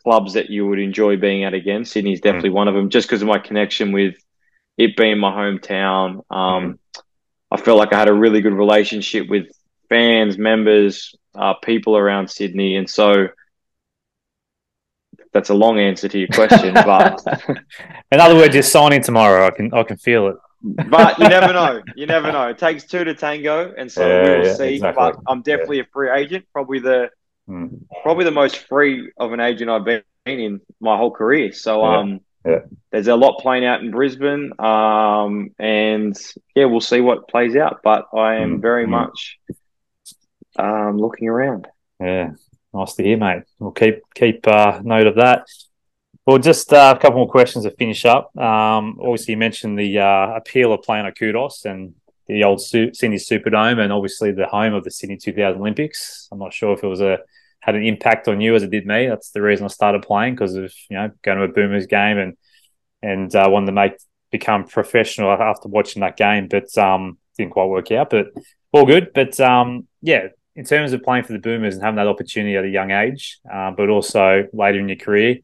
clubs 0.03 0.33
that 0.33 0.49
you 0.49 0.65
would 0.67 0.79
enjoy 0.79 1.15
being 1.17 1.43
at 1.43 1.53
again, 1.53 1.85
Sydney's 1.85 2.19
Mm. 2.19 2.23
definitely 2.23 2.49
one 2.49 2.67
of 2.67 2.73
them, 2.73 2.89
just 2.89 3.07
because 3.07 3.21
of 3.21 3.27
my 3.27 3.37
connection 3.39 3.91
with 3.91 4.15
it 4.83 4.95
being 4.97 5.19
my 5.19 5.31
hometown. 5.31 6.23
Um, 6.29 6.79
I 7.51 7.57
felt 7.57 7.77
like 7.77 7.93
I 7.93 7.99
had 7.99 8.07
a 8.07 8.13
really 8.13 8.41
good 8.41 8.53
relationship 8.53 9.27
with 9.29 9.47
fans, 9.89 10.37
members, 10.37 11.13
uh, 11.35 11.53
people 11.55 11.97
around 11.97 12.29
Sydney, 12.29 12.75
and 12.77 12.89
so 12.89 13.27
that's 15.33 15.49
a 15.49 15.53
long 15.53 15.79
answer 15.79 16.07
to 16.07 16.19
your 16.19 16.27
question, 16.29 16.73
but 16.85 17.21
In 18.11 18.19
other 18.19 18.35
words, 18.35 18.53
you're 18.53 18.63
signing 18.63 19.01
tomorrow. 19.01 19.47
I 19.47 19.51
can 19.51 19.73
I 19.73 19.83
can 19.83 19.97
feel 19.97 20.27
it. 20.27 20.35
but 20.89 21.17
you 21.19 21.27
never 21.27 21.53
know. 21.53 21.81
You 21.95 22.05
never 22.05 22.31
know. 22.31 22.47
It 22.49 22.57
takes 22.57 22.83
two 22.85 23.03
to 23.03 23.13
tango, 23.13 23.73
and 23.77 23.91
so 23.91 24.07
Yeah, 24.07 24.23
we 24.23 24.37
will 24.37 24.45
yeah, 24.45 24.53
see. 24.55 24.73
exactly. 24.75 25.03
But 25.03 25.15
I'm 25.27 25.41
definitely 25.41 25.79
a 25.79 25.85
free 25.93 26.09
agent. 26.11 26.45
Probably 26.53 26.79
the 26.79 27.09
Mm. 27.49 27.81
probably 28.03 28.23
the 28.23 28.31
most 28.31 28.55
free 28.69 29.11
of 29.17 29.33
an 29.33 29.39
agent 29.39 29.69
I've 29.69 29.83
been 29.83 30.03
in 30.27 30.61
my 30.79 30.95
whole 30.95 31.09
career. 31.11 31.51
So 31.51 31.81
Yeah, 31.81 31.97
um, 31.99 32.19
yeah. 32.45 32.59
there's 32.91 33.07
a 33.07 33.15
lot 33.15 33.39
playing 33.41 33.65
out 33.65 33.81
in 33.81 33.91
Brisbane. 33.91 34.51
Um, 34.59 35.51
and 35.59 36.17
yeah, 36.55 36.65
we'll 36.65 36.81
see 36.81 37.01
what 37.01 37.27
plays 37.27 37.55
out. 37.55 37.81
But 37.83 38.07
I 38.13 38.35
am 38.35 38.57
Mm, 38.57 38.61
very 38.61 38.85
mm. 38.85 38.89
much 38.89 39.39
um 40.57 40.97
looking 40.97 41.29
around. 41.29 41.67
Yeah, 41.99 42.31
nice 42.73 42.93
to 42.95 43.03
hear, 43.03 43.17
mate. 43.17 43.43
We'll 43.59 43.71
keep 43.71 44.01
keep 44.15 44.47
uh, 44.47 44.81
note 44.83 45.07
of 45.07 45.15
that. 45.15 45.45
Well, 46.25 46.37
just 46.37 46.71
uh, 46.71 46.93
a 46.95 46.99
couple 46.99 47.17
more 47.17 47.29
questions 47.29 47.65
to 47.65 47.71
finish 47.71 48.05
up. 48.05 48.35
Um, 48.37 48.99
obviously, 49.01 49.33
you 49.33 49.37
mentioned 49.37 49.77
the 49.77 49.99
uh, 49.99 50.35
appeal 50.35 50.71
of 50.71 50.83
playing 50.83 51.05
at 51.07 51.15
Qudos 51.17 51.65
and 51.65 51.95
the 52.27 52.43
old 52.43 52.61
Su- 52.61 52.93
Sydney 52.93 53.17
Superdome, 53.17 53.79
and 53.79 53.91
obviously 53.91 54.31
the 54.31 54.45
home 54.45 54.73
of 54.73 54.83
the 54.83 54.91
Sydney 54.91 55.17
2000 55.17 55.59
Olympics. 55.59 56.27
I'm 56.31 56.39
not 56.39 56.53
sure 56.53 56.73
if 56.73 56.83
it 56.83 56.87
was 56.87 57.01
a 57.01 57.19
had 57.61 57.75
an 57.75 57.85
impact 57.85 58.27
on 58.27 58.41
you 58.41 58.55
as 58.55 58.63
it 58.63 58.71
did 58.71 58.85
me. 58.85 59.07
That's 59.07 59.31
the 59.31 59.41
reason 59.41 59.65
I 59.65 59.69
started 59.69 60.01
playing 60.01 60.35
because 60.35 60.55
of 60.55 60.73
you 60.89 60.97
know 60.97 61.11
going 61.23 61.37
to 61.37 61.45
a 61.45 61.47
Boomers 61.47 61.87
game 61.87 62.17
and 62.17 62.37
and 63.01 63.33
uh, 63.35 63.47
wanted 63.49 63.67
to 63.67 63.71
make 63.71 63.93
become 64.31 64.65
professional 64.65 65.31
after 65.31 65.67
watching 65.67 66.01
that 66.01 66.17
game, 66.17 66.47
but 66.47 66.75
um, 66.77 67.17
didn't 67.37 67.51
quite 67.51 67.65
work 67.65 67.91
out. 67.91 68.09
But 68.09 68.27
all 68.71 68.85
good. 68.85 69.11
But 69.13 69.39
um, 69.39 69.87
yeah, 70.01 70.27
in 70.55 70.65
terms 70.65 70.93
of 70.93 71.03
playing 71.03 71.25
for 71.25 71.33
the 71.33 71.39
Boomers 71.39 71.75
and 71.75 71.83
having 71.83 71.97
that 71.97 72.07
opportunity 72.07 72.55
at 72.55 72.65
a 72.65 72.69
young 72.69 72.91
age, 72.91 73.39
uh, 73.51 73.71
but 73.71 73.89
also 73.89 74.47
later 74.53 74.79
in 74.79 74.89
your 74.89 74.97
career, 74.97 75.37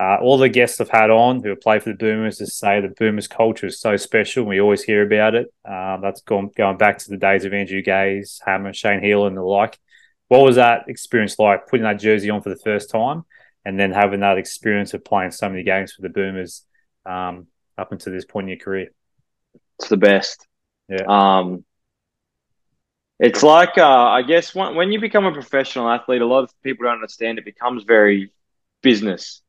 uh, 0.00 0.16
all 0.20 0.38
the 0.38 0.48
guests 0.48 0.80
I've 0.80 0.88
had 0.88 1.10
on 1.10 1.42
who 1.42 1.48
have 1.48 1.60
played 1.60 1.82
for 1.82 1.90
the 1.90 1.96
Boomers 1.96 2.38
just 2.38 2.58
say 2.58 2.80
the 2.80 2.88
Boomers 2.88 3.26
culture 3.26 3.66
is 3.66 3.80
so 3.80 3.96
special. 3.96 4.44
We 4.44 4.60
always 4.60 4.82
hear 4.82 5.04
about 5.04 5.34
it. 5.34 5.52
Um, 5.64 6.00
that's 6.02 6.20
gone, 6.20 6.50
going 6.56 6.76
back 6.76 6.98
to 6.98 7.10
the 7.10 7.16
days 7.16 7.44
of 7.44 7.52
Andrew 7.52 7.82
Gaze, 7.82 8.40
Hammer, 8.44 8.72
Shane 8.72 9.02
Heal, 9.02 9.26
and 9.26 9.36
the 9.36 9.42
like. 9.42 9.78
What 10.28 10.44
was 10.44 10.56
that 10.56 10.88
experience 10.88 11.38
like 11.38 11.66
putting 11.66 11.84
that 11.84 11.98
jersey 11.98 12.30
on 12.30 12.42
for 12.42 12.50
the 12.50 12.56
first 12.56 12.90
time 12.90 13.24
and 13.64 13.78
then 13.78 13.92
having 13.92 14.20
that 14.20 14.38
experience 14.38 14.94
of 14.94 15.04
playing 15.04 15.30
so 15.32 15.48
many 15.48 15.62
games 15.62 15.92
for 15.92 16.02
the 16.02 16.08
Boomers 16.08 16.64
um, 17.04 17.46
up 17.76 17.92
until 17.92 18.12
this 18.12 18.24
point 18.24 18.44
in 18.44 18.48
your 18.50 18.58
career? 18.58 18.90
It's 19.78 19.88
the 19.88 19.96
best. 19.96 20.46
Yeah. 20.88 21.04
Um, 21.06 21.64
it's 23.20 23.42
like 23.42 23.76
uh, 23.78 23.84
I 23.84 24.22
guess 24.22 24.54
when, 24.54 24.74
when 24.76 24.92
you 24.92 25.00
become 25.00 25.26
a 25.26 25.32
professional 25.32 25.88
athlete, 25.88 26.22
a 26.22 26.26
lot 26.26 26.44
of 26.44 26.62
people 26.62 26.84
don't 26.84 26.94
understand 26.94 27.38
it 27.38 27.44
becomes 27.44 27.84
very 27.84 28.32
business. 28.82 29.42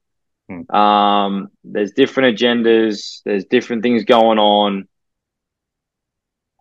Hmm. 0.49 0.75
Um, 0.75 1.47
there's 1.63 1.91
different 1.91 2.35
agendas. 2.35 3.21
There's 3.23 3.45
different 3.45 3.83
things 3.83 4.03
going 4.05 4.39
on. 4.39 4.88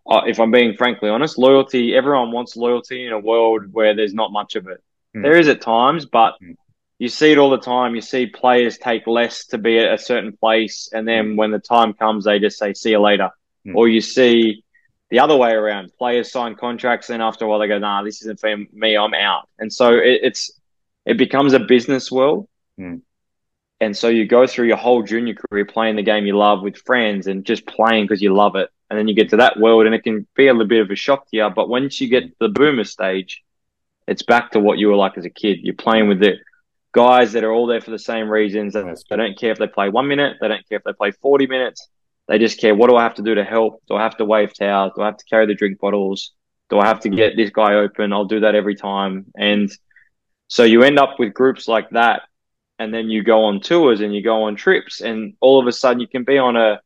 Uh, 0.08 0.22
if 0.26 0.40
I'm 0.40 0.50
being 0.50 0.74
frankly 0.74 1.10
honest, 1.10 1.36
loyalty. 1.38 1.94
Everyone 1.94 2.32
wants 2.32 2.56
loyalty 2.56 3.06
in 3.06 3.12
a 3.12 3.18
world 3.18 3.64
where 3.72 3.94
there's 3.94 4.14
not 4.14 4.32
much 4.32 4.56
of 4.56 4.66
it. 4.66 4.82
Hmm. 5.14 5.22
There 5.22 5.38
is 5.38 5.48
at 5.48 5.60
times, 5.60 6.06
but 6.06 6.36
Hmm. 6.40 6.52
you 6.98 7.08
see 7.08 7.32
it 7.32 7.38
all 7.38 7.50
the 7.50 7.58
time. 7.58 7.94
You 7.94 8.00
see 8.00 8.26
players 8.26 8.78
take 8.78 9.06
less 9.06 9.46
to 9.48 9.58
be 9.58 9.78
at 9.78 9.92
a 9.92 9.98
certain 9.98 10.36
place, 10.36 10.88
and 10.92 11.06
then 11.06 11.36
when 11.36 11.50
the 11.50 11.58
time 11.58 11.92
comes, 11.92 12.24
they 12.24 12.38
just 12.38 12.58
say, 12.58 12.72
"See 12.72 12.90
you 12.90 13.00
later." 13.00 13.30
Hmm. 13.64 13.76
Or 13.76 13.88
you 13.88 14.00
see 14.00 14.64
the 15.10 15.20
other 15.20 15.36
way 15.36 15.52
around. 15.52 15.90
Players 15.98 16.32
sign 16.32 16.54
contracts, 16.54 17.10
and 17.10 17.22
after 17.22 17.44
a 17.44 17.48
while, 17.48 17.58
they 17.58 17.68
go, 17.68 17.78
"Nah, 17.78 18.02
this 18.02 18.22
isn't 18.22 18.40
for 18.40 18.56
me. 18.72 18.96
I'm 18.96 19.14
out." 19.14 19.48
And 19.58 19.72
so 19.72 19.94
it, 19.94 20.20
it's 20.22 20.58
it 21.04 21.18
becomes 21.18 21.52
a 21.52 21.60
business 21.60 22.10
world. 22.10 22.48
Hmm. 22.78 22.96
And 23.80 23.96
so 23.96 24.08
you 24.08 24.26
go 24.26 24.46
through 24.46 24.66
your 24.66 24.76
whole 24.76 25.02
junior 25.02 25.34
career 25.34 25.64
playing 25.64 25.96
the 25.96 26.02
game 26.02 26.26
you 26.26 26.36
love 26.36 26.62
with 26.62 26.76
friends 26.78 27.26
and 27.28 27.44
just 27.44 27.64
playing 27.66 28.04
because 28.04 28.20
you 28.20 28.34
love 28.34 28.56
it. 28.56 28.70
And 28.90 28.98
then 28.98 29.08
you 29.08 29.14
get 29.14 29.30
to 29.30 29.36
that 29.38 29.58
world 29.58 29.86
and 29.86 29.94
it 29.94 30.02
can 30.02 30.26
be 30.34 30.48
a 30.48 30.52
little 30.52 30.66
bit 30.66 30.80
of 30.80 30.90
a 30.90 30.96
shock 30.96 31.28
to 31.30 31.36
you. 31.36 31.48
But 31.54 31.68
once 31.68 32.00
you 32.00 32.08
get 32.08 32.24
to 32.24 32.36
the 32.40 32.48
boomer 32.48 32.84
stage, 32.84 33.42
it's 34.06 34.22
back 34.22 34.52
to 34.52 34.60
what 34.60 34.78
you 34.78 34.88
were 34.88 34.96
like 34.96 35.18
as 35.18 35.26
a 35.26 35.30
kid. 35.30 35.58
You're 35.62 35.74
playing 35.74 36.08
with 36.08 36.20
the 36.20 36.36
guys 36.92 37.32
that 37.32 37.44
are 37.44 37.52
all 37.52 37.66
there 37.66 37.82
for 37.82 37.90
the 37.90 37.98
same 37.98 38.28
reasons. 38.28 38.72
They 38.72 38.82
they 38.82 39.16
don't 39.16 39.38
care 39.38 39.52
if 39.52 39.58
they 39.58 39.66
play 39.66 39.90
one 39.90 40.08
minute. 40.08 40.38
They 40.40 40.48
don't 40.48 40.66
care 40.68 40.78
if 40.78 40.84
they 40.84 40.94
play 40.94 41.10
40 41.10 41.46
minutes. 41.46 41.86
They 42.28 42.38
just 42.38 42.60
care, 42.60 42.74
what 42.74 42.88
do 42.88 42.96
I 42.96 43.02
have 43.02 43.14
to 43.14 43.22
do 43.22 43.34
to 43.34 43.44
help? 43.44 43.82
Do 43.88 43.94
I 43.94 44.02
have 44.02 44.16
to 44.18 44.24
wave 44.24 44.52
towels? 44.54 44.92
Do 44.94 45.02
I 45.02 45.06
have 45.06 45.16
to 45.16 45.24
carry 45.24 45.46
the 45.46 45.54
drink 45.54 45.78
bottles? 45.80 46.32
Do 46.68 46.78
I 46.78 46.86
have 46.86 47.00
to 47.00 47.08
get 47.08 47.36
this 47.36 47.50
guy 47.50 47.74
open? 47.74 48.12
I'll 48.12 48.26
do 48.26 48.40
that 48.40 48.54
every 48.54 48.74
time. 48.74 49.26
And 49.34 49.70
so 50.48 50.64
you 50.64 50.82
end 50.82 50.98
up 50.98 51.18
with 51.18 51.32
groups 51.32 51.68
like 51.68 51.88
that. 51.90 52.22
And 52.78 52.92
then 52.92 53.08
you 53.08 53.22
go 53.24 53.44
on 53.44 53.60
tours 53.60 54.00
and 54.00 54.14
you 54.14 54.22
go 54.22 54.44
on 54.44 54.56
trips. 54.56 55.00
And 55.00 55.34
all 55.40 55.58
of 55.58 55.66
a 55.66 55.72
sudden 55.72 56.00
you 56.00 56.06
can 56.06 56.24
be 56.24 56.38
on 56.38 56.56
a 56.56 56.80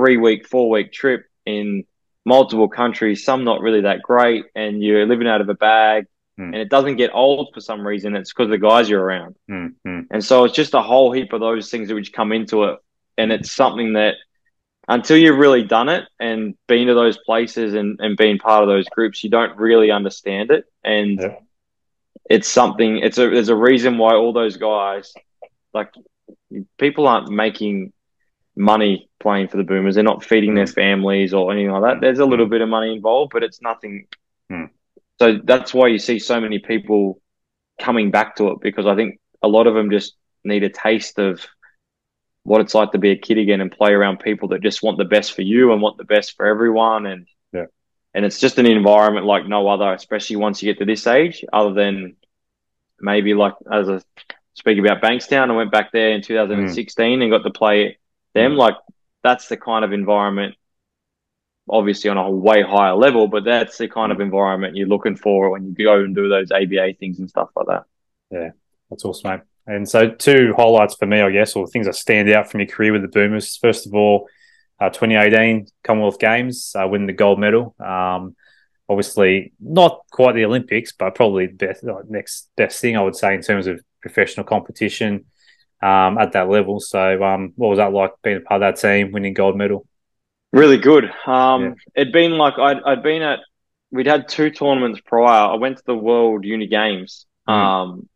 three 0.00 0.16
week, 0.16 0.46
four 0.48 0.70
week 0.70 0.92
trip 0.92 1.26
in 1.44 1.84
multiple 2.24 2.68
countries, 2.68 3.24
some 3.24 3.44
not 3.44 3.60
really 3.60 3.82
that 3.82 4.02
great. 4.02 4.46
And 4.54 4.82
you're 4.82 5.06
living 5.06 5.28
out 5.28 5.40
of 5.40 5.48
a 5.48 5.54
bag 5.54 6.06
Hmm. 6.38 6.54
and 6.54 6.56
it 6.56 6.70
doesn't 6.70 6.96
get 6.96 7.10
old 7.12 7.50
for 7.52 7.60
some 7.60 7.86
reason. 7.86 8.16
It's 8.16 8.32
because 8.32 8.48
the 8.48 8.56
guys 8.56 8.88
you're 8.88 9.02
around. 9.02 9.34
Hmm. 9.46 9.66
Hmm. 9.84 10.00
And 10.10 10.24
so 10.24 10.44
it's 10.44 10.54
just 10.54 10.72
a 10.74 10.80
whole 10.80 11.12
heap 11.12 11.34
of 11.34 11.40
those 11.40 11.70
things 11.70 11.88
that 11.88 11.94
which 11.94 12.14
come 12.14 12.32
into 12.32 12.64
it. 12.64 12.78
And 13.18 13.30
it's 13.30 13.52
something 13.52 13.92
that 13.94 14.14
until 14.88 15.18
you've 15.18 15.36
really 15.38 15.64
done 15.64 15.90
it 15.90 16.04
and 16.18 16.54
been 16.66 16.86
to 16.86 16.94
those 16.94 17.18
places 17.18 17.74
and, 17.74 18.00
and 18.00 18.16
been 18.16 18.38
part 18.38 18.62
of 18.62 18.68
those 18.68 18.88
groups, 18.88 19.22
you 19.22 19.28
don't 19.28 19.58
really 19.58 19.90
understand 19.90 20.50
it. 20.50 20.64
And 20.82 21.20
Yeah. 21.20 21.36
it's 22.30 22.48
something, 22.48 22.98
it's 22.98 23.18
a, 23.18 23.28
there's 23.28 23.50
a 23.50 23.56
reason 23.56 23.98
why 23.98 24.14
all 24.14 24.32
those 24.32 24.56
guys, 24.56 25.12
like 25.74 25.92
people 26.78 27.06
aren't 27.06 27.28
making 27.28 27.92
money 28.56 29.09
playing 29.20 29.48
for 29.48 29.56
the 29.58 29.62
Boomers. 29.62 29.94
They're 29.94 30.04
not 30.04 30.24
feeding 30.24 30.54
their 30.54 30.66
families 30.66 31.32
or 31.32 31.52
anything 31.52 31.70
like 31.70 31.82
that. 31.82 32.00
There's 32.00 32.18
a 32.18 32.24
little 32.24 32.46
bit 32.46 32.62
of 32.62 32.68
money 32.68 32.92
involved, 32.92 33.32
but 33.32 33.42
it's 33.42 33.62
nothing. 33.62 34.06
Hmm. 34.48 34.64
So 35.20 35.38
that's 35.44 35.72
why 35.74 35.88
you 35.88 35.98
see 35.98 36.18
so 36.18 36.40
many 36.40 36.58
people 36.58 37.20
coming 37.78 38.10
back 38.10 38.36
to 38.36 38.48
it 38.48 38.60
because 38.60 38.86
I 38.86 38.94
think 38.96 39.20
a 39.42 39.48
lot 39.48 39.66
of 39.66 39.74
them 39.74 39.90
just 39.90 40.14
need 40.44 40.62
a 40.64 40.68
taste 40.70 41.18
of 41.18 41.44
what 42.42 42.60
it's 42.62 42.74
like 42.74 42.92
to 42.92 42.98
be 42.98 43.10
a 43.10 43.16
kid 43.16 43.38
again 43.38 43.60
and 43.60 43.70
play 43.70 43.92
around 43.92 44.20
people 44.20 44.48
that 44.48 44.62
just 44.62 44.82
want 44.82 44.96
the 44.98 45.04
best 45.04 45.34
for 45.34 45.42
you 45.42 45.72
and 45.72 45.82
want 45.82 45.98
the 45.98 46.04
best 46.04 46.36
for 46.36 46.46
everyone 46.46 47.04
and 47.06 47.26
Yeah. 47.52 47.66
and 48.14 48.24
it's 48.24 48.40
just 48.40 48.58
an 48.58 48.64
environment 48.66 49.26
like 49.26 49.46
no 49.46 49.68
other 49.68 49.92
especially 49.92 50.36
once 50.36 50.62
you 50.62 50.72
get 50.72 50.78
to 50.78 50.86
this 50.86 51.06
age 51.06 51.44
other 51.52 51.74
than 51.74 52.16
maybe 52.98 53.34
like 53.34 53.54
as 53.70 53.90
I 53.90 54.00
speak 54.54 54.78
about 54.78 55.02
Bankstown 55.02 55.50
I 55.50 55.54
went 55.54 55.70
back 55.70 55.92
there 55.92 56.12
in 56.12 56.22
2016 56.22 57.20
and 57.22 57.30
got 57.30 57.42
to 57.44 57.50
play 57.50 57.98
them 58.34 58.56
like 58.56 58.76
that's 59.22 59.48
the 59.48 59.56
kind 59.56 59.84
of 59.84 59.92
environment 59.92 60.54
obviously 61.68 62.10
on 62.10 62.16
a 62.16 62.30
way 62.30 62.62
higher 62.62 62.94
level 62.94 63.28
but 63.28 63.44
that's 63.44 63.78
the 63.78 63.88
kind 63.88 64.10
of 64.10 64.20
environment 64.20 64.76
you're 64.76 64.88
looking 64.88 65.16
for 65.16 65.50
when 65.50 65.64
you 65.64 65.84
go 65.84 66.00
and 66.00 66.14
do 66.14 66.28
those 66.28 66.50
ABA 66.50 66.94
things 66.98 67.18
and 67.18 67.28
stuff 67.28 67.48
like 67.54 67.66
that 67.66 67.84
Yeah, 68.30 68.50
That's 68.88 69.04
awesome, 69.04 69.30
mate. 69.30 69.40
And 69.66 69.88
so, 69.88 70.10
two 70.10 70.52
highlights 70.56 70.96
for 70.96 71.06
me, 71.06 71.20
I 71.20 71.30
guess, 71.30 71.54
or 71.54 71.66
things 71.66 71.86
that 71.86 71.94
stand 71.94 72.28
out 72.30 72.50
from 72.50 72.60
your 72.60 72.68
career 72.68 72.92
with 72.92 73.02
the 73.02 73.08
Boomers. 73.08 73.56
First 73.56 73.86
of 73.86 73.94
all, 73.94 74.28
uh, 74.80 74.88
2018 74.88 75.66
Commonwealth 75.84 76.18
Games, 76.18 76.74
uh, 76.74 76.88
winning 76.88 77.06
the 77.06 77.12
gold 77.12 77.38
medal. 77.38 77.76
Um, 77.78 78.34
obviously, 78.88 79.52
not 79.60 80.00
quite 80.10 80.34
the 80.34 80.44
Olympics, 80.44 80.92
but 80.92 81.14
probably 81.14 81.46
the 81.46 81.52
best, 81.52 81.84
uh, 81.84 82.02
next 82.08 82.50
best 82.56 82.80
thing 82.80 82.96
I 82.96 83.02
would 83.02 83.14
say 83.14 83.34
in 83.34 83.42
terms 83.42 83.66
of 83.66 83.80
professional 84.00 84.44
competition 84.44 85.26
um, 85.82 86.18
at 86.18 86.32
that 86.32 86.48
level. 86.48 86.80
So, 86.80 87.22
um, 87.22 87.52
what 87.56 87.68
was 87.68 87.78
that 87.78 87.92
like 87.92 88.12
being 88.22 88.38
a 88.38 88.40
part 88.40 88.62
of 88.62 88.74
that 88.74 88.80
team, 88.80 89.12
winning 89.12 89.34
gold 89.34 89.56
medal? 89.56 89.86
Really 90.52 90.78
good. 90.78 91.04
Um, 91.26 91.62
Yeah. 91.62 91.72
it'd 91.94 92.12
been 92.12 92.32
like 92.32 92.58
I'd 92.58 92.82
I'd 92.82 93.02
been 93.02 93.22
at 93.22 93.40
we'd 93.92 94.06
had 94.06 94.28
two 94.28 94.50
tournaments 94.50 95.00
prior. 95.04 95.50
I 95.52 95.54
went 95.56 95.78
to 95.78 95.82
the 95.86 95.96
World 95.96 96.44
Uni 96.44 96.66
Games, 96.66 97.26
Mm. 97.48 97.52
um, 97.52 98.08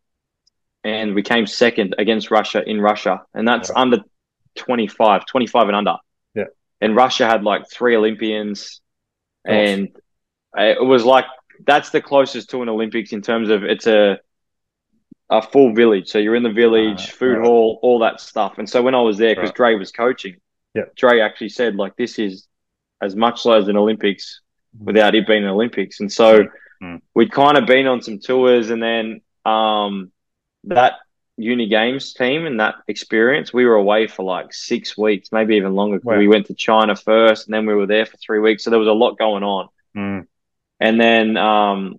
and 0.85 1.15
we 1.15 1.23
came 1.23 1.47
second 1.47 1.95
against 1.99 2.31
Russia 2.31 2.63
in 2.69 2.81
Russia, 2.81 3.23
and 3.35 3.47
that's 3.49 3.71
Yeah. 3.71 3.81
under 3.81 3.99
25, 4.57 5.27
25 5.27 5.67
and 5.69 5.77
under. 5.77 5.97
Yeah. 6.35 6.45
And 6.81 6.95
Russia 6.95 7.27
had 7.27 7.43
like 7.43 7.69
three 7.71 7.97
Olympians, 7.97 8.81
and 9.45 9.89
it 10.57 10.85
was 10.85 11.05
like 11.05 11.25
that's 11.67 11.91
the 11.91 12.01
closest 12.01 12.51
to 12.51 12.63
an 12.63 12.69
Olympics 12.69 13.13
in 13.13 13.23
terms 13.23 13.49
of 13.49 13.63
it's 13.65 13.87
a 13.87 14.19
a 15.31 15.41
full 15.43 15.75
village. 15.75 16.09
So 16.09 16.19
you're 16.19 16.35
in 16.35 16.43
the 16.43 16.53
village, 16.53 17.09
Ah, 17.09 17.13
food 17.17 17.39
right. 17.39 17.47
hall, 17.47 17.79
all 17.83 17.99
that 18.01 18.21
stuff. 18.21 18.59
And 18.59 18.69
so 18.69 18.83
when 18.83 18.95
I 18.95 19.01
was 19.01 19.19
there, 19.19 19.35
because 19.35 19.49
Right. 19.51 19.57
Dre 19.57 19.75
was 19.77 19.91
coaching, 19.93 20.37
Yeah. 20.75 20.85
Dre 20.97 21.21
actually 21.21 21.49
said 21.51 21.77
like 21.77 21.97
this 21.97 22.19
is 22.19 22.47
as 23.01 23.17
much 23.17 23.43
so 23.43 23.53
as 23.53 23.69
an 23.69 23.77
Olympics 23.77 24.41
without 24.79 25.15
it 25.15 25.27
being 25.27 25.45
an 25.45 25.51
Olympics. 25.51 26.01
And 26.01 26.13
so 26.13 26.47
Mm. 26.83 27.01
we'd 27.15 27.31
kind 27.33 27.57
of 27.57 27.67
been 27.67 27.87
on 27.87 28.03
some 28.03 28.19
tours, 28.19 28.71
and 28.71 28.83
then 28.83 29.21
um, 29.45 30.11
that 30.65 30.95
uni 31.37 31.69
games 31.69 32.13
team 32.15 32.47
and 32.47 32.61
that 32.61 32.77
experience, 32.89 33.53
we 33.53 33.65
were 33.65 33.75
away 33.75 34.07
for 34.07 34.23
like 34.25 34.53
six 34.53 34.97
weeks, 34.97 35.31
maybe 35.33 35.57
even 35.57 35.75
longer. 35.75 36.01
Wow. 36.03 36.19
We 36.19 36.29
went 36.29 36.47
to 36.47 36.55
China 36.55 36.97
first, 36.97 37.47
and 37.47 37.55
then 37.55 37.67
we 37.67 37.75
were 37.75 37.87
there 37.87 38.07
for 38.07 38.17
three 38.17 38.39
weeks. 38.41 38.65
So 38.65 38.71
there 38.71 38.79
was 38.79 38.89
a 38.89 38.93
lot 38.93 39.19
going 39.19 39.43
on. 39.43 39.69
Mm. 39.97 40.27
And 40.81 41.01
then, 41.01 41.37
um, 41.37 41.99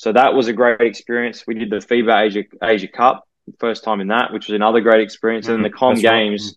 so 0.00 0.12
that 0.12 0.32
was 0.32 0.48
a 0.48 0.54
great 0.54 0.80
experience. 0.80 1.46
We 1.46 1.52
did 1.52 1.68
the 1.68 1.76
FIBA 1.76 2.22
Asia 2.22 2.44
Asia 2.62 2.88
Cup, 2.88 3.28
first 3.58 3.84
time 3.84 4.00
in 4.00 4.08
that, 4.08 4.32
which 4.32 4.46
was 4.48 4.54
another 4.54 4.80
great 4.80 5.02
experience. 5.02 5.46
And 5.46 5.56
then 5.56 5.62
the 5.62 5.68
Com 5.68 5.94
that's 5.94 6.06
right. 6.06 6.20
Games, 6.22 6.56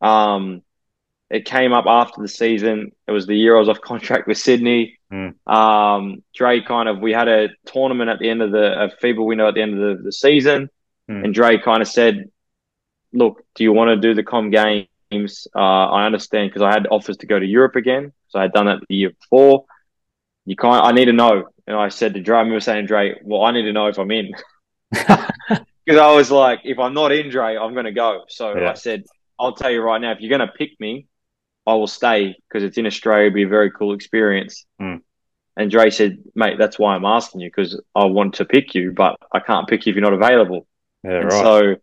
um, 0.00 0.62
it 1.28 1.44
came 1.44 1.74
up 1.74 1.84
after 1.86 2.22
the 2.22 2.28
season. 2.28 2.92
It 3.06 3.12
was 3.12 3.26
the 3.26 3.36
year 3.36 3.56
I 3.56 3.58
was 3.58 3.68
off 3.68 3.80
contract 3.92 4.26
with 4.26 4.38
Sydney. 4.38 4.98
Mm. 5.12 5.34
Um, 5.46 6.22
Dre 6.34 6.62
kind 6.62 6.88
of, 6.88 7.00
we 7.00 7.12
had 7.12 7.28
a 7.28 7.50
tournament 7.66 8.08
at 8.08 8.20
the 8.20 8.30
end 8.30 8.40
of 8.40 8.52
the 8.52 8.84
a 8.84 8.88
FIBA 8.88 9.22
window 9.22 9.46
at 9.48 9.52
the 9.52 9.60
end 9.60 9.74
of 9.78 9.98
the, 9.98 10.04
the 10.04 10.12
season, 10.12 10.70
Mm. 11.10 11.24
and 11.24 11.34
Dre 11.34 11.58
kind 11.58 11.82
of 11.82 11.88
said, 11.88 12.30
"Look, 13.12 13.42
do 13.54 13.64
you 13.64 13.72
want 13.74 13.88
to 13.88 13.96
do 13.96 14.14
the 14.14 14.22
Com 14.22 14.48
Games? 14.50 15.46
Uh, 15.54 15.58
I 15.58 16.06
understand 16.06 16.50
because 16.50 16.62
I 16.62 16.70
had 16.70 16.86
offers 16.90 17.18
to 17.18 17.26
go 17.26 17.38
to 17.38 17.46
Europe 17.46 17.76
again, 17.76 18.12
so 18.28 18.38
I 18.38 18.42
had 18.42 18.52
done 18.52 18.64
that 18.64 18.80
the 18.88 18.94
year 18.94 19.10
before." 19.10 19.66
you 20.48 20.56
can't. 20.56 20.82
I 20.84 20.92
need 20.92 21.04
to 21.04 21.12
know. 21.12 21.44
And 21.68 21.76
I 21.76 21.88
said 21.88 22.14
to 22.14 22.20
Dre, 22.22 22.36
I 22.36 22.40
remember 22.40 22.60
saying 22.60 22.84
to 22.84 22.88
Dre, 22.88 23.20
well, 23.22 23.42
I 23.42 23.52
need 23.52 23.62
to 23.64 23.72
know 23.74 23.88
if 23.88 23.98
I'm 23.98 24.10
in. 24.10 24.32
Because 25.84 26.02
I 26.02 26.14
was 26.14 26.30
like, 26.30 26.60
if 26.64 26.78
I'm 26.78 26.92
not 26.92 27.12
in, 27.12 27.30
Dre, 27.30 27.56
I'm 27.56 27.72
going 27.72 27.86
to 27.86 27.92
go. 27.92 28.24
So 28.28 28.54
Yeah. 28.58 28.72
I 28.72 28.74
said, 28.74 29.04
I'll 29.38 29.54
tell 29.54 29.70
you 29.70 29.80
right 29.80 29.98
now, 29.98 30.12
if 30.12 30.20
you're 30.20 30.28
going 30.36 30.46
to 30.46 30.52
pick 30.54 30.78
me, 30.78 31.06
I 31.66 31.72
will 31.74 31.86
stay 31.86 32.36
because 32.46 32.62
it's 32.62 32.76
in 32.76 32.84
Australia. 32.84 33.28
It'll 33.28 33.34
be 33.36 33.44
a 33.44 33.48
very 33.48 33.70
cool 33.70 33.94
experience. 33.94 34.66
Mm. 34.78 35.00
And 35.56 35.70
Dre 35.70 35.88
said, 35.88 36.18
mate, 36.34 36.58
that's 36.58 36.78
why 36.78 36.94
I'm 36.94 37.06
asking 37.06 37.40
you 37.40 37.48
because 37.48 37.80
I 37.94 38.04
want 38.04 38.34
to 38.34 38.44
pick 38.44 38.74
you, 38.74 38.92
but 38.92 39.16
I 39.32 39.40
can't 39.40 39.66
pick 39.66 39.86
you 39.86 39.90
if 39.90 39.96
you're 39.96 40.02
not 40.02 40.12
available. 40.12 40.66
Yeah, 41.04 41.20
And 41.20 41.32
right. 41.32 41.76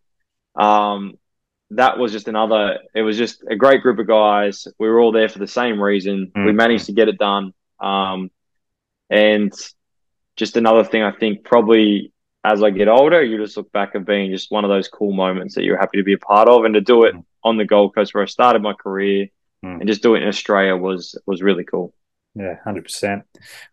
so, 0.55 0.61
um, 0.61 1.17
that 1.71 1.97
was 1.97 2.11
just 2.11 2.27
another. 2.27 2.77
It 2.93 3.01
was 3.01 3.17
just 3.17 3.43
a 3.49 3.55
great 3.55 3.81
group 3.81 3.97
of 3.97 4.05
guys. 4.05 4.67
We 4.77 4.87
were 4.87 4.99
all 4.99 5.11
there 5.11 5.29
for 5.29 5.39
the 5.39 5.47
same 5.47 5.81
reason. 5.81 6.31
Mm. 6.35 6.45
We 6.45 6.51
managed 6.51 6.85
to 6.85 6.93
get 6.93 7.07
it 7.07 7.17
done. 7.17 7.53
Um, 7.79 8.29
and 9.09 9.53
just 10.35 10.57
another 10.57 10.83
thing, 10.83 11.03
I 11.03 11.11
think 11.11 11.43
probably 11.43 12.11
as 12.43 12.61
I 12.61 12.69
get 12.69 12.87
older, 12.87 13.23
you 13.23 13.37
just 13.37 13.57
look 13.57 13.71
back 13.71 13.95
at 13.95 14.05
being 14.05 14.31
just 14.31 14.51
one 14.51 14.63
of 14.63 14.69
those 14.69 14.87
cool 14.87 15.13
moments 15.13 15.55
that 15.55 15.63
you're 15.63 15.79
happy 15.79 15.97
to 15.97 16.03
be 16.03 16.13
a 16.13 16.17
part 16.17 16.47
of, 16.47 16.63
and 16.63 16.73
to 16.75 16.81
do 16.81 17.05
it 17.05 17.15
mm. 17.15 17.23
on 17.43 17.57
the 17.57 17.65
Gold 17.65 17.95
Coast 17.95 18.13
where 18.13 18.23
I 18.23 18.27
started 18.27 18.61
my 18.61 18.73
career, 18.73 19.27
mm. 19.65 19.79
and 19.79 19.87
just 19.87 20.03
do 20.03 20.15
it 20.15 20.21
in 20.21 20.27
Australia 20.27 20.75
was 20.75 21.17
was 21.25 21.41
really 21.41 21.63
cool. 21.63 21.93
Yeah, 22.35 22.57
hundred 22.63 22.83
percent. 22.83 23.23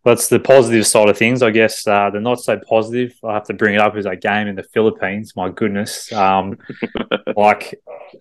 That's 0.04 0.28
the 0.28 0.38
positive 0.38 0.86
side 0.86 1.08
of 1.08 1.18
things, 1.18 1.42
I 1.42 1.50
guess. 1.50 1.86
Uh, 1.86 2.10
the 2.10 2.20
not 2.20 2.40
so 2.40 2.58
positive, 2.58 3.12
I 3.24 3.34
have 3.34 3.46
to 3.46 3.54
bring 3.54 3.74
it 3.74 3.80
up, 3.80 3.96
is 3.96 4.06
a 4.06 4.16
game 4.16 4.46
in 4.46 4.54
the 4.54 4.62
Philippines. 4.62 5.34
My 5.36 5.50
goodness, 5.50 6.12
um, 6.12 6.58
like 7.36 7.74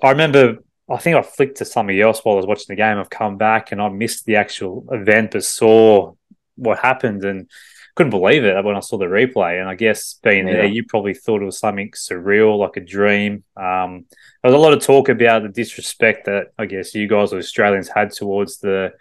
I 0.04 0.10
remember, 0.10 0.58
I 0.90 0.98
think 0.98 1.16
I 1.16 1.22
flicked 1.22 1.58
to 1.58 1.66
something 1.66 2.00
else 2.00 2.22
while 2.24 2.34
I 2.34 2.38
was 2.38 2.48
watching 2.48 2.66
the 2.70 2.76
game. 2.76 2.98
I've 2.98 3.10
come 3.10 3.38
back 3.38 3.72
and 3.72 3.82
I 3.82 3.88
missed 3.90 4.26
the 4.26 4.36
actual 4.36 4.86
event, 4.92 5.32
but 5.32 5.46
saw 5.46 6.16
what 6.62 6.80
happened 6.80 7.24
and 7.24 7.50
couldn't 7.96 8.12
believe 8.12 8.46
it 8.46 8.64
when 8.64 8.76
I 8.76 8.80
saw 8.80 8.98
the 8.98 9.06
replay. 9.06 9.60
And 9.60 9.68
I 9.68 9.76
guess 9.76 10.20
being 10.24 10.48
yeah. 10.48 10.54
there, 10.54 10.66
you 10.66 10.86
probably 10.86 11.14
thought 11.14 11.42
it 11.42 11.46
was 11.46 11.60
something 11.60 11.92
surreal, 11.92 12.58
like 12.58 12.78
a 12.78 12.82
dream. 12.82 13.44
Um, 13.58 14.06
there 14.42 14.52
was 14.52 14.54
a 14.54 14.58
lot 14.58 14.74
of 14.74 14.82
talk 14.82 15.10
about 15.10 15.44
the 15.44 15.50
disrespect 15.50 16.26
that 16.26 16.48
I 16.58 16.66
guess 16.68 16.96
you 16.96 17.08
guys, 17.08 17.34
Australians, 17.34 17.90
had 17.90 18.12
towards 18.12 18.60
the 18.60 18.94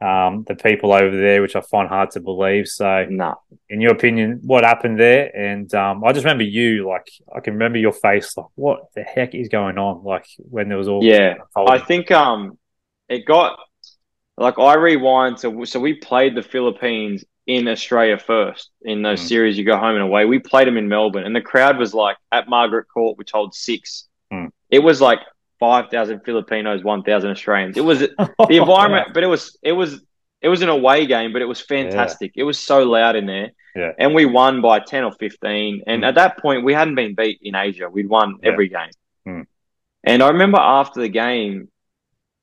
um, 0.00 0.44
the 0.48 0.56
people 0.56 0.92
over 0.92 1.16
there, 1.16 1.42
which 1.42 1.54
I 1.54 1.60
find 1.60 1.88
hard 1.88 2.10
to 2.12 2.20
believe. 2.20 2.66
So, 2.66 3.06
no. 3.08 3.36
in 3.68 3.80
your 3.80 3.92
opinion, 3.92 4.40
what 4.42 4.64
happened 4.64 4.98
there? 4.98 5.30
And 5.34 5.72
um, 5.74 6.02
I 6.02 6.12
just 6.12 6.24
remember 6.24 6.42
you, 6.44 6.88
like, 6.88 7.08
I 7.32 7.38
can 7.38 7.52
remember 7.52 7.78
your 7.78 7.92
face, 7.92 8.36
like, 8.36 8.46
what 8.56 8.80
the 8.96 9.02
heck 9.02 9.34
is 9.34 9.48
going 9.48 9.78
on? 9.78 10.02
Like, 10.02 10.26
when 10.38 10.68
there 10.68 10.78
was 10.78 10.88
all. 10.88 11.04
Yeah. 11.04 11.34
I 11.54 11.78
think 11.78 12.10
um, 12.10 12.58
it 13.08 13.24
got, 13.26 13.58
like, 14.36 14.58
I 14.58 14.74
rewind. 14.74 15.38
So, 15.38 15.64
so 15.64 15.80
we 15.80 15.94
played 15.94 16.34
the 16.34 16.42
Philippines 16.42 17.24
in 17.46 17.68
Australia 17.68 18.18
first 18.18 18.70
in 18.82 19.02
those 19.02 19.20
mm. 19.20 19.28
series. 19.28 19.58
You 19.58 19.64
go 19.64 19.76
home 19.76 19.94
and 19.94 20.02
away. 20.02 20.24
We 20.24 20.38
played 20.38 20.68
them 20.68 20.76
in 20.76 20.88
Melbourne, 20.88 21.24
and 21.24 21.34
the 21.34 21.40
crowd 21.40 21.78
was 21.78 21.92
like 21.94 22.16
at 22.30 22.48
Margaret 22.48 22.86
Court, 22.92 23.18
which 23.18 23.30
holds 23.32 23.58
six. 23.58 24.08
Mm. 24.32 24.50
It 24.70 24.78
was 24.78 25.00
like 25.00 25.20
five 25.58 25.90
thousand 25.90 26.20
Filipinos, 26.24 26.82
one 26.82 27.02
thousand 27.02 27.30
Australians. 27.30 27.76
It 27.76 27.84
was 27.84 28.00
the 28.00 28.36
environment, 28.50 29.08
but 29.14 29.22
it 29.22 29.28
was 29.28 29.58
it 29.62 29.72
was 29.72 30.00
it 30.40 30.48
was 30.48 30.62
an 30.62 30.68
away 30.68 31.06
game, 31.06 31.32
but 31.32 31.42
it 31.42 31.46
was 31.46 31.60
fantastic. 31.60 32.32
Yeah. 32.34 32.42
It 32.42 32.44
was 32.44 32.58
so 32.58 32.82
loud 32.82 33.16
in 33.16 33.26
there. 33.26 33.52
Yeah. 33.74 33.92
And 33.98 34.14
we 34.14 34.26
won 34.26 34.60
by 34.60 34.80
10 34.80 35.04
or 35.04 35.12
15. 35.12 35.84
And 35.86 36.02
mm. 36.02 36.06
at 36.06 36.16
that 36.16 36.38
point, 36.38 36.64
we 36.64 36.74
hadn't 36.74 36.96
been 36.96 37.14
beat 37.14 37.38
in 37.42 37.54
Asia. 37.54 37.88
We'd 37.88 38.08
won 38.08 38.38
yeah. 38.42 38.50
every 38.50 38.68
game. 38.68 38.90
Mm. 39.26 39.46
And 40.04 40.22
I 40.22 40.28
remember 40.28 40.58
after 40.58 41.00
the 41.00 41.08
game, 41.08 41.68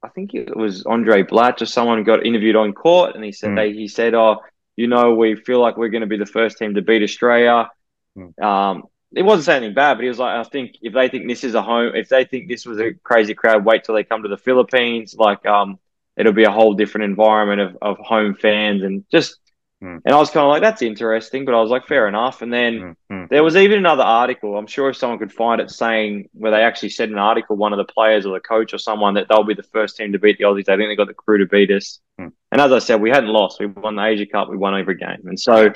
I 0.01 0.09
think 0.09 0.33
it 0.33 0.55
was 0.55 0.83
Andray 0.83 1.27
Blatche 1.27 1.61
or 1.61 1.65
someone 1.65 2.03
got 2.03 2.25
interviewed 2.25 2.55
on 2.55 2.73
court 2.73 3.15
and 3.15 3.23
he 3.23 3.31
said, 3.31 3.51
mm. 3.51 3.55
they, 3.57 3.73
he 3.73 3.87
said, 3.87 4.13
Oh, 4.13 4.41
you 4.75 4.87
know, 4.87 5.13
we 5.13 5.35
feel 5.35 5.59
like 5.59 5.75
we're 5.75 5.89
going 5.89 6.01
to 6.01 6.07
be 6.07 6.17
the 6.17 6.25
first 6.25 6.57
team 6.57 6.75
to 6.75 6.81
beat 6.81 7.03
Australia. 7.03 7.69
Mm. 8.17 8.41
Um, 8.41 8.83
it 9.13 9.23
wasn't 9.23 9.45
saying 9.45 9.57
anything 9.57 9.75
bad, 9.75 9.95
but 9.95 10.03
he 10.03 10.07
was 10.07 10.19
like, 10.19 10.35
I 10.35 10.47
think 10.47 10.75
if 10.81 10.93
they 10.93 11.09
think 11.09 11.27
this 11.27 11.43
is 11.43 11.55
a 11.55 11.61
home, 11.61 11.93
if 11.95 12.09
they 12.09 12.25
think 12.25 12.47
this 12.47 12.65
was 12.65 12.79
a 12.79 12.93
crazy 12.93 13.33
crowd, 13.33 13.65
wait 13.65 13.83
till 13.83 13.95
they 13.95 14.03
come 14.03 14.23
to 14.23 14.29
the 14.29 14.37
Philippines. 14.37 15.15
Like, 15.17 15.45
um, 15.45 15.79
it'll 16.15 16.33
be 16.33 16.43
a 16.43 16.51
whole 16.51 16.75
different 16.75 17.05
environment 17.05 17.59
of, 17.61 17.77
of 17.81 17.97
home 18.05 18.35
fans 18.35 18.83
and 18.83 19.03
just, 19.11 19.37
mm. 19.83 20.01
and 20.03 20.15
I 20.15 20.17
was 20.17 20.29
kind 20.29 20.45
of 20.45 20.49
like, 20.49 20.61
that's 20.61 20.81
interesting, 20.81 21.45
but 21.45 21.53
I 21.53 21.61
was 21.61 21.69
like, 21.69 21.87
fair 21.87 22.07
enough. 22.07 22.41
And 22.41 22.51
then 22.51 22.95
mm. 23.11 23.29
there 23.29 23.43
was 23.43 23.55
even 23.55 23.77
another 23.77 24.03
article. 24.03 24.57
I'm 24.57 24.67
sure 24.67 24.89
if 24.89 24.97
someone 24.97 25.19
could 25.19 25.33
find 25.33 25.61
it 25.61 25.69
saying 25.71 26.29
where 26.33 26.51
they 26.51 26.61
actually 26.61 26.89
said 26.89 27.09
an 27.09 27.17
article, 27.17 27.55
one 27.55 27.73
of 27.73 27.77
the 27.77 27.91
players 27.91 28.25
or 28.25 28.33
the 28.33 28.39
coach 28.39 28.73
or 28.73 28.77
someone 28.77 29.15
that 29.15 29.27
they'll 29.29 29.43
be 29.43 29.53
the 29.53 29.63
first 29.63 29.97
team 29.97 30.11
to 30.11 30.19
beat 30.19 30.37
the 30.37 30.45
Aussies. 30.45 30.69
I 30.69 30.77
think 30.77 30.89
they 30.89 30.95
got 30.95 31.07
the 31.07 31.13
crew 31.13 31.37
to 31.39 31.45
beat 31.45 31.71
us. 31.71 31.99
Mm. 32.19 32.31
And 32.51 32.61
as 32.61 32.71
I 32.71 32.79
said, 32.79 33.01
we 33.01 33.09
hadn't 33.09 33.29
lost. 33.29 33.59
We 33.59 33.67
won 33.67 33.95
the 33.95 34.05
Asia 34.05 34.25
Cup. 34.25 34.49
We 34.49 34.57
won 34.57 34.77
every 34.77 34.95
game. 34.95 35.21
And 35.25 35.39
so 35.39 35.71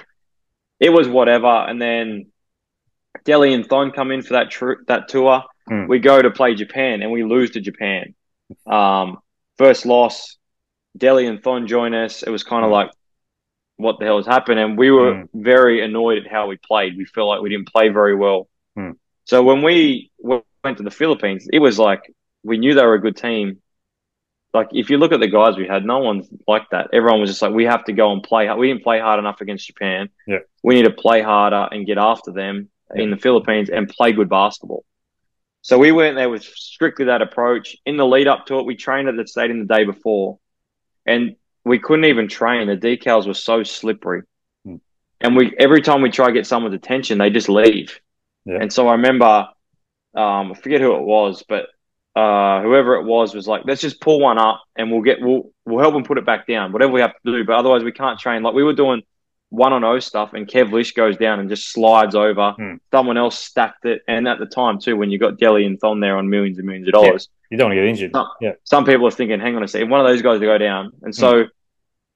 it 0.80 0.90
was 0.90 1.08
whatever. 1.08 1.48
And 1.48 1.82
then, 1.82 2.28
Delly 3.26 3.54
and 3.54 3.66
Thon 3.66 3.92
come 3.92 4.12
in 4.12 4.24
for 4.24 4.34
that 4.34 4.50
tr- 4.50 4.82
that 4.88 5.08
tour. 5.08 5.44
Mm. 5.70 5.88
We 5.88 6.00
go 6.00 6.20
to 6.22 6.32
play 6.32 6.56
Japan 6.56 7.04
and 7.04 7.12
we 7.12 7.24
lose 7.24 7.52
to 7.52 7.62
Japan. 7.62 8.16
Um, 8.66 9.20
first 9.58 9.86
loss, 9.86 10.38
Delly 10.98 11.30
and 11.30 11.42
Thon 11.42 11.68
join 11.68 11.94
us. 11.94 12.24
It 12.24 12.32
was 12.32 12.44
kind 12.44 12.66
of 12.66 12.70
mm. 12.70 12.74
like, 12.74 12.92
what 13.84 14.00
the 14.00 14.06
hell 14.06 14.18
has 14.18 14.26
happened? 14.26 14.60
And 14.60 14.78
we 14.78 14.92
were 14.92 15.14
mm. 15.14 15.30
very 15.34 15.84
annoyed 15.84 16.20
at 16.20 16.32
how 16.32 16.48
we 16.48 16.58
played. 16.58 16.98
We 16.98 17.06
felt 17.06 17.28
like 17.28 17.42
we 17.42 17.50
didn't 17.50 17.72
play 17.72 17.90
very 17.90 18.16
well. 18.16 18.48
Hmm. 18.76 18.92
So 19.26 19.44
when 19.44 19.62
we 19.62 20.12
went 20.20 20.78
to 20.78 20.84
the 20.84 20.92
Philippines, 20.92 21.48
it 21.52 21.60
was 21.60 21.78
like 21.78 22.02
we 22.44 22.58
knew 22.58 22.74
they 22.74 22.86
were 22.86 22.96
a 22.96 23.02
good 23.02 23.18
team. 23.18 23.62
Like 24.54 24.70
if 24.72 24.90
you 24.90 24.98
look 24.98 25.12
at 25.12 25.20
the 25.20 25.28
guys 25.28 25.58
we 25.58 25.68
had, 25.68 25.86
no 25.86 26.00
one's 26.00 26.28
like 26.48 26.70
that. 26.72 26.90
Everyone 26.94 27.22
was 27.22 27.30
just 27.30 27.42
like, 27.42 27.54
we 27.54 27.66
have 27.66 27.86
to 27.86 27.94
go 27.94 28.12
and 28.12 28.22
play. 28.22 28.52
We 28.54 28.68
didn't 28.68 28.84
play 28.84 29.00
hard 29.00 29.20
enough 29.20 29.42
against 29.42 29.68
Japan. 29.68 30.10
Yeah, 30.28 30.40
we 30.64 30.76
need 30.76 30.84
to 30.84 30.92
play 30.92 31.22
harder 31.22 31.68
and 31.72 31.86
get 31.86 31.98
after 31.98 32.32
them 32.32 32.70
in 32.96 33.10
the 33.10 33.18
Philippines 33.18 33.70
and 33.70 33.90
play 33.90 34.12
good 34.12 34.30
basketball. 34.30 34.86
So 35.62 35.78
we 35.78 35.92
went 35.92 36.18
there 36.18 36.30
with 36.30 36.44
strictly 36.44 37.06
that 37.06 37.22
approach. 37.22 37.78
In 37.86 37.98
the 37.98 38.06
lead 38.06 38.28
up 38.28 38.48
to 38.48 38.60
it, 38.60 38.66
we 38.66 38.76
trained 38.76 39.08
at 39.08 39.16
the 39.16 39.26
stadium 39.26 39.60
the 39.60 39.74
day 39.74 39.86
before, 39.86 40.40
and 41.06 41.36
we 41.66 41.80
couldn't 41.80 42.06
even 42.06 42.28
train. 42.28 42.68
The 42.68 42.78
decals 42.78 43.28
were 43.28 43.34
so 43.34 43.64
slippery, 43.64 44.24
hmm. 44.66 44.76
and 45.22 45.36
we 45.36 45.56
every 45.58 45.82
time 45.82 46.02
we 46.02 46.10
try 46.10 46.28
to 46.28 46.34
get 46.34 46.48
someone's 46.48 46.76
attention, 46.76 47.18
they 47.18 47.30
just 47.30 47.50
leave. 47.50 48.00
Yeah. 48.46 48.58
And 48.62 48.72
so 48.74 48.88
I 48.88 48.94
remember, 48.94 49.48
um, 50.16 50.52
I 50.52 50.54
forget 50.56 50.82
who 50.82 50.96
it 50.96 51.04
was, 51.04 51.44
but 51.48 51.68
uh, 52.16 52.62
whoever 52.62 52.96
it 52.96 53.06
was 53.06 53.34
was 53.34 53.48
like, 53.48 53.64
let's 53.66 53.82
just 53.82 54.02
pull 54.02 54.20
one 54.20 54.38
up 54.38 54.62
and 54.76 54.92
we'll 54.92 55.02
get 55.02 55.22
we'll 55.22 55.52
we'll 55.66 55.80
help 55.80 55.94
them 55.94 56.04
put 56.04 56.18
it 56.18 56.26
back 56.26 56.46
down, 56.48 56.72
whatever 56.72 56.92
we 56.92 57.02
have 57.02 57.14
to 57.26 57.32
do. 57.32 57.44
But 57.46 57.56
otherwise, 57.56 57.84
we 57.84 57.92
can't 57.92 58.20
train. 58.20 58.44
Like 58.44 58.54
we 58.54 58.64
were 58.64 58.74
doing 58.74 59.02
one 59.54 59.72
on 59.72 59.84
O 59.84 60.00
stuff, 60.00 60.34
and 60.34 60.48
Kev 60.48 60.72
Lisch 60.72 60.96
goes 60.96 61.16
down 61.16 61.40
and 61.40 61.48
just 61.48 61.72
slides 61.72 62.16
over. 62.16 62.54
Hmm. 62.58 62.76
Someone 62.92 63.18
else 63.18 63.38
stacked 63.38 63.86
it, 63.86 64.02
and 64.08 64.28
at 64.28 64.40
the 64.40 64.48
time 64.48 64.80
too, 64.80 64.98
when 64.98 65.12
you 65.12 65.20
got 65.20 65.38
Delly 65.38 65.66
and 65.66 65.80
Thon 65.80 66.00
there 66.00 66.18
on 66.18 66.28
millions 66.28 66.58
and 66.58 66.66
millions 66.66 66.88
of 66.88 66.94
dollars, 66.94 67.30
yeah. 67.30 67.48
you 67.52 67.58
don't 67.58 67.70
want 67.70 67.78
to 67.78 67.82
get 67.82 67.90
injured. 67.90 68.12
Some, 68.14 68.28
yeah, 68.42 68.54
some 68.64 68.86
people 68.86 69.08
are 69.08 69.12
thinking, 69.12 69.40
hang 69.40 69.56
on 69.56 69.64
a 69.64 69.68
second, 69.68 69.90
one 69.90 70.00
of 70.00 70.08
those 70.08 70.24
guys 70.24 70.40
to 70.40 70.46
go 70.46 70.58
down, 70.58 70.92
and 71.02 71.16
so. 71.16 71.44
Hmm. 71.44 71.50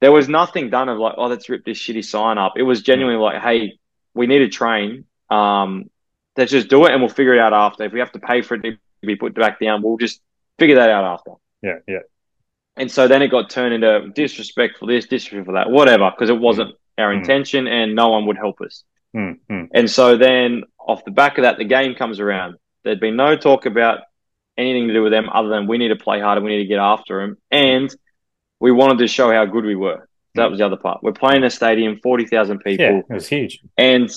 There 0.00 0.12
was 0.12 0.28
nothing 0.28 0.70
done 0.70 0.88
of 0.88 0.96
like, 0.96 1.14
oh, 1.16 1.26
let's 1.26 1.48
rip 1.48 1.64
this 1.64 1.76
shitty 1.76 2.04
sign 2.04 2.38
up. 2.38 2.52
It 2.54 2.62
was 2.62 2.82
genuinely 2.82 3.20
like, 3.20 3.42
hey, 3.42 3.80
we 4.14 4.28
need 4.28 4.38
to 4.38 4.48
train. 4.48 5.06
Um, 5.28 5.90
let's 6.36 6.52
just 6.52 6.68
do 6.68 6.86
it 6.86 6.92
and 6.92 7.02
we'll 7.02 7.08
figure 7.08 7.34
it 7.34 7.40
out 7.40 7.52
after. 7.52 7.82
If 7.82 7.92
we 7.92 7.98
have 7.98 8.12
to 8.12 8.20
pay 8.20 8.42
for 8.42 8.54
it 8.54 8.62
to 8.62 8.78
be 9.02 9.16
put 9.16 9.34
back 9.34 9.58
down, 9.58 9.82
we'll 9.82 9.96
just 9.96 10.20
figure 10.56 10.76
that 10.76 10.88
out 10.88 11.02
after. 11.02 11.32
Yeah, 11.62 11.78
yeah. 11.88 11.98
And 12.76 12.88
so 12.88 13.08
then 13.08 13.22
it 13.22 13.28
got 13.28 13.50
turned 13.50 13.74
into 13.74 14.10
disrespect 14.10 14.78
for 14.78 14.86
this, 14.86 15.06
disrespect 15.06 15.46
for 15.46 15.54
that, 15.54 15.68
whatever, 15.68 16.12
because 16.12 16.30
it 16.30 16.38
wasn't 16.38 16.76
our 16.98 17.12
mm. 17.12 17.18
intention 17.18 17.66
and 17.66 17.94
no 17.94 18.08
one 18.08 18.26
would 18.26 18.36
help 18.36 18.60
us. 18.60 18.84
Mm, 19.16 19.38
mm. 19.50 19.68
And 19.72 19.90
so 19.90 20.16
then 20.16 20.64
off 20.78 21.04
the 21.04 21.10
back 21.10 21.38
of 21.38 21.42
that, 21.42 21.58
the 21.58 21.64
game 21.64 21.94
comes 21.94 22.20
around. 22.20 22.56
There'd 22.84 23.00
been 23.00 23.16
no 23.16 23.36
talk 23.36 23.66
about 23.66 24.00
anything 24.56 24.88
to 24.88 24.94
do 24.94 25.02
with 25.02 25.12
them 25.12 25.28
other 25.32 25.48
than 25.48 25.66
we 25.66 25.78
need 25.78 25.88
to 25.88 25.96
play 25.96 26.20
harder, 26.20 26.40
we 26.40 26.50
need 26.50 26.62
to 26.62 26.68
get 26.68 26.78
after 26.78 27.20
them. 27.20 27.38
And 27.50 27.94
we 28.60 28.72
wanted 28.72 28.98
to 28.98 29.06
show 29.06 29.30
how 29.30 29.44
good 29.46 29.64
we 29.64 29.76
were. 29.76 30.08
That 30.34 30.48
mm. 30.48 30.50
was 30.50 30.58
the 30.58 30.66
other 30.66 30.76
part. 30.76 31.02
We're 31.02 31.12
playing 31.12 31.44
a 31.44 31.50
stadium, 31.50 32.00
40,000 32.02 32.58
people. 32.58 32.84
Yeah, 32.84 32.98
it 33.08 33.14
was 33.14 33.28
huge. 33.28 33.60
And 33.76 34.10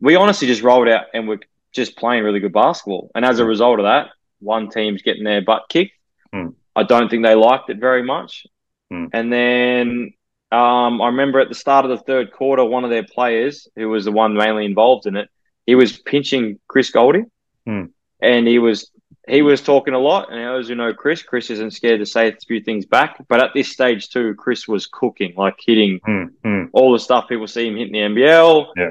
we 0.00 0.16
honestly 0.16 0.46
just 0.46 0.62
rolled 0.62 0.88
out 0.88 1.06
and 1.12 1.28
we're 1.28 1.40
just 1.72 1.96
playing 1.96 2.24
really 2.24 2.40
good 2.40 2.52
basketball. 2.52 3.10
And 3.14 3.24
as 3.24 3.40
a 3.40 3.42
mm. 3.42 3.48
result 3.48 3.80
of 3.80 3.84
that, 3.84 4.08
one 4.40 4.68
team's 4.68 5.02
getting 5.02 5.24
their 5.24 5.42
butt 5.42 5.64
kicked. 5.68 5.92
Mm. 6.34 6.54
I 6.74 6.84
don't 6.84 7.08
think 7.08 7.24
they 7.24 7.34
liked 7.34 7.70
it 7.70 7.78
very 7.78 8.02
much. 8.02 8.46
Mm. 8.92 9.10
And 9.12 9.32
then 9.32 10.14
um, 10.52 11.00
I 11.00 11.06
remember 11.06 11.40
at 11.40 11.48
the 11.48 11.54
start 11.54 11.86
of 11.86 11.90
the 11.90 12.04
third 12.04 12.30
quarter, 12.30 12.62
one 12.62 12.84
of 12.84 12.90
their 12.90 13.04
players, 13.04 13.68
who 13.74 13.88
was 13.88 14.04
the 14.04 14.12
one 14.12 14.34
mainly 14.34 14.66
involved 14.66 15.06
in 15.06 15.16
it, 15.16 15.30
he 15.66 15.74
was 15.74 15.96
pinching 15.96 16.58
Chris 16.68 16.90
Goulding, 16.90 17.30
mm. 17.66 17.88
and 18.20 18.46
he 18.46 18.58
was 18.58 18.90
he 19.26 19.40
was 19.40 19.62
talking 19.62 19.94
a 19.94 19.98
lot. 19.98 20.30
And 20.30 20.40
as 20.40 20.68
you 20.68 20.74
know, 20.74 20.92
Chris, 20.92 21.22
Chris 21.22 21.48
isn't 21.48 21.72
scared 21.72 22.00
to 22.00 22.06
say 22.06 22.28
a 22.28 22.36
few 22.46 22.60
things 22.60 22.84
back. 22.84 23.16
But 23.28 23.40
at 23.40 23.54
this 23.54 23.72
stage 23.72 24.10
too, 24.10 24.34
Chris 24.34 24.68
was 24.68 24.86
cooking, 24.86 25.32
like 25.36 25.54
hitting 25.64 26.00
mm. 26.06 26.68
all 26.74 26.92
the 26.92 26.98
stuff 26.98 27.28
people 27.28 27.46
see 27.46 27.68
him 27.68 27.76
hitting 27.76 27.92
the 27.92 28.00
NBL. 28.00 28.66
Yeah. 28.76 28.90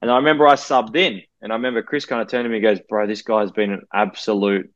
And 0.00 0.10
I 0.10 0.16
remember 0.16 0.48
I 0.48 0.54
subbed 0.54 0.96
in, 0.96 1.22
and 1.42 1.52
I 1.52 1.56
remember 1.56 1.82
Chris 1.82 2.06
kind 2.06 2.22
of 2.22 2.28
turned 2.28 2.46
to 2.46 2.48
me 2.48 2.56
and 2.56 2.62
goes, 2.62 2.80
"Bro, 2.88 3.08
this 3.08 3.22
guy's 3.22 3.50
been 3.50 3.72
an 3.72 3.82
absolute 3.92 4.72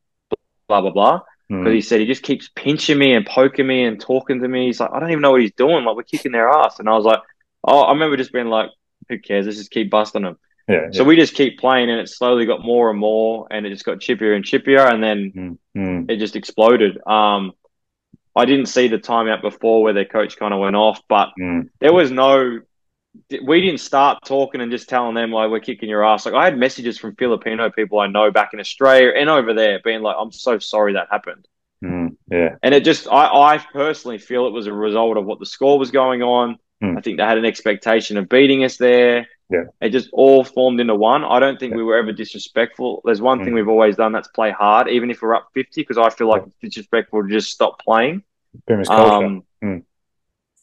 blah 0.68 0.83
blah 0.83 0.91
blah." 0.91 1.20
Because 1.49 1.73
he 1.73 1.81
said 1.81 2.01
he 2.01 2.07
just 2.07 2.23
keeps 2.23 2.51
pinching 2.55 2.99
me 2.99 3.15
and 3.15 3.25
poking 3.25 3.67
me 3.67 3.85
and 3.85 4.01
talking 4.01 4.41
to 4.41 4.49
me. 4.49 4.67
He's 4.67 4.81
like, 4.81 4.91
I 4.93 5.01
don't 5.01 5.11
even 5.11 5.23
know 5.23 5.31
what 5.31 5.41
he's 5.41 5.53
doing. 5.53 5.85
Like 5.85 5.97
we're 5.97 6.03
kicking 6.03 6.33
their 6.33 6.49
ass, 6.49 6.79
and 6.79 6.89
I 6.89 6.93
was 6.93 7.05
like, 7.05 7.21
oh, 7.65 7.81
I 7.81 7.93
remember 7.93 8.17
just 8.17 8.33
being 8.33 8.49
like, 8.49 8.71
who 9.09 9.19
cares? 9.19 9.47
Let's 9.47 9.59
just 9.59 9.71
keep 9.71 9.91
busting 9.91 10.23
them. 10.23 10.39
Yeah, 10.69 10.89
so 10.93 11.03
yeah. 11.03 11.09
we 11.09 11.17
just 11.17 11.35
keep 11.35 11.59
playing, 11.59 11.89
and 11.89 12.01
it 12.01 12.11
slowly 12.11 12.45
got 12.45 12.63
more 12.63 12.91
and 12.91 12.99
more, 12.99 13.47
and 13.51 13.65
it 13.65 13.71
just 13.71 13.87
got 13.87 13.99
chippier 13.99 14.37
and 14.37 14.45
chippier, 14.45 14.93
and 14.93 15.03
then 15.03 15.33
mm. 15.35 15.59
Mm. 15.77 16.11
it 16.11 16.19
just 16.19 16.37
exploded. 16.37 16.99
Um, 17.07 17.53
I 18.37 18.45
didn't 18.45 18.67
see 18.67 18.89
the 18.89 18.99
timeout 18.99 19.41
before 19.41 19.83
where 19.83 19.95
their 19.95 20.05
coach 20.05 20.37
kind 20.37 20.53
of 20.53 20.61
went 20.61 20.77
off, 20.77 21.01
but 21.09 21.31
mm. 21.41 21.71
there 21.81 21.95
was 21.95 22.11
no 22.11 22.61
we 23.43 23.61
didn't 23.61 23.81
start 23.81 24.25
talking 24.25 24.61
and 24.61 24.71
just 24.71 24.89
telling 24.89 25.15
them 25.15 25.33
like 25.33 25.51
we're 25.51 25.61
kicking 25.61 25.89
your 25.89 26.05
ass. 26.05 26.27
Like 26.27 26.35
I 26.35 26.45
had 26.45 26.59
messages 26.59 26.99
from 26.99 27.17
Filipino 27.17 27.71
people 27.71 27.99
I 27.99 28.07
know 28.07 28.31
back 28.31 28.55
in 28.55 28.61
Australia 28.61 29.13
and 29.17 29.29
over 29.29 29.55
there 29.55 29.81
being 29.83 30.03
like, 30.03 30.17
"I'm 30.19 30.33
so 30.33 30.59
sorry 30.59 30.95
that 30.95 31.09
happened." 31.11 31.47
Mm, 31.85 32.17
yeah, 32.31 32.57
and 32.63 32.75
it 32.75 32.85
just 32.85 33.09
I 33.09 33.27
I 33.27 33.59
personally 33.73 34.19
feel 34.19 34.47
it 34.47 34.53
was 34.53 34.67
a 34.67 34.73
result 34.73 35.17
of 35.17 35.25
what 35.25 35.39
the 35.39 35.47
score 35.47 35.79
was 35.79 35.91
going 35.91 36.23
on. 36.23 36.59
Mm. 36.83 36.97
I 36.97 37.01
think 37.01 37.19
they 37.19 37.25
had 37.25 37.39
an 37.39 37.45
expectation 37.45 38.17
of 38.17 38.29
beating 38.29 38.65
us 38.65 38.77
there. 38.77 39.27
Yeah, 39.51 39.65
it 39.81 39.91
just 39.91 40.11
all 40.13 40.45
formed 40.45 40.81
into 40.81 40.95
one. 40.95 41.25
I 41.25 41.39
don't 41.41 41.59
think 41.59 41.73
yeah. 41.73 41.79
we 41.79 41.85
were 41.85 41.97
ever 41.97 42.13
disrespectful. 42.13 43.01
There's 43.05 43.23
one 43.23 43.41
mm. 43.41 43.45
thing 43.45 43.55
we've 43.55 43.69
always 43.69 43.97
done 43.97 44.13
that's 44.13 44.29
play 44.29 44.51
hard, 44.51 44.89
even 44.89 45.11
if 45.11 45.23
we're 45.23 45.35
up 45.35 45.49
fifty, 45.55 45.83
because 45.83 45.99
I 45.99 46.11
feel 46.11 46.29
like 46.29 46.45
it's 46.47 46.57
disrespectful 46.61 47.23
to 47.23 47.29
just 47.29 47.51
stop 47.51 47.81
playing. 47.81 48.23
Um, 48.89 49.45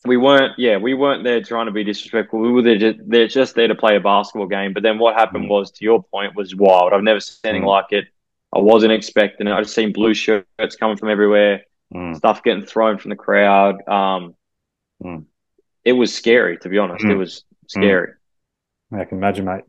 we 0.05 0.17
weren't 0.17 0.53
yeah 0.57 0.77
we 0.77 0.93
weren't 0.93 1.23
there 1.23 1.41
trying 1.41 1.65
to 1.65 1.71
be 1.71 1.83
disrespectful 1.83 2.39
we 2.39 2.51
were 2.51 2.61
there 2.61 2.77
just, 2.77 2.99
they're 3.07 3.27
just 3.27 3.55
there 3.55 3.67
to 3.67 3.75
play 3.75 3.95
a 3.95 3.99
basketball 3.99 4.47
game 4.47 4.73
but 4.73 4.83
then 4.83 4.97
what 4.97 5.15
happened 5.15 5.45
mm. 5.45 5.49
was 5.49 5.71
to 5.71 5.83
your 5.83 6.03
point 6.03 6.35
was 6.35 6.55
wild 6.55 6.93
i've 6.93 7.03
never 7.03 7.19
seen 7.19 7.39
anything 7.45 7.63
mm. 7.63 7.67
like 7.67 7.85
it 7.91 8.05
i 8.53 8.59
wasn't 8.59 8.91
expecting 8.91 9.47
it 9.47 9.51
i 9.51 9.61
just 9.61 9.75
seen 9.75 9.91
blue 9.91 10.13
shirts 10.13 10.75
coming 10.79 10.97
from 10.97 11.09
everywhere 11.09 11.61
mm. 11.93 12.15
stuff 12.15 12.43
getting 12.43 12.65
thrown 12.65 12.97
from 12.97 13.09
the 13.09 13.15
crowd 13.15 13.75
um, 13.87 14.35
mm. 15.03 15.25
it 15.83 15.93
was 15.93 16.13
scary 16.13 16.57
to 16.57 16.69
be 16.69 16.77
honest 16.77 17.03
it 17.03 17.07
Mm. 17.07 17.19
was 17.19 17.43
scary 17.67 18.13
i 18.91 19.03
can 19.05 19.17
imagine 19.17 19.45
mate 19.45 19.63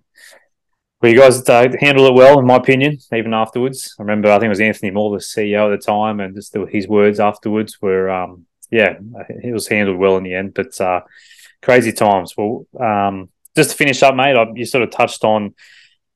well, 1.03 1.12
you 1.12 1.18
guys 1.18 1.47
uh, 1.49 1.68
handled 1.78 2.09
it 2.09 2.14
well, 2.14 2.39
in 2.39 2.47
my 2.47 2.57
opinion, 2.57 2.99
even 3.14 3.34
afterwards. 3.34 3.95
I 3.99 4.03
remember, 4.03 4.30
I 4.30 4.37
think 4.37 4.47
it 4.47 4.49
was 4.49 4.61
Anthony 4.61 4.91
Moore, 4.91 5.11
the 5.11 5.22
CEO 5.22 5.70
at 5.70 5.78
the 5.78 5.87
time, 5.87 6.20
and 6.20 6.34
just 6.34 6.55
the, 6.55 6.64
his 6.64 6.89
words 6.89 7.20
afterwards 7.20 7.82
were 7.82 8.09
um, 8.09 8.45
yeah, 8.71 8.99
it 9.29 9.53
was 9.53 9.69
handled 9.69 9.99
well 9.99 10.17
in 10.17 10.25
the 10.25 10.35
end, 10.35 10.55
but 10.55 10.81
uh, 10.81 11.01
crazy 11.62 11.93
times. 11.93 12.35
Well, 12.37 12.67
um, 12.79 13.29
just 13.55 13.71
to 13.71 13.77
finish 13.77 14.03
up, 14.03 14.14
mate, 14.14 14.37
I, 14.37 14.47
you 14.55 14.64
sort 14.64 14.85
of 14.85 14.91
touched 14.91 15.25
on 15.25 15.55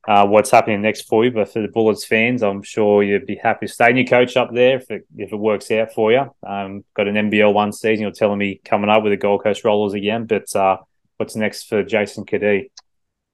uh, 0.08 0.26
what's 0.26 0.50
happening 0.50 0.82
next 0.82 1.02
for 1.02 1.24
you, 1.24 1.30
but 1.30 1.52
for 1.52 1.62
the 1.62 1.68
Bullets 1.68 2.04
fans, 2.04 2.42
I'm 2.42 2.62
sure 2.62 3.02
you'd 3.02 3.26
be 3.26 3.36
happy 3.36 3.66
to 3.66 3.72
stay 3.72 3.90
in 3.90 3.96
your 3.96 4.06
coach 4.06 4.36
up 4.36 4.52
there 4.52 4.76
if 4.76 4.90
it, 4.90 5.06
if 5.16 5.32
it 5.32 5.36
works 5.36 5.70
out 5.70 5.92
for 5.92 6.12
you. 6.12 6.34
Um, 6.46 6.84
got 6.94 7.08
an 7.08 7.30
NBL 7.30 7.52
one 7.52 7.72
season, 7.72 8.02
you're 8.02 8.12
telling 8.12 8.38
me 8.38 8.60
coming 8.64 8.90
up 8.90 9.02
with 9.02 9.12
the 9.12 9.16
Gold 9.16 9.42
Coast 9.42 9.64
Rollers 9.64 9.94
again, 9.94 10.26
but 10.26 10.54
uh, 10.56 10.78
what's 11.16 11.36
next 11.36 11.64
for 11.64 11.82
Jason 11.82 12.24
Cadee? 12.24 12.70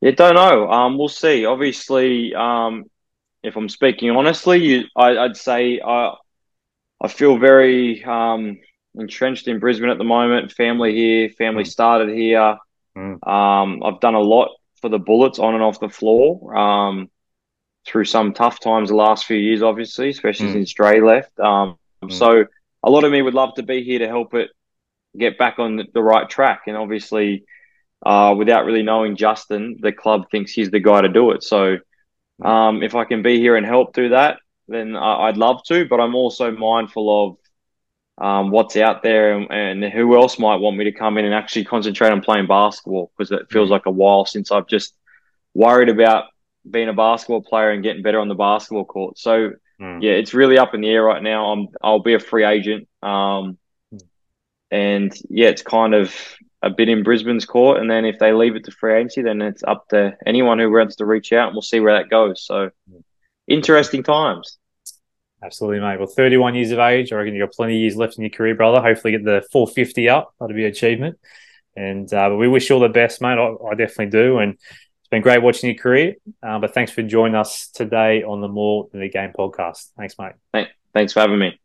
Yeah, 0.01 0.11
don't 0.11 0.35
know. 0.35 0.71
Um, 0.71 0.99
we'll 0.99 1.09
see. 1.09 1.47
Obviously, 1.47 2.35
um, 2.35 2.85
if 3.43 3.57
I'm 3.57 3.69
speaking 3.69 4.11
honestly, 4.11 4.62
you, 4.62 4.85
I, 4.95 5.12
would 5.23 5.37
say 5.37 5.81
I, 5.81 6.14
I 7.01 7.09
feel 7.09 7.39
very 7.39 8.05
um, 8.05 8.59
entrenched 8.97 9.49
in 9.49 9.59
Brisbane 9.59 9.90
at 9.90 9.99
the 9.99 10.05
moment. 10.05 10.53
Family 10.53 10.94
here, 10.94 11.28
family 11.30 11.64
mm. 11.64 11.68
started 11.68 12.14
here. 12.14 12.57
Mm. 12.97 13.26
Um, 13.26 13.82
I've 13.82 14.01
done 14.01 14.14
a 14.14 14.20
lot 14.20 14.51
for 14.80 14.88
the 14.88 14.99
Bullets 14.99 15.38
on 15.38 15.55
and 15.55 15.62
off 15.62 15.80
the 15.80 15.88
floor 15.88 16.57
um, 16.57 17.11
through 17.86 18.05
some 18.05 18.32
tough 18.32 18.61
times 18.61 18.88
the 18.88 18.97
last 18.97 19.24
few 19.24 19.36
years, 19.36 19.62
obviously, 19.62 20.11
especially 20.11 20.49
mm. 20.49 20.53
since 20.53 20.72
Dre 20.72 21.01
left. 21.01 21.38
Um, 21.38 21.78
mm. 22.03 22.12
So 22.12 22.44
a 22.82 22.90
lot 22.90 23.05
of 23.05 23.12
me 23.12 23.22
would 23.22 23.34
love 23.34 23.55
to 23.55 23.62
be 23.62 23.82
here 23.82 23.99
to 24.01 24.09
help 24.09 24.34
it 24.34 24.51
get 25.16 25.38
back 25.38 25.59
on 25.59 25.82
the 25.92 26.03
right 26.03 26.28
track. 26.28 26.62
And 26.66 26.76
obviously, 26.76 27.44
uh, 28.05 28.34
without 28.36 28.64
really 28.64 28.82
knowing 28.82 29.16
Justin, 29.16 29.76
the 29.80 29.92
club 29.92 30.30
thinks 30.30 30.53
he's 30.53 30.70
the 30.70 30.80
guy 30.80 31.01
to 31.01 31.09
do 31.09 31.30
it. 31.32 31.42
So 31.42 31.78
mm. 32.42 32.47
um, 32.47 32.82
if 32.82 32.94
I 32.94 33.05
can 33.05 33.22
be 33.22 33.38
here 33.38 33.57
and 33.57 33.66
help 33.66 33.94
do 33.94 34.11
that, 34.11 34.38
then 34.68 34.97
I'd 34.97 35.36
love 35.36 35.62
to. 35.68 35.86
But 35.86 36.01
I'm 36.01 36.14
also 36.14 36.51
mindful 36.51 37.26
of 37.26 37.36
um, 38.19 38.51
what's 38.51 38.77
out 38.77 39.03
there 39.03 39.37
and, 39.37 39.51
and, 39.51 39.93
who 39.93 40.17
else 40.17 40.39
might 40.39 40.57
want 40.57 40.77
me 40.77 40.85
to 40.85 40.93
come 40.93 41.19
in 41.19 41.27
and 41.27 41.35
actually 41.35 41.64
concentrate 41.64 42.11
on 42.11 42.23
playing 42.23 42.47
basketball 42.47 43.12
because 43.17 43.31
it 43.31 43.51
feels 43.51 43.69
like 43.69 43.87
a 43.87 43.91
while 43.91 44.25
since 44.25 44.51
I've 44.51 44.67
just 44.67 44.95
worried 45.55 45.91
about 45.91 46.25
being 46.69 46.89
a 46.89 46.95
basketball 46.95 47.43
player 47.43 47.71
and 47.71 47.83
getting 47.83 48.03
better 48.03 48.19
on 48.19 48.29
the 48.29 48.35
basketball 48.35 48.87
court. 48.87 49.19
So 49.19 49.53
mm. 49.81 50.03
yeah, 50.03 50.12
it's 50.12 50.33
really 50.33 50.59
up 50.59 50.75
in 50.75 50.81
the 50.81 50.89
air 50.89 51.03
right 51.03 51.23
now. 51.23 51.53
I'm 51.53 51.69
I'll 51.83 52.01
be 52.01 52.14
a 52.14 52.19
free 52.19 52.45
agent, 52.45 52.89
um, 53.03 53.59
mm. 53.95 54.01
and 54.71 55.12
yeah, 55.29 55.49
it's 55.49 55.62
kind 55.62 55.95
of 55.95 56.14
a 56.62 56.71
bit 56.71 56.89
in 56.89 57.03
Brisbane's 57.03 57.45
court. 57.45 57.81
And 57.81 57.91
then 57.91 58.07
if 58.07 58.19
they 58.19 58.33
leave 58.33 58.57
it 58.57 58.64
to 58.64 58.71
free 58.71 58.95
agency, 58.95 59.23
then 59.23 59.43
it's 59.43 59.62
up 59.62 59.89
to 59.89 60.17
anyone 60.27 60.59
who 60.59 60.71
wants 60.71 60.97
to 60.97 61.07
reach 61.07 61.33
out, 61.33 61.49
and 61.49 61.55
we'll 61.55 61.62
see 61.62 61.81
where 61.81 61.99
that 61.99 62.09
goes. 62.09 62.43
So 62.45 62.71
hmm. 62.91 63.01
interesting 63.47 64.03
times. 64.03 64.59
Absolutely, 65.47 65.78
mate. 65.78 65.99
Well, 65.99 66.09
31 66.09 66.57
years 66.57 66.72
of 66.72 66.80
age. 66.80 67.12
I 67.12 67.16
reckon 67.16 67.34
you've 67.34 67.49
got 67.49 67.55
plenty 67.55 67.76
of 67.76 67.80
years 67.80 67.97
left 67.97 68.18
in 68.18 68.22
your 68.22 68.30
career, 68.30 68.57
brother. 68.57 68.80
Hopefully, 68.80 69.12
get 69.12 69.24
the 69.24 69.47
450 69.53 70.09
up. 70.09 70.34
That'll 70.40 70.57
be 70.57 70.64
an 70.64 70.72
achievement. 70.72 71.18
And 71.76 72.12
uh, 72.12 72.30
but 72.30 72.36
we 72.36 72.49
wish 72.49 72.68
you 72.68 72.74
all 72.74 72.82
the 72.82 72.88
best, 72.88 73.20
mate. 73.20 73.38
I, 73.38 73.55
I, 73.64 73.74
definitely 73.74 74.07
do. 74.07 74.38
And 74.38 74.55
it's 74.55 75.09
been 75.11 75.22
great 75.22 75.42
watching 75.42 75.70
your 75.70 75.78
career. 75.78 76.14
Uh, 76.42 76.59
but 76.59 76.74
thanks 76.74 76.90
for 76.90 77.03
joining 77.03 77.36
us 77.36 77.68
today 77.68 78.24
on 78.24 78.40
the 78.40 78.49
More 78.49 78.88
Than 78.90 79.03
a 79.03 79.09
Game 79.09 79.32
podcast. 79.38 79.90
Thanks, 79.97 80.16
mate. 80.18 80.32
Thanks 80.92 81.12
for 81.12 81.20
having 81.20 81.38
me. 81.38 81.61